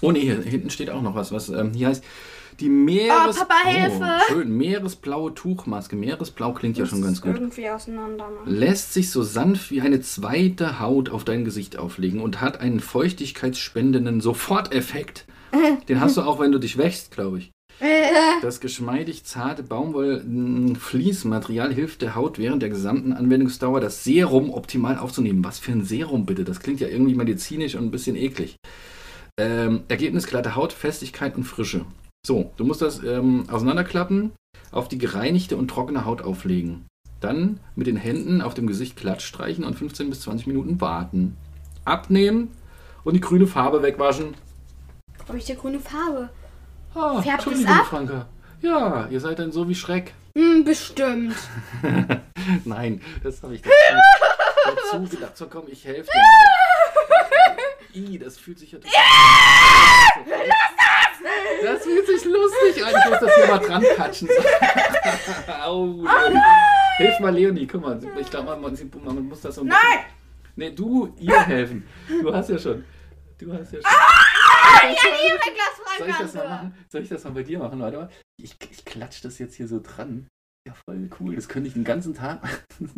Oh 0.00 0.10
nee, 0.10 0.20
hier 0.20 0.42
hinten 0.42 0.68
steht 0.70 0.90
auch 0.90 1.00
noch 1.00 1.14
was, 1.14 1.30
was 1.32 1.48
ähm, 1.48 1.72
hier 1.74 1.88
heißt 1.88 2.04
die 2.60 2.68
Meeres... 2.68 3.36
Oh, 3.36 3.44
Papa, 3.44 3.68
Hilfe! 3.68 4.04
schön, 4.28 4.56
meeresblaue 4.56 5.34
Tuchmaske. 5.34 5.96
Meeresblau 5.96 6.52
klingt 6.52 6.76
ja 6.76 6.86
schon 6.86 7.02
ganz 7.02 7.20
gut. 7.20 7.34
Irgendwie 7.34 7.70
auseinander. 7.70 8.28
Ne? 8.30 8.50
Lässt 8.50 8.92
sich 8.92 9.10
so 9.10 9.22
sanft 9.22 9.70
wie 9.70 9.80
eine 9.80 10.00
zweite 10.00 10.80
Haut 10.80 11.10
auf 11.10 11.24
dein 11.24 11.44
Gesicht 11.44 11.78
auflegen 11.78 12.20
und 12.20 12.40
hat 12.40 12.60
einen 12.60 12.80
feuchtigkeitsspendenden 12.80 14.20
Soforteffekt. 14.20 15.26
Den 15.88 16.00
hast 16.00 16.16
du 16.16 16.22
auch, 16.22 16.40
wenn 16.40 16.52
du 16.52 16.58
dich 16.58 16.78
wäschst, 16.78 17.10
glaube 17.10 17.38
ich. 17.38 17.50
Das 18.40 18.60
geschmeidig 18.60 19.24
zarte 19.24 19.62
Baumwoll-Fließmaterial 19.62 21.74
hilft 21.74 22.02
der 22.02 22.14
Haut 22.14 22.38
während 22.38 22.62
der 22.62 22.68
gesamten 22.68 23.12
Anwendungsdauer 23.12 23.80
das 23.80 24.04
Serum 24.04 24.52
optimal 24.52 24.98
aufzunehmen. 24.98 25.44
Was 25.44 25.58
für 25.58 25.72
ein 25.72 25.84
Serum 25.84 26.24
bitte? 26.24 26.44
Das 26.44 26.60
klingt 26.60 26.80
ja 26.80 26.88
irgendwie 26.88 27.14
medizinisch 27.14 27.74
und 27.74 27.84
ein 27.84 27.90
bisschen 27.90 28.16
eklig. 28.16 28.56
Ähm, 29.38 29.82
Ergebnis 29.88 30.26
glatte 30.26 30.54
Haut, 30.54 30.72
Festigkeit 30.72 31.36
und 31.36 31.44
Frische. 31.44 31.84
So, 32.26 32.52
du 32.56 32.64
musst 32.64 32.80
das 32.80 33.02
ähm, 33.04 33.44
auseinanderklappen, 33.50 34.32
auf 34.72 34.88
die 34.88 34.96
gereinigte 34.96 35.58
und 35.58 35.68
trockene 35.68 36.06
Haut 36.06 36.22
auflegen. 36.22 36.86
Dann 37.20 37.60
mit 37.76 37.86
den 37.86 37.96
Händen 37.96 38.40
auf 38.40 38.54
dem 38.54 38.66
Gesicht 38.66 38.96
glatt 38.96 39.20
streichen 39.20 39.62
und 39.62 39.74
15 39.74 40.08
bis 40.08 40.22
20 40.22 40.46
Minuten 40.46 40.80
warten. 40.80 41.36
Abnehmen 41.84 42.50
und 43.04 43.12
die 43.14 43.20
grüne 43.20 43.46
Farbe 43.46 43.82
wegwaschen. 43.82 44.34
Habe 45.28 45.36
ich 45.36 45.44
die 45.44 45.54
grüne 45.54 45.80
Farbe? 45.80 46.30
Ah, 46.94 47.20
Färbt 47.20 47.46
es 47.46 47.66
ab? 47.66 47.86
Franka. 47.86 48.26
Ja, 48.62 49.06
ihr 49.08 49.20
seid 49.20 49.38
dann 49.38 49.52
so 49.52 49.68
wie 49.68 49.74
Schreck. 49.74 50.14
Hm, 50.36 50.64
bestimmt. 50.64 51.36
Nein, 52.64 53.02
das 53.22 53.42
habe 53.42 53.54
ich 53.54 53.62
dazu, 53.62 53.74
dazu 54.90 55.10
gedacht. 55.10 55.36
So, 55.36 55.46
komm, 55.46 55.64
ich 55.68 55.84
helfe 55.84 56.10
dir. 56.10 58.00
I, 58.14 58.18
das 58.18 58.38
fühlt 58.38 58.58
sich 58.58 58.72
ja... 58.72 58.78
Das 61.64 61.82
fühlt 61.82 62.06
sich 62.06 62.24
lustig 62.24 62.84
an. 62.84 62.92
Ich 62.96 63.10
muss 63.10 63.20
das 63.20 63.34
hier 63.34 63.46
mal 63.46 63.58
dran 63.58 63.84
patschen. 63.96 64.28
Au. 65.64 66.04
Hilf 66.96 67.20
mal 67.20 67.34
Leonie, 67.34 67.66
guck 67.66 67.80
mal. 67.80 68.00
Ich 68.20 68.30
glaube, 68.30 68.56
man, 68.56 68.76
man 69.04 69.28
muss 69.28 69.40
das 69.40 69.54
so 69.54 69.62
ein 69.62 69.68
bisschen... 69.68 69.82
Nein! 69.90 70.04
Nee, 70.56 70.70
du 70.70 71.12
ihr 71.18 71.40
helfen. 71.40 71.86
Du 72.08 72.32
hast 72.32 72.50
ja 72.50 72.58
schon... 72.58 72.84
Du 73.38 73.52
hast 73.52 73.72
ja 73.72 73.80
schon... 73.80 73.90
Ihr 74.84 75.38
Glas 75.38 75.98
Soll 75.98 76.08
ich 76.08 76.16
das 76.16 76.34
mal 76.34 76.48
machen? 76.48 76.74
Soll 76.88 77.02
ich 77.02 77.08
das 77.08 77.24
mal 77.24 77.32
bei 77.32 77.42
dir 77.42 77.58
machen? 77.58 77.80
Warte 77.80 77.96
mal. 77.96 78.08
Ich, 78.36 78.56
ich 78.70 78.84
klatsch 78.84 79.24
das 79.24 79.38
jetzt 79.38 79.56
hier 79.56 79.66
so 79.66 79.80
dran. 79.80 80.28
Ja, 80.66 80.72
voll 80.86 81.10
cool. 81.20 81.34
Das 81.36 81.48
könnte 81.48 81.68
ich 81.68 81.74
den 81.74 81.84
ganzen 81.84 82.14
Tag 82.14 82.42
machen. 82.42 82.58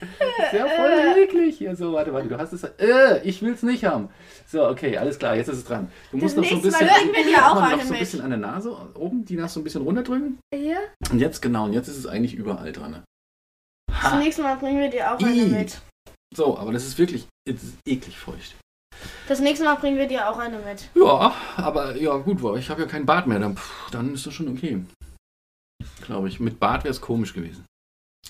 Das 0.00 0.52
ist 0.52 0.58
ja 0.58 0.66
voll 0.66 1.22
eklig. 1.22 1.58
Hier, 1.58 1.76
so, 1.76 1.92
warte, 1.92 2.12
warte. 2.12 2.28
Du 2.28 2.38
hast 2.38 2.52
es. 2.52 2.64
Äh, 2.64 3.20
ich 3.22 3.42
will 3.42 3.52
es 3.52 3.62
nicht 3.62 3.84
haben. 3.84 4.08
So, 4.46 4.66
okay, 4.66 4.96
alles 4.96 5.18
klar. 5.18 5.36
Jetzt 5.36 5.48
ist 5.48 5.58
es 5.58 5.64
dran. 5.64 5.90
Du 6.10 6.16
musst 6.16 6.36
noch 6.36 6.44
so 6.44 6.56
ein 6.56 6.62
bisschen. 6.62 6.86
Mal 6.86 7.12
wir 7.14 7.24
dir 7.24 7.46
auch 7.46 7.56
eine 7.56 7.76
noch 7.76 7.82
so 7.82 7.86
ein 7.86 7.90
mit. 7.90 7.98
bisschen 8.00 8.20
an 8.22 8.30
der 8.30 8.38
Nase 8.38 8.76
oben. 8.94 9.24
Die 9.24 9.36
Nase 9.36 9.54
so 9.54 9.60
ein 9.60 9.64
bisschen 9.64 9.82
runterdrücken. 9.82 10.38
Hier? 10.54 10.78
Und 11.10 11.18
jetzt, 11.20 11.40
genau. 11.42 11.64
Und 11.66 11.72
jetzt 11.74 11.88
ist 11.88 11.98
es 11.98 12.06
eigentlich 12.06 12.34
überall 12.34 12.72
dran. 12.72 13.04
Das 14.02 14.14
nächste 14.18 14.42
Mal 14.42 14.56
bringen 14.56 14.80
wir 14.80 14.90
dir 14.90 15.12
auch 15.12 15.18
eine 15.18 15.32
I. 15.32 15.46
mit. 15.46 15.80
So, 16.34 16.58
aber 16.58 16.72
das 16.72 16.86
ist 16.86 16.98
wirklich. 16.98 17.26
Es 17.48 17.62
ist 17.62 17.76
eklig 17.86 18.18
feucht. 18.18 18.56
Das 19.28 19.40
nächste 19.40 19.64
Mal 19.64 19.76
bringen 19.76 19.98
wir 19.98 20.08
dir 20.08 20.28
auch 20.28 20.38
eine 20.38 20.58
mit. 20.58 20.88
Ja, 20.94 21.34
aber 21.56 21.96
ja, 21.96 22.16
gut, 22.16 22.38
ich 22.58 22.70
habe 22.70 22.82
ja 22.82 22.88
kein 22.88 23.06
Bart 23.06 23.26
mehr. 23.26 23.38
Dann, 23.38 23.56
pff, 23.56 23.90
dann 23.90 24.14
ist 24.14 24.26
das 24.26 24.34
schon 24.34 24.48
okay. 24.48 24.82
Glaube 26.06 26.28
ich. 26.28 26.40
Mit 26.40 26.58
Bart 26.60 26.84
wäre 26.84 26.92
es 26.92 27.00
komisch 27.00 27.32
gewesen. 27.34 27.64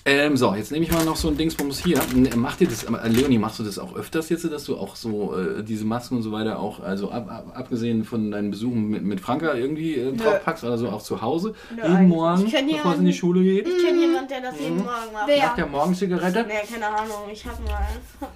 Ähm, 0.05 0.35
so, 0.35 0.53
jetzt 0.53 0.71
nehme 0.71 0.83
ich 0.83 0.91
mal 0.91 1.05
noch 1.05 1.15
so 1.15 1.29
ein 1.29 1.37
Dingsbums 1.37 1.79
hier. 1.79 2.01
N- 2.13 2.37
Macht 2.39 2.59
ihr 2.61 2.67
das, 2.67 2.83
äh, 2.83 3.07
Leonie, 3.07 3.37
machst 3.37 3.59
du 3.59 3.63
das 3.63 3.77
auch 3.79 3.95
öfters 3.95 4.27
jetzt, 4.29 4.43
dass 4.43 4.65
du 4.65 4.75
auch 4.75 4.95
so 4.97 5.37
äh, 5.37 5.63
diese 5.63 5.85
Masken 5.85 6.17
und 6.17 6.23
so 6.23 6.31
weiter 6.31 6.59
auch, 6.59 6.79
also 6.81 7.09
ab, 7.11 7.29
ab, 7.31 7.51
abgesehen 7.55 8.03
von 8.03 8.29
deinen 8.31 8.51
Besuchen 8.51 8.89
mit, 8.89 9.03
mit 9.03 9.21
Franka 9.21 9.53
irgendwie 9.53 9.95
äh, 9.95 10.11
draufpackst 10.13 10.63
oder 10.65 10.77
so 10.77 10.89
auch 10.89 11.01
zu 11.01 11.21
Hause? 11.21 11.53
Nö, 11.73 11.83
jeden. 11.83 12.07
Morgen, 12.09 12.43
bevor 12.43 12.53
es 12.53 12.59
in 12.61 12.67
die 12.67 12.73
jemanden- 12.75 13.13
Schule 13.13 13.43
geht? 13.43 13.67
Ich 13.67 13.85
kenne 13.85 13.99
jemanden, 13.99 14.27
der 14.29 14.41
das 14.41 14.59
jeden 14.59 14.77
Mhm. 14.77 14.83
Morgen 14.83 15.13
macht. 15.13 15.27
Wer? 15.27 15.37
Nach 15.45 15.55
der 15.55 15.67
Morgenzigarette? 15.67 16.43
Nee, 16.47 16.53
keine 16.73 16.87
Ahnung. 16.87 17.29
Ich 17.31 17.45
hab 17.45 17.59
mal. 17.63 17.87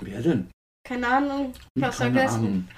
Wer 0.00 0.22
denn? 0.22 0.50
Keine 0.86 1.08
Ahnung. 1.08 1.52
Ich 1.74 1.82
hab's 1.82 1.98
Keine 1.98 2.12
vergessen. 2.14 2.38
Ahnung. 2.44 2.68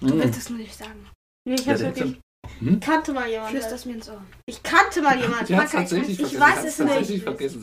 Du 0.00 0.18
willst 0.18 0.38
es 0.38 0.48
nur 0.50 0.58
nicht 0.58 0.74
sagen. 0.76 1.06
Nee, 1.46 1.54
ich 1.54 1.64
Ja, 1.66 1.72
hab's 1.72 1.80
der, 1.80 1.96
wirklich. 1.96 2.20
Ich 2.60 2.80
kannte 2.80 3.12
mal 3.12 3.28
jemanden. 3.28 3.50
Flüster 3.52 3.74
es 3.74 3.84
mir 3.84 3.94
ins 3.94 4.08
Ohr. 4.08 4.22
Ich 4.46 4.62
kannte 4.62 5.02
mal 5.02 5.18
jemanden. 5.18 5.46
Sie 5.46 5.56
hat 5.56 5.70
tatsächlich 5.70 6.20
ich 6.20 6.36
vergessen. 6.36 6.88
weiß 6.88 7.00
es 7.00 7.08
nicht. 7.10 7.22
vergessen. 7.24 7.60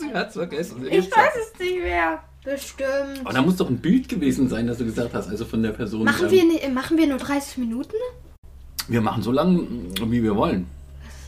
Sie 0.00 0.14
hat 0.14 0.28
es 0.28 0.32
vergessen. 0.34 0.86
Ich 0.90 1.10
weiß 1.10 1.32
es 1.52 1.58
nicht 1.60 1.82
mehr. 1.82 2.22
Bestimmt. 2.44 3.20
Aber 3.24 3.32
da 3.32 3.42
muss 3.42 3.56
doch 3.56 3.68
ein 3.68 3.78
Bild 3.78 4.08
gewesen 4.08 4.48
sein, 4.48 4.66
das 4.68 4.78
du 4.78 4.84
gesagt 4.84 5.12
hast, 5.14 5.28
also 5.28 5.44
von 5.44 5.62
der 5.62 5.70
Person. 5.72 6.04
Machen 6.04 6.26
ähm, 6.26 6.30
wir, 6.30 6.44
ni- 6.44 6.68
machen 6.72 6.96
wir 6.96 7.06
nur 7.08 7.18
30 7.18 7.58
Minuten? 7.58 7.94
wir 8.88 9.00
machen 9.00 9.20
so 9.22 9.32
lange, 9.32 9.66
wie 10.00 10.22
wir 10.22 10.36
wollen. 10.36 10.68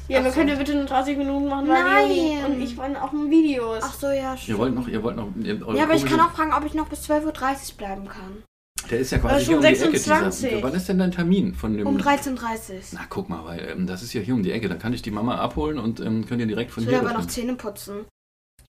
Ja, 0.07 0.23
wir 0.23 0.31
so. 0.31 0.37
können 0.37 0.49
ja 0.51 0.55
bitte 0.55 0.75
nur 0.77 0.85
30 0.85 1.19
Minuten 1.19 1.49
machen, 1.49 1.69
weil 1.69 1.83
Nein. 1.83 2.09
Leonie 2.09 2.39
und 2.47 2.63
ich 2.63 2.77
waren 2.79 2.95
auch 2.97 3.13
im 3.13 3.31
Videos. 3.31 3.83
Ach 3.83 3.93
so, 3.95 4.07
ja, 4.07 4.33
Ihr 4.33 4.39
stimmt. 4.39 4.59
wollt 4.59 4.75
noch, 4.77 4.87
ihr 4.89 5.03
wollt 5.03 5.17
noch. 5.17 5.29
Ihr, 5.43 5.61
Ja, 5.75 5.83
aber 5.85 5.95
ich 5.95 6.07
kann 6.07 6.21
auch 6.21 6.31
fragen, 6.31 6.53
ob 6.55 6.65
ich 6.65 6.75
noch 6.75 6.87
bis 6.89 7.01
12.30 7.11 7.27
Uhr 7.27 7.33
bleiben 7.77 8.09
kann. 8.09 8.43
Der 8.91 8.99
ist 9.01 9.11
ja 9.13 9.19
quasi 9.19 9.45
schon 9.45 9.47
hier 9.47 9.57
um 9.57 9.63
die 9.63 9.69
Ecke. 9.69 9.99
26. 9.99 10.49
Dieser, 10.51 10.63
wann 10.63 10.75
ist 10.75 10.89
denn 10.89 10.99
dein 10.99 11.11
Termin 11.13 11.55
von 11.55 11.77
dem? 11.77 11.87
Um 11.87 11.97
13.30 11.99 12.35
Uhr. 12.35 12.81
Na, 12.93 13.01
guck 13.09 13.29
mal, 13.29 13.45
weil 13.45 13.69
ähm, 13.71 13.87
das 13.87 14.03
ist 14.03 14.13
ja 14.15 14.21
hier 14.21 14.35
um 14.35 14.43
die 14.43 14.53
Ecke. 14.53 14.69
Da 14.69 14.77
kann 14.77 14.93
ich 14.93 15.03
die 15.03 15.11
Mama 15.11 15.37
abholen 15.37 15.79
und 15.79 16.01
ähm, 16.01 16.27
könnt 16.27 16.41
ihr 16.41 16.47
direkt 16.47 16.71
von 16.71 16.83
Ich 16.85 16.89
will 16.89 16.99
hier 16.99 17.09
aber 17.09 17.19
noch. 17.19 17.27
Zähne 17.27 17.55
putzen. 17.55 18.07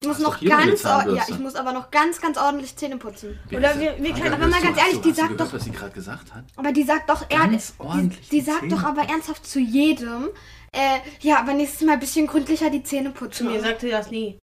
Ich 0.01 0.07
muss 0.07 0.19
noch 0.19 0.39
ganz, 0.39 0.83
ja, 0.83 1.25
ich 1.27 1.39
muss 1.39 1.55
aber 1.55 1.73
noch 1.73 1.91
ganz, 1.91 2.21
ganz 2.21 2.37
ordentlich 2.37 2.73
Zähne 2.77 2.95
putzen. 2.95 3.37
Oder 3.51 3.77
wir- 3.79 3.97
wir 3.99 4.13
können- 4.13 4.33
aber 4.33 4.47
mal 4.47 4.61
ganz 4.61 4.75
du- 4.77 4.81
ehrlich, 4.81 4.95
hast 4.95 5.03
die 5.05 5.09
hast 5.09 5.17
sagt 5.17 5.29
gehört, 5.33 5.41
doch- 5.41 5.53
was 5.53 5.63
sie 5.65 5.71
gerade 5.71 5.91
gesagt 5.91 6.33
hat? 6.33 6.45
Aber 6.55 6.71
die 6.71 6.83
sagt 6.83 7.09
doch 7.09 7.27
Ganz 7.27 7.73
die, 7.77 8.09
die 8.31 8.39
sagt 8.41 8.59
Zähne. 8.61 8.75
doch 8.75 8.83
aber 8.85 9.01
ernsthaft 9.01 9.45
zu 9.45 9.59
jedem, 9.59 10.29
äh, 10.71 10.99
ja, 11.19 11.39
aber 11.41 11.53
nächstes 11.53 11.85
Mal 11.85 11.93
ein 11.93 11.99
bisschen 11.99 12.27
gründlicher 12.27 12.69
die 12.69 12.81
Zähne 12.83 13.13
Zu 13.13 13.19
putzen. 13.19 13.47
mir 13.47 13.59
sagte 13.59 13.87
sie 13.87 13.91
das 13.91 14.09
nie. 14.09 14.39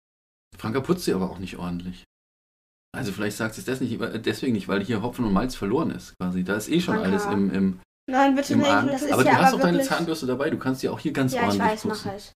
Franka 0.58 0.80
putzt 0.80 1.04
sie 1.06 1.14
aber 1.14 1.30
auch 1.30 1.38
nicht 1.38 1.56
ordentlich. 1.56 2.04
Also 2.96 3.12
vielleicht 3.12 3.36
sagt 3.36 3.54
sie 3.54 3.60
es 3.60 3.64
des 3.66 3.80
nicht, 3.80 3.98
deswegen 4.26 4.52
nicht, 4.54 4.68
weil 4.68 4.82
hier 4.84 5.02
Hopfen 5.02 5.24
und 5.24 5.32
Malz 5.32 5.54
verloren 5.54 5.90
ist 5.90 6.14
quasi. 6.20 6.42
Da 6.44 6.56
ist 6.56 6.68
eh 6.68 6.80
schon 6.80 6.94
Franka. 6.94 7.10
alles 7.10 7.26
im, 7.26 7.50
im, 7.52 7.80
Nein, 8.10 8.34
bitte 8.34 8.52
im 8.54 8.60
nicht. 8.60 8.70
Arm. 8.70 8.86
das 8.88 9.02
ist 9.02 9.12
Aber 9.12 9.22
du 9.24 9.28
ja 9.28 9.36
hast 9.36 9.48
aber 9.48 9.56
doch 9.58 9.60
deine 9.64 9.82
Zahnbürste 9.82 10.26
dabei, 10.26 10.50
du 10.50 10.58
kannst 10.58 10.80
sie 10.80 10.88
auch 10.88 10.98
hier 10.98 11.12
ganz 11.12 11.32
ja, 11.32 11.40
ich 11.42 11.46
ordentlich 11.48 11.68
weiß, 11.70 11.82
putzen. 11.82 12.02
mach 12.06 12.16
ich. 12.16 12.32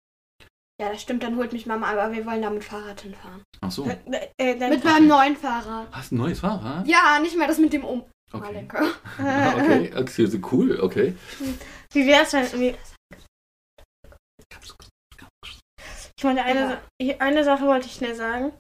Ja, 0.80 0.90
das 0.92 1.02
stimmt, 1.02 1.24
dann 1.24 1.38
holt 1.38 1.54
mich 1.54 1.66
Mama, 1.66 1.88
aber 1.88 2.12
wir 2.16 2.24
wollen 2.26 2.42
da 2.42 2.52
mit 2.52 2.64
Fahrrad 2.64 3.02
hinfahren. 3.02 3.42
Ach 3.62 3.72
so. 3.72 3.86
Äh, 3.88 3.98
äh, 4.38 4.70
Mit 4.70 4.84
meinem 4.84 5.08
neuen 5.08 5.36
Fahrrad. 5.36 5.88
Hast 5.92 6.12
du 6.12 6.16
ein 6.16 6.20
neues 6.20 6.40
Fahrrad? 6.40 6.88
Ja, 6.88 7.20
nicht 7.20 7.36
mehr 7.36 7.48
das 7.48 7.58
mit 7.58 7.74
dem 7.74 7.84
Um. 7.84 8.04
Okay. 8.32 8.68
Ah, 9.18 9.54
okay, 9.58 9.92
okay, 9.98 10.42
cool, 10.52 10.80
okay. 10.82 11.16
Wie 11.94 12.06
wär's, 12.06 12.34
wenn. 12.34 12.46
Wie, 12.60 12.76
ich 16.18 16.24
meine, 16.24 16.44
eine, 16.44 16.60
Ja. 16.60 16.82
Ich- 17.00 17.22
eine 17.22 17.44
Sache 17.44 17.66
wollte 17.66 17.88
ich 17.88 17.94
schnell 17.94 18.16
sagen. 18.16 18.52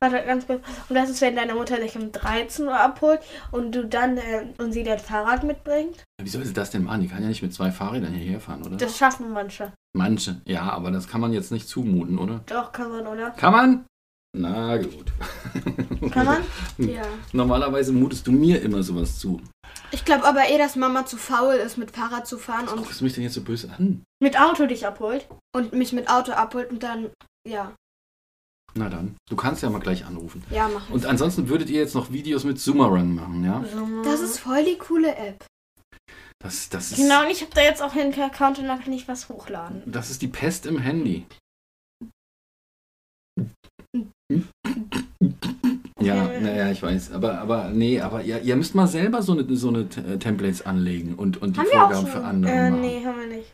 Warte, 0.00 0.22
ganz 0.24 0.46
kurz. 0.46 0.62
Und 0.88 0.94
das 0.94 1.10
ist, 1.10 1.20
wenn 1.20 1.36
deine 1.36 1.54
Mutter 1.54 1.78
dich 1.78 1.96
um 1.96 2.12
13 2.12 2.66
Uhr 2.66 2.78
abholt 2.78 3.20
und 3.50 3.74
du 3.74 3.86
dann 3.86 4.18
äh, 4.18 4.46
und 4.58 4.72
sie 4.72 4.82
dein 4.82 4.98
Fahrrad 4.98 5.44
mitbringt. 5.44 6.04
Wie 6.22 6.28
soll 6.28 6.44
sie 6.44 6.52
das 6.52 6.70
denn 6.70 6.84
machen? 6.84 7.02
Die 7.02 7.08
kann 7.08 7.22
ja 7.22 7.28
nicht 7.28 7.42
mit 7.42 7.54
zwei 7.54 7.70
Fahrrädern 7.70 8.12
hierher 8.12 8.40
fahren, 8.40 8.62
oder? 8.64 8.76
Das 8.76 8.96
schaffen 8.96 9.32
manche. 9.32 9.72
Manche, 9.96 10.40
ja, 10.44 10.62
aber 10.62 10.90
das 10.90 11.08
kann 11.08 11.20
man 11.20 11.32
jetzt 11.32 11.52
nicht 11.52 11.68
zumuten, 11.68 12.18
oder? 12.18 12.42
Doch, 12.46 12.72
kann 12.72 12.90
man, 12.90 13.06
oder? 13.06 13.30
Kann 13.30 13.52
man? 13.52 13.84
Na 14.38 14.76
gut. 14.76 15.12
Kann 16.12 16.26
man? 16.26 16.42
Ja. 16.76 17.02
Normalerweise 17.32 17.92
mutest 17.92 18.26
du 18.26 18.32
mir 18.32 18.60
immer 18.60 18.82
sowas 18.82 19.18
zu. 19.18 19.40
Ich 19.92 20.04
glaube 20.04 20.24
aber 20.26 20.50
eh, 20.50 20.58
dass 20.58 20.76
Mama 20.76 21.06
zu 21.06 21.16
faul 21.16 21.54
ist, 21.54 21.78
mit 21.78 21.90
Fahrrad 21.90 22.26
zu 22.26 22.36
fahren 22.36 22.66
Was 22.66 22.72
und, 22.72 22.78
guckst 22.80 23.00
du 23.00 23.04
mich 23.04 23.14
denn 23.14 23.22
jetzt 23.22 23.34
so 23.34 23.40
böse 23.40 23.70
an? 23.78 24.02
Mit 24.20 24.38
Auto 24.38 24.66
dich 24.66 24.86
abholt. 24.86 25.26
und 25.54 25.72
mich 25.72 25.94
mit 25.94 26.10
Auto 26.10 26.32
abholt 26.32 26.70
und 26.70 26.82
dann, 26.82 27.10
ja, 27.48 27.72
Na 28.78 28.88
dann, 28.90 29.16
du 29.30 29.36
kannst 29.36 29.62
ja 29.62 29.70
mal 29.70 29.78
gleich 29.80 30.04
anrufen. 30.04 30.44
ja, 30.50 30.68
machen. 30.68 30.92
Und 30.92 31.06
ansonsten 31.06 31.48
würdet 31.48 31.70
ihr 31.70 31.80
jetzt 31.80 31.94
noch 31.94 32.12
Videos 32.12 32.44
mit 32.44 32.60
Zoomerun 32.60 33.14
machen, 33.14 33.42
ja? 33.44 33.64
Das 34.04 34.20
ist 34.20 34.38
voll 34.38 34.64
die 34.64 34.76
coole 34.76 35.16
App. 35.16 35.44
Das, 36.42 36.68
das, 36.68 36.92
ist, 36.92 36.98
Genau, 36.98 37.22
und 37.24 37.30
ich 37.30 37.40
habe 37.40 37.52
da 37.54 37.62
jetzt 37.62 37.82
auch 37.82 37.94
einen 37.96 38.12
Account 38.20 38.58
und 38.58 38.66
da 38.66 38.76
kann 38.76 38.92
ich 38.92 39.08
was 39.08 39.28
hochladen. 39.30 39.82
das 39.86 40.10
ist 40.10 40.20
die 40.20 40.28
Pest 40.28 40.66
im 40.66 40.78
Handy. 40.78 41.24
Ja, 46.00 46.24
Okay. 46.26 46.40
naja, 46.42 46.70
ich 46.70 46.82
weiß. 46.82 47.12
Aber, 47.12 47.38
aber 47.40 47.70
nee, 47.70 48.00
aber 48.00 48.22
ihr, 48.22 48.42
ihr 48.42 48.56
müsst 48.56 48.74
mal 48.74 48.86
selber 48.86 49.22
so 49.22 49.32
eine, 49.32 49.56
so 49.56 49.68
eine 49.68 49.88
Templates 49.88 50.64
anlegen 50.66 51.14
und, 51.14 51.40
und 51.40 51.56
die 51.56 51.60
Haben 51.60 51.66
wir 51.70 51.72
auch 51.84 51.90
Vorgaben 51.90 52.06
schon. 52.12 52.20
für 52.20 52.24
andere 52.26 52.52
Äh, 52.52 52.70
machen. 52.70 52.80
nee, 52.82 53.04
haben 53.04 53.18
wir 53.20 53.26
nicht. 53.38 53.52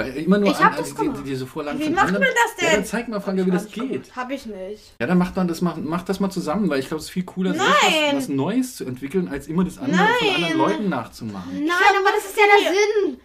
Weil 0.00 0.16
immer 0.16 0.38
nur 0.38 0.50
Ich 0.50 0.56
an- 0.58 0.74
das 0.76 0.88
die, 0.90 0.94
gemacht. 0.94 1.18
die, 1.24 1.28
diese 1.30 1.46
Vorlagen 1.46 1.78
Wie 1.78 1.84
von 1.84 1.94
macht 1.94 2.06
anderen. 2.08 2.24
man 2.24 2.32
das 2.34 2.62
Ja, 2.62 2.70
dann 2.70 2.76
denn? 2.80 2.84
zeig 2.86 3.08
mal, 3.08 3.20
Franka, 3.20 3.46
wie 3.46 3.50
das 3.50 3.68
geht. 3.70 4.16
Hab 4.16 4.30
ich 4.30 4.46
nicht. 4.46 4.94
Ja, 5.00 5.06
dann 5.06 5.18
macht 5.18 5.36
man 5.36 5.48
das, 5.48 5.60
macht, 5.60 5.78
macht 5.84 6.08
das 6.08 6.20
mal 6.20 6.30
zusammen, 6.30 6.68
weil 6.68 6.80
ich 6.80 6.88
glaube, 6.88 6.98
es 7.00 7.04
ist 7.06 7.10
viel 7.10 7.24
cooler, 7.24 7.50
Nein! 7.54 7.66
selbst 7.68 8.06
was, 8.12 8.14
was 8.16 8.28
Neues 8.28 8.76
zu 8.76 8.84
entwickeln, 8.84 9.28
als 9.28 9.46
immer 9.46 9.64
das 9.64 9.78
andere 9.78 9.96
von 9.98 10.26
Nein! 10.26 10.34
anderen 10.44 10.58
Leuten 10.58 10.88
nachzumachen. 10.88 11.52
Nein, 11.54 11.68
aber 12.00 12.10
das 12.14 12.24
ist 12.30 12.36
ja 12.36 12.44
der 12.64 12.72
Sinn. 12.72 13.20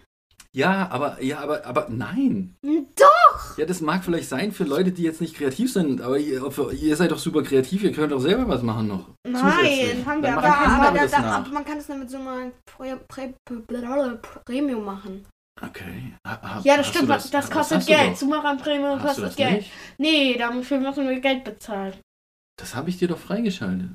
Ja, 0.52 0.88
aber, 0.90 1.22
ja, 1.22 1.40
aber, 1.40 1.66
aber 1.66 1.86
nein. 1.90 2.56
Doch. 2.62 3.58
Ja, 3.58 3.66
das 3.66 3.82
mag 3.82 4.02
vielleicht 4.02 4.30
sein 4.30 4.52
für 4.52 4.64
Leute, 4.64 4.90
die 4.90 5.02
jetzt 5.02 5.20
nicht 5.20 5.36
kreativ 5.36 5.70
sind, 5.70 6.00
aber 6.00 6.16
ihr, 6.18 6.40
ihr 6.72 6.96
seid 6.96 7.10
doch 7.10 7.18
super 7.18 7.42
kreativ, 7.42 7.82
ihr 7.84 7.92
könnt 7.92 8.10
doch 8.10 8.20
selber 8.20 8.48
was 8.48 8.62
machen 8.62 8.88
noch. 8.88 9.10
Nein, 9.28 10.02
haben 10.06 10.22
wir 10.22 10.30
Dann 10.30 10.38
aber. 10.38 10.46
aber, 10.88 10.98
da, 11.06 11.18
nach. 11.20 11.38
aber 11.40 11.50
man 11.50 11.64
kann 11.66 11.76
es 11.76 11.88
dann 11.88 11.98
mit 11.98 12.08
so 12.10 12.16
einem 12.16 12.52
Pre 12.64 12.98
Pre 13.06 13.34
Pre 13.44 14.18
Premium 14.46 14.82
machen. 14.82 15.26
Okay. 15.62 16.12
Ha- 16.26 16.60
Ja, 16.64 16.76
das 16.76 16.88
stimmt, 16.88 17.08
das, 17.08 17.30
das 17.30 17.50
kostet 17.50 17.82
du 17.82 17.86
Geld. 17.86 18.18
Sumaran 18.18 18.58
du 18.98 19.02
kostet 19.06 19.24
das 19.24 19.36
Geld. 19.36 19.56
nicht? 19.58 19.72
Nee, 19.98 20.36
dafür 20.36 20.78
müssen 20.80 21.08
wir 21.08 21.20
Geld 21.20 21.44
bezahlen. 21.44 21.94
Das 22.58 22.74
habe 22.74 22.90
ich 22.90 22.98
dir 22.98 23.08
doch 23.08 23.18
freigeschaltet. 23.18 23.90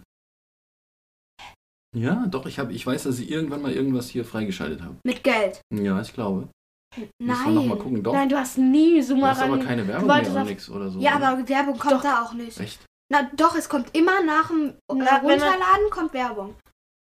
Ja, 1.95 2.25
doch, 2.27 2.45
ich, 2.45 2.57
hab, 2.57 2.71
ich 2.71 2.85
weiß, 2.87 3.03
dass 3.03 3.19
ich 3.19 3.29
irgendwann 3.29 3.61
mal 3.61 3.71
irgendwas 3.73 4.09
hier 4.09 4.23
freigeschaltet 4.23 4.81
habe. 4.81 4.95
Mit 5.05 5.23
Geld. 5.23 5.61
Ja, 5.73 5.99
ich 6.01 6.13
glaube. 6.13 6.47
Wir 6.95 7.07
noch 7.53 7.63
mal 7.65 7.69
Nein. 7.69 7.79
gucken. 7.79 8.03
Doch, 8.03 8.13
Nein, 8.13 8.29
du 8.29 8.37
hast 8.37 8.57
nie 8.57 9.01
du 9.21 9.25
hast 9.25 9.39
aber 9.39 9.51
Sumaran. 9.51 9.65
keine 9.65 9.87
Werbung 9.87 10.07
mehr 10.07 10.31
oder 10.31 10.43
nichts 10.43 10.69
oder 10.69 10.89
so. 10.89 10.99
Ja, 10.99 11.17
oder? 11.17 11.29
aber 11.29 11.49
Werbung 11.49 11.77
kommt 11.77 11.93
Doch. 11.93 12.01
da 12.01 12.23
auch 12.23 12.33
nicht. 12.33 12.59
Echt? 12.59 12.83
Na 13.11 13.29
doch, 13.35 13.55
es 13.55 13.67
kommt 13.69 13.95
immer 13.95 14.23
nach 14.23 14.47
dem 14.47 14.73
Na, 14.89 14.95
wenn 14.95 14.97
man- 14.99 15.21
Runterladen 15.21 15.89
kommt 15.89 16.13
Werbung. 16.13 16.55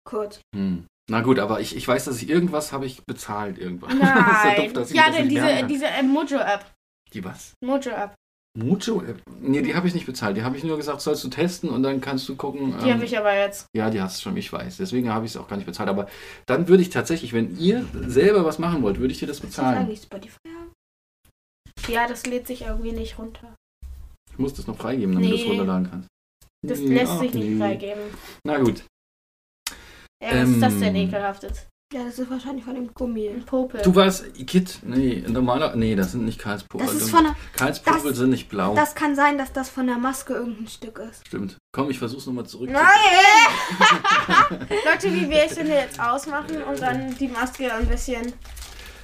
Kurz. 0.04 0.40
Hm. 0.54 0.86
Na 1.10 1.22
gut, 1.22 1.38
aber 1.40 1.60
ich, 1.60 1.74
ich 1.76 1.86
weiß, 1.86 2.04
dass 2.04 2.22
ich 2.22 2.28
irgendwas 2.30 2.72
habe 2.72 2.86
ich 2.86 3.04
bezahlt 3.04 3.58
irgendwann. 3.58 3.98
Das 4.00 4.08
ist 4.08 4.14
ja 4.14 4.54
Nein. 4.56 4.72
doof, 4.74 4.90
ich 4.90 4.96
ja, 4.96 5.10
denn 5.10 5.28
diese, 5.28 5.66
diese 5.66 5.86
äh, 5.86 6.02
Mojo-App. 6.02 6.64
Die 7.12 7.24
was? 7.24 7.54
Mojo-App. 7.64 8.14
Mucho-App? 8.56 9.20
Nee, 9.40 9.62
die 9.62 9.74
habe 9.74 9.86
ich 9.88 9.94
nicht 9.94 10.06
bezahlt. 10.06 10.36
Die 10.36 10.42
habe 10.42 10.56
ich 10.56 10.64
nur 10.64 10.76
gesagt, 10.76 11.00
sollst 11.00 11.22
du 11.24 11.28
testen 11.28 11.68
und 11.70 11.82
dann 11.82 12.00
kannst 12.00 12.28
du 12.28 12.36
gucken. 12.36 12.74
Die 12.80 12.88
ähm, 12.88 12.94
habe 12.94 13.04
ich 13.04 13.16
aber 13.18 13.34
jetzt. 13.34 13.66
Ja, 13.76 13.90
die 13.90 14.00
hast 14.00 14.18
du 14.18 14.22
schon, 14.22 14.36
ich 14.36 14.52
weiß. 14.52 14.76
Deswegen 14.76 15.12
habe 15.12 15.24
ich 15.24 15.32
es 15.32 15.36
auch 15.36 15.48
gar 15.48 15.56
nicht 15.56 15.66
bezahlt. 15.66 15.88
Aber 15.88 16.08
dann 16.46 16.66
würde 16.68 16.82
ich 16.82 16.90
tatsächlich, 16.90 17.32
wenn 17.32 17.56
ihr 17.58 17.86
selber 18.06 18.44
was 18.44 18.58
machen 18.58 18.82
wollt, 18.82 18.98
würde 18.98 19.12
ich 19.12 19.18
dir 19.20 19.26
das 19.28 19.40
bezahlen. 19.40 19.78
eigentlich 19.78 20.02
Spotify? 20.02 20.36
Ja, 21.88 22.06
das 22.08 22.26
lädt 22.26 22.46
sich 22.46 22.62
irgendwie 22.62 22.92
nicht 22.92 23.18
runter. 23.18 23.54
Ich 24.32 24.38
muss 24.38 24.54
das 24.54 24.66
noch 24.66 24.76
freigeben, 24.76 25.14
damit 25.14 25.30
du 25.30 25.34
es 25.34 25.42
Nee. 25.42 25.48
runterladen 25.48 25.90
kannst. 25.90 26.08
Das 26.66 26.78
Nee, 26.78 26.94
lässt 26.94 27.18
sich 27.18 27.34
nicht 27.34 27.48
nee. 27.50 27.58
freigeben. 27.58 28.02
Na 28.44 28.58
gut. 28.58 28.84
Ja, 30.22 30.42
was 30.42 30.48
ist 30.50 30.62
das 30.62 30.78
denn 30.78 30.94
Ähm. 30.94 31.08
ekelhaftes? 31.08 31.66
Ja, 31.92 32.04
das 32.04 32.20
ist 32.20 32.30
wahrscheinlich 32.30 32.64
von 32.64 32.76
dem 32.76 32.94
Gummi. 32.94 33.28
Ein 33.28 33.44
Popel. 33.44 33.80
Du 33.82 33.92
warst, 33.96 34.24
Kit, 34.46 34.78
nee, 34.84 35.24
normaler, 35.26 35.74
nee, 35.74 35.96
das 35.96 36.12
sind 36.12 36.24
nicht 36.24 36.38
Karlspopel. 36.38 36.86
Das 36.86 36.94
ist 36.94 37.10
von 37.10 37.24
der, 37.24 37.34
Karlspopel 37.56 38.10
das- 38.10 38.16
sind 38.18 38.30
nicht 38.30 38.48
blau. 38.48 38.76
das 38.76 38.94
kann 38.94 39.16
sein, 39.16 39.38
dass 39.38 39.52
das 39.52 39.70
von 39.70 39.88
der 39.88 39.96
Maske 39.98 40.34
irgendein 40.34 40.68
Stück 40.68 41.00
ist. 41.00 41.26
Stimmt. 41.26 41.56
Komm, 41.72 41.90
ich 41.90 41.98
versuch's 41.98 42.26
nochmal 42.26 42.46
zurück. 42.46 42.70
Nein! 42.70 42.84
Leute, 44.84 45.12
wie 45.12 45.28
wir 45.28 45.44
es 45.46 45.54
denn 45.56 45.66
jetzt 45.68 45.98
ausmachen 45.98 46.62
und 46.62 46.80
dann 46.80 47.16
die 47.18 47.26
Maske 47.28 47.72
ein 47.74 47.86
bisschen. 47.88 48.32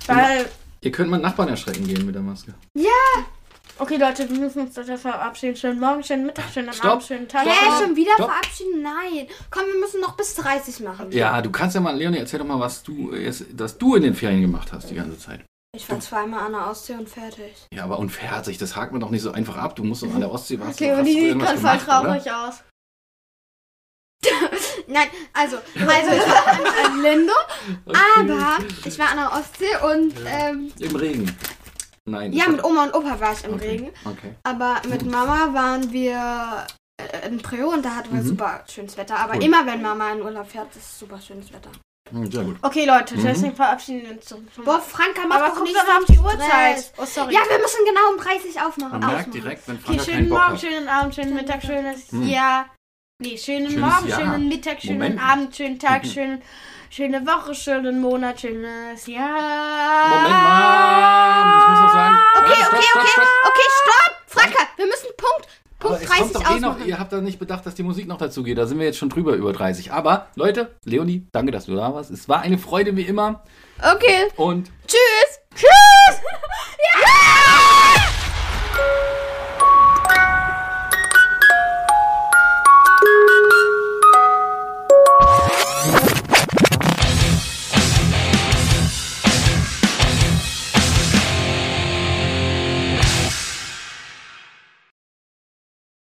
Weil. 0.06 0.46
Ihr 0.82 0.92
könnt 0.92 1.10
meinen 1.10 1.22
Nachbarn 1.22 1.48
erschrecken 1.48 1.88
gehen 1.88 2.06
mit 2.06 2.14
der 2.14 2.22
Maske. 2.22 2.54
Okay, 3.78 3.96
Leute, 3.96 4.28
wir 4.30 4.38
müssen 4.38 4.60
uns 4.62 4.74
dafür 4.74 4.96
verabschieden. 4.96 5.56
Schönen 5.56 5.80
Morgen, 5.80 6.02
schönen 6.02 6.26
Mittag, 6.26 6.46
schönen 6.52 6.72
Stopp. 6.72 6.92
Abend, 6.92 7.04
schönen 7.04 7.28
Tag. 7.28 7.46
Hä, 7.46 7.50
Stopp. 7.50 7.82
schon 7.82 7.96
wieder 7.96 8.12
Stopp. 8.14 8.30
verabschieden? 8.30 8.82
Nein. 8.82 9.26
Komm, 9.50 9.64
wir 9.66 9.80
müssen 9.80 10.00
noch 10.00 10.16
bis 10.16 10.34
30 10.34 10.80
machen. 10.80 11.12
Ja, 11.12 11.42
du 11.42 11.50
kannst 11.50 11.74
ja 11.74 11.80
mal, 11.80 11.94
Leonie, 11.94 12.18
erzähl 12.18 12.38
doch 12.38 12.46
mal, 12.46 12.58
was 12.58 12.82
du, 12.82 13.14
jetzt, 13.14 13.44
dass 13.52 13.76
du 13.76 13.94
in 13.96 14.02
den 14.02 14.14
Ferien 14.14 14.40
gemacht 14.40 14.72
hast 14.72 14.90
die 14.90 14.94
ganze 14.94 15.18
Zeit. 15.18 15.44
Ich 15.76 15.90
war 15.90 16.00
zweimal 16.00 16.46
an 16.46 16.52
der 16.52 16.70
Ostsee 16.70 16.94
und 16.94 17.06
fertig. 17.06 17.66
Ja, 17.70 17.84
aber 17.84 17.98
unfertig, 17.98 18.56
das 18.56 18.76
hakt 18.76 18.92
man 18.92 19.00
doch 19.00 19.10
nicht 19.10 19.20
so 19.20 19.32
einfach 19.32 19.58
ab. 19.58 19.76
Du 19.76 19.84
musst 19.84 20.02
doch 20.02 20.14
an 20.14 20.20
der 20.20 20.32
Ostsee 20.32 20.58
was. 20.58 20.74
Okay, 20.74 20.94
und 20.94 21.04
die 21.04 21.12
sieht 21.12 21.38
gerade 21.38 21.58
voll 21.58 21.78
traurig 21.78 22.32
aus. 22.32 22.62
Nein, 24.88 25.08
also, 25.34 25.56
also 25.56 26.12
ich 26.12 26.28
war 26.28 26.46
an, 26.48 26.92
an 26.92 27.02
Lindo, 27.02 27.32
aber 27.86 28.64
ich 28.84 28.98
war 28.98 29.10
an 29.10 29.16
der 29.18 29.32
Ostsee 29.32 29.76
und 29.92 30.14
ähm, 30.26 30.72
Im 30.78 30.96
Regen. 30.96 31.36
Nein. 32.06 32.32
ja, 32.32 32.48
mit 32.48 32.62
Oma 32.64 32.84
und 32.84 32.94
Opa 32.94 33.18
war 33.20 33.32
ich 33.32 33.44
im 33.44 33.54
okay. 33.54 33.68
Regen. 33.68 33.88
Okay. 34.04 34.34
Aber 34.44 34.80
mit 34.88 35.04
Mama 35.04 35.52
waren 35.52 35.92
wir 35.92 36.66
äh, 37.00 37.26
in 37.28 37.38
Preo 37.42 37.68
und 37.72 37.84
da 37.84 37.96
hatten 37.96 38.14
wir 38.14 38.22
Mhm. 38.22 38.28
super 38.28 38.64
schönes 38.72 38.96
Wetter. 38.96 39.18
Aber 39.18 39.34
Cool. 39.34 39.42
immer 39.44 39.66
wenn 39.66 39.82
Mama 39.82 40.10
in 40.12 40.22
Urlaub 40.22 40.48
fährt, 40.48 40.74
ist 40.76 40.98
super 40.98 41.20
schönes 41.20 41.52
Wetter. 41.52 41.70
Sehr 42.30 42.44
gut. 42.44 42.56
Okay, 42.62 42.86
Leute, 42.86 43.16
Mhm. 43.18 43.22
deswegen 43.24 43.56
verabschieden 43.56 44.02
wir 44.04 44.10
uns 44.12 44.24
zum. 44.26 44.46
Boah, 44.64 44.80
Franka, 44.80 45.22
mach 45.28 45.36
aber 45.38 45.48
doch 45.48 45.54
guck 45.56 45.64
nicht 45.64 45.76
auf 45.76 46.04
die. 46.08 46.18
Uhrzeit. 46.18 46.92
Oh, 46.96 47.04
sorry. 47.04 47.34
Ja, 47.34 47.40
wir 47.50 47.58
müssen 47.58 47.84
genau 47.84 48.12
um 48.12 48.18
30 48.18 48.60
aufmachen. 48.62 49.00
Man 49.00 49.12
merkt 49.12 49.34
direkt, 49.34 49.66
wenn 49.66 49.74
Okay, 49.76 49.84
Franka 49.84 50.04
keinen 50.04 50.14
schönen 50.14 50.28
Bock 50.30 50.38
Morgen, 50.38 50.52
hat. 50.52 50.60
schönen 50.60 50.88
Abend, 50.88 51.14
schönen 51.16 51.34
Mittag, 51.34 51.62
schönes 51.62 52.12
Hm. 52.12 52.28
Jahr. 52.28 52.66
Nee, 53.20 53.36
schönen 53.36 53.70
Schönes 53.70 53.80
Morgen, 53.80 54.08
Jahr. 54.08 54.20
schönen 54.20 54.48
Mittag, 54.48 54.80
schönen 54.80 54.98
Moment. 54.98 55.20
Abend, 55.22 55.56
schönen 55.56 55.78
Tag, 55.80 56.04
Mhm. 56.04 56.08
schönen 56.08 56.42
schöne 56.90 57.26
Woche, 57.26 57.54
schönen 57.54 58.00
Monat, 58.00 58.40
schönes 58.40 59.06
Jahr. 59.06 60.08
Moment 60.08 60.30
mal, 60.30 61.62
ich 61.62 61.68
muss 61.70 61.80
noch 61.80 61.92
sagen. 61.92 62.16
Okay, 62.38 62.52
okay, 62.52 62.82
stopp, 62.82 63.02
okay, 63.02 63.10
stopp. 63.12 63.26
okay, 63.46 63.68
stopp! 63.82 64.12
Franka, 64.26 64.58
wir 64.76 64.86
müssen 64.86 65.08
Punkt, 65.16 65.48
Aber 65.80 65.88
Punkt 65.96 66.06
kommt 66.06 66.20
30 66.20 66.32
doch 66.32 66.56
eh 66.56 66.60
noch, 66.60 66.86
ihr 66.86 66.98
habt 66.98 67.12
da 67.12 67.20
nicht 67.20 67.38
bedacht, 67.38 67.66
dass 67.66 67.74
die 67.74 67.82
Musik 67.82 68.06
noch 68.06 68.18
dazu 68.18 68.42
geht. 68.42 68.58
Da 68.58 68.66
sind 68.66 68.78
wir 68.78 68.86
jetzt 68.86 68.98
schon 68.98 69.08
drüber 69.08 69.34
über 69.34 69.52
30. 69.52 69.92
Aber 69.92 70.28
Leute, 70.34 70.74
Leonie, 70.84 71.26
danke, 71.32 71.52
dass 71.52 71.66
du 71.66 71.74
da 71.74 71.94
warst. 71.94 72.10
Es 72.10 72.28
war 72.28 72.40
eine 72.40 72.58
Freude 72.58 72.96
wie 72.96 73.02
immer. 73.02 73.42
Okay, 73.78 74.28
Und 74.36 74.70
tschüss. 74.86 75.40
Tschüss. 75.54 75.70
Ja! 77.00 78.00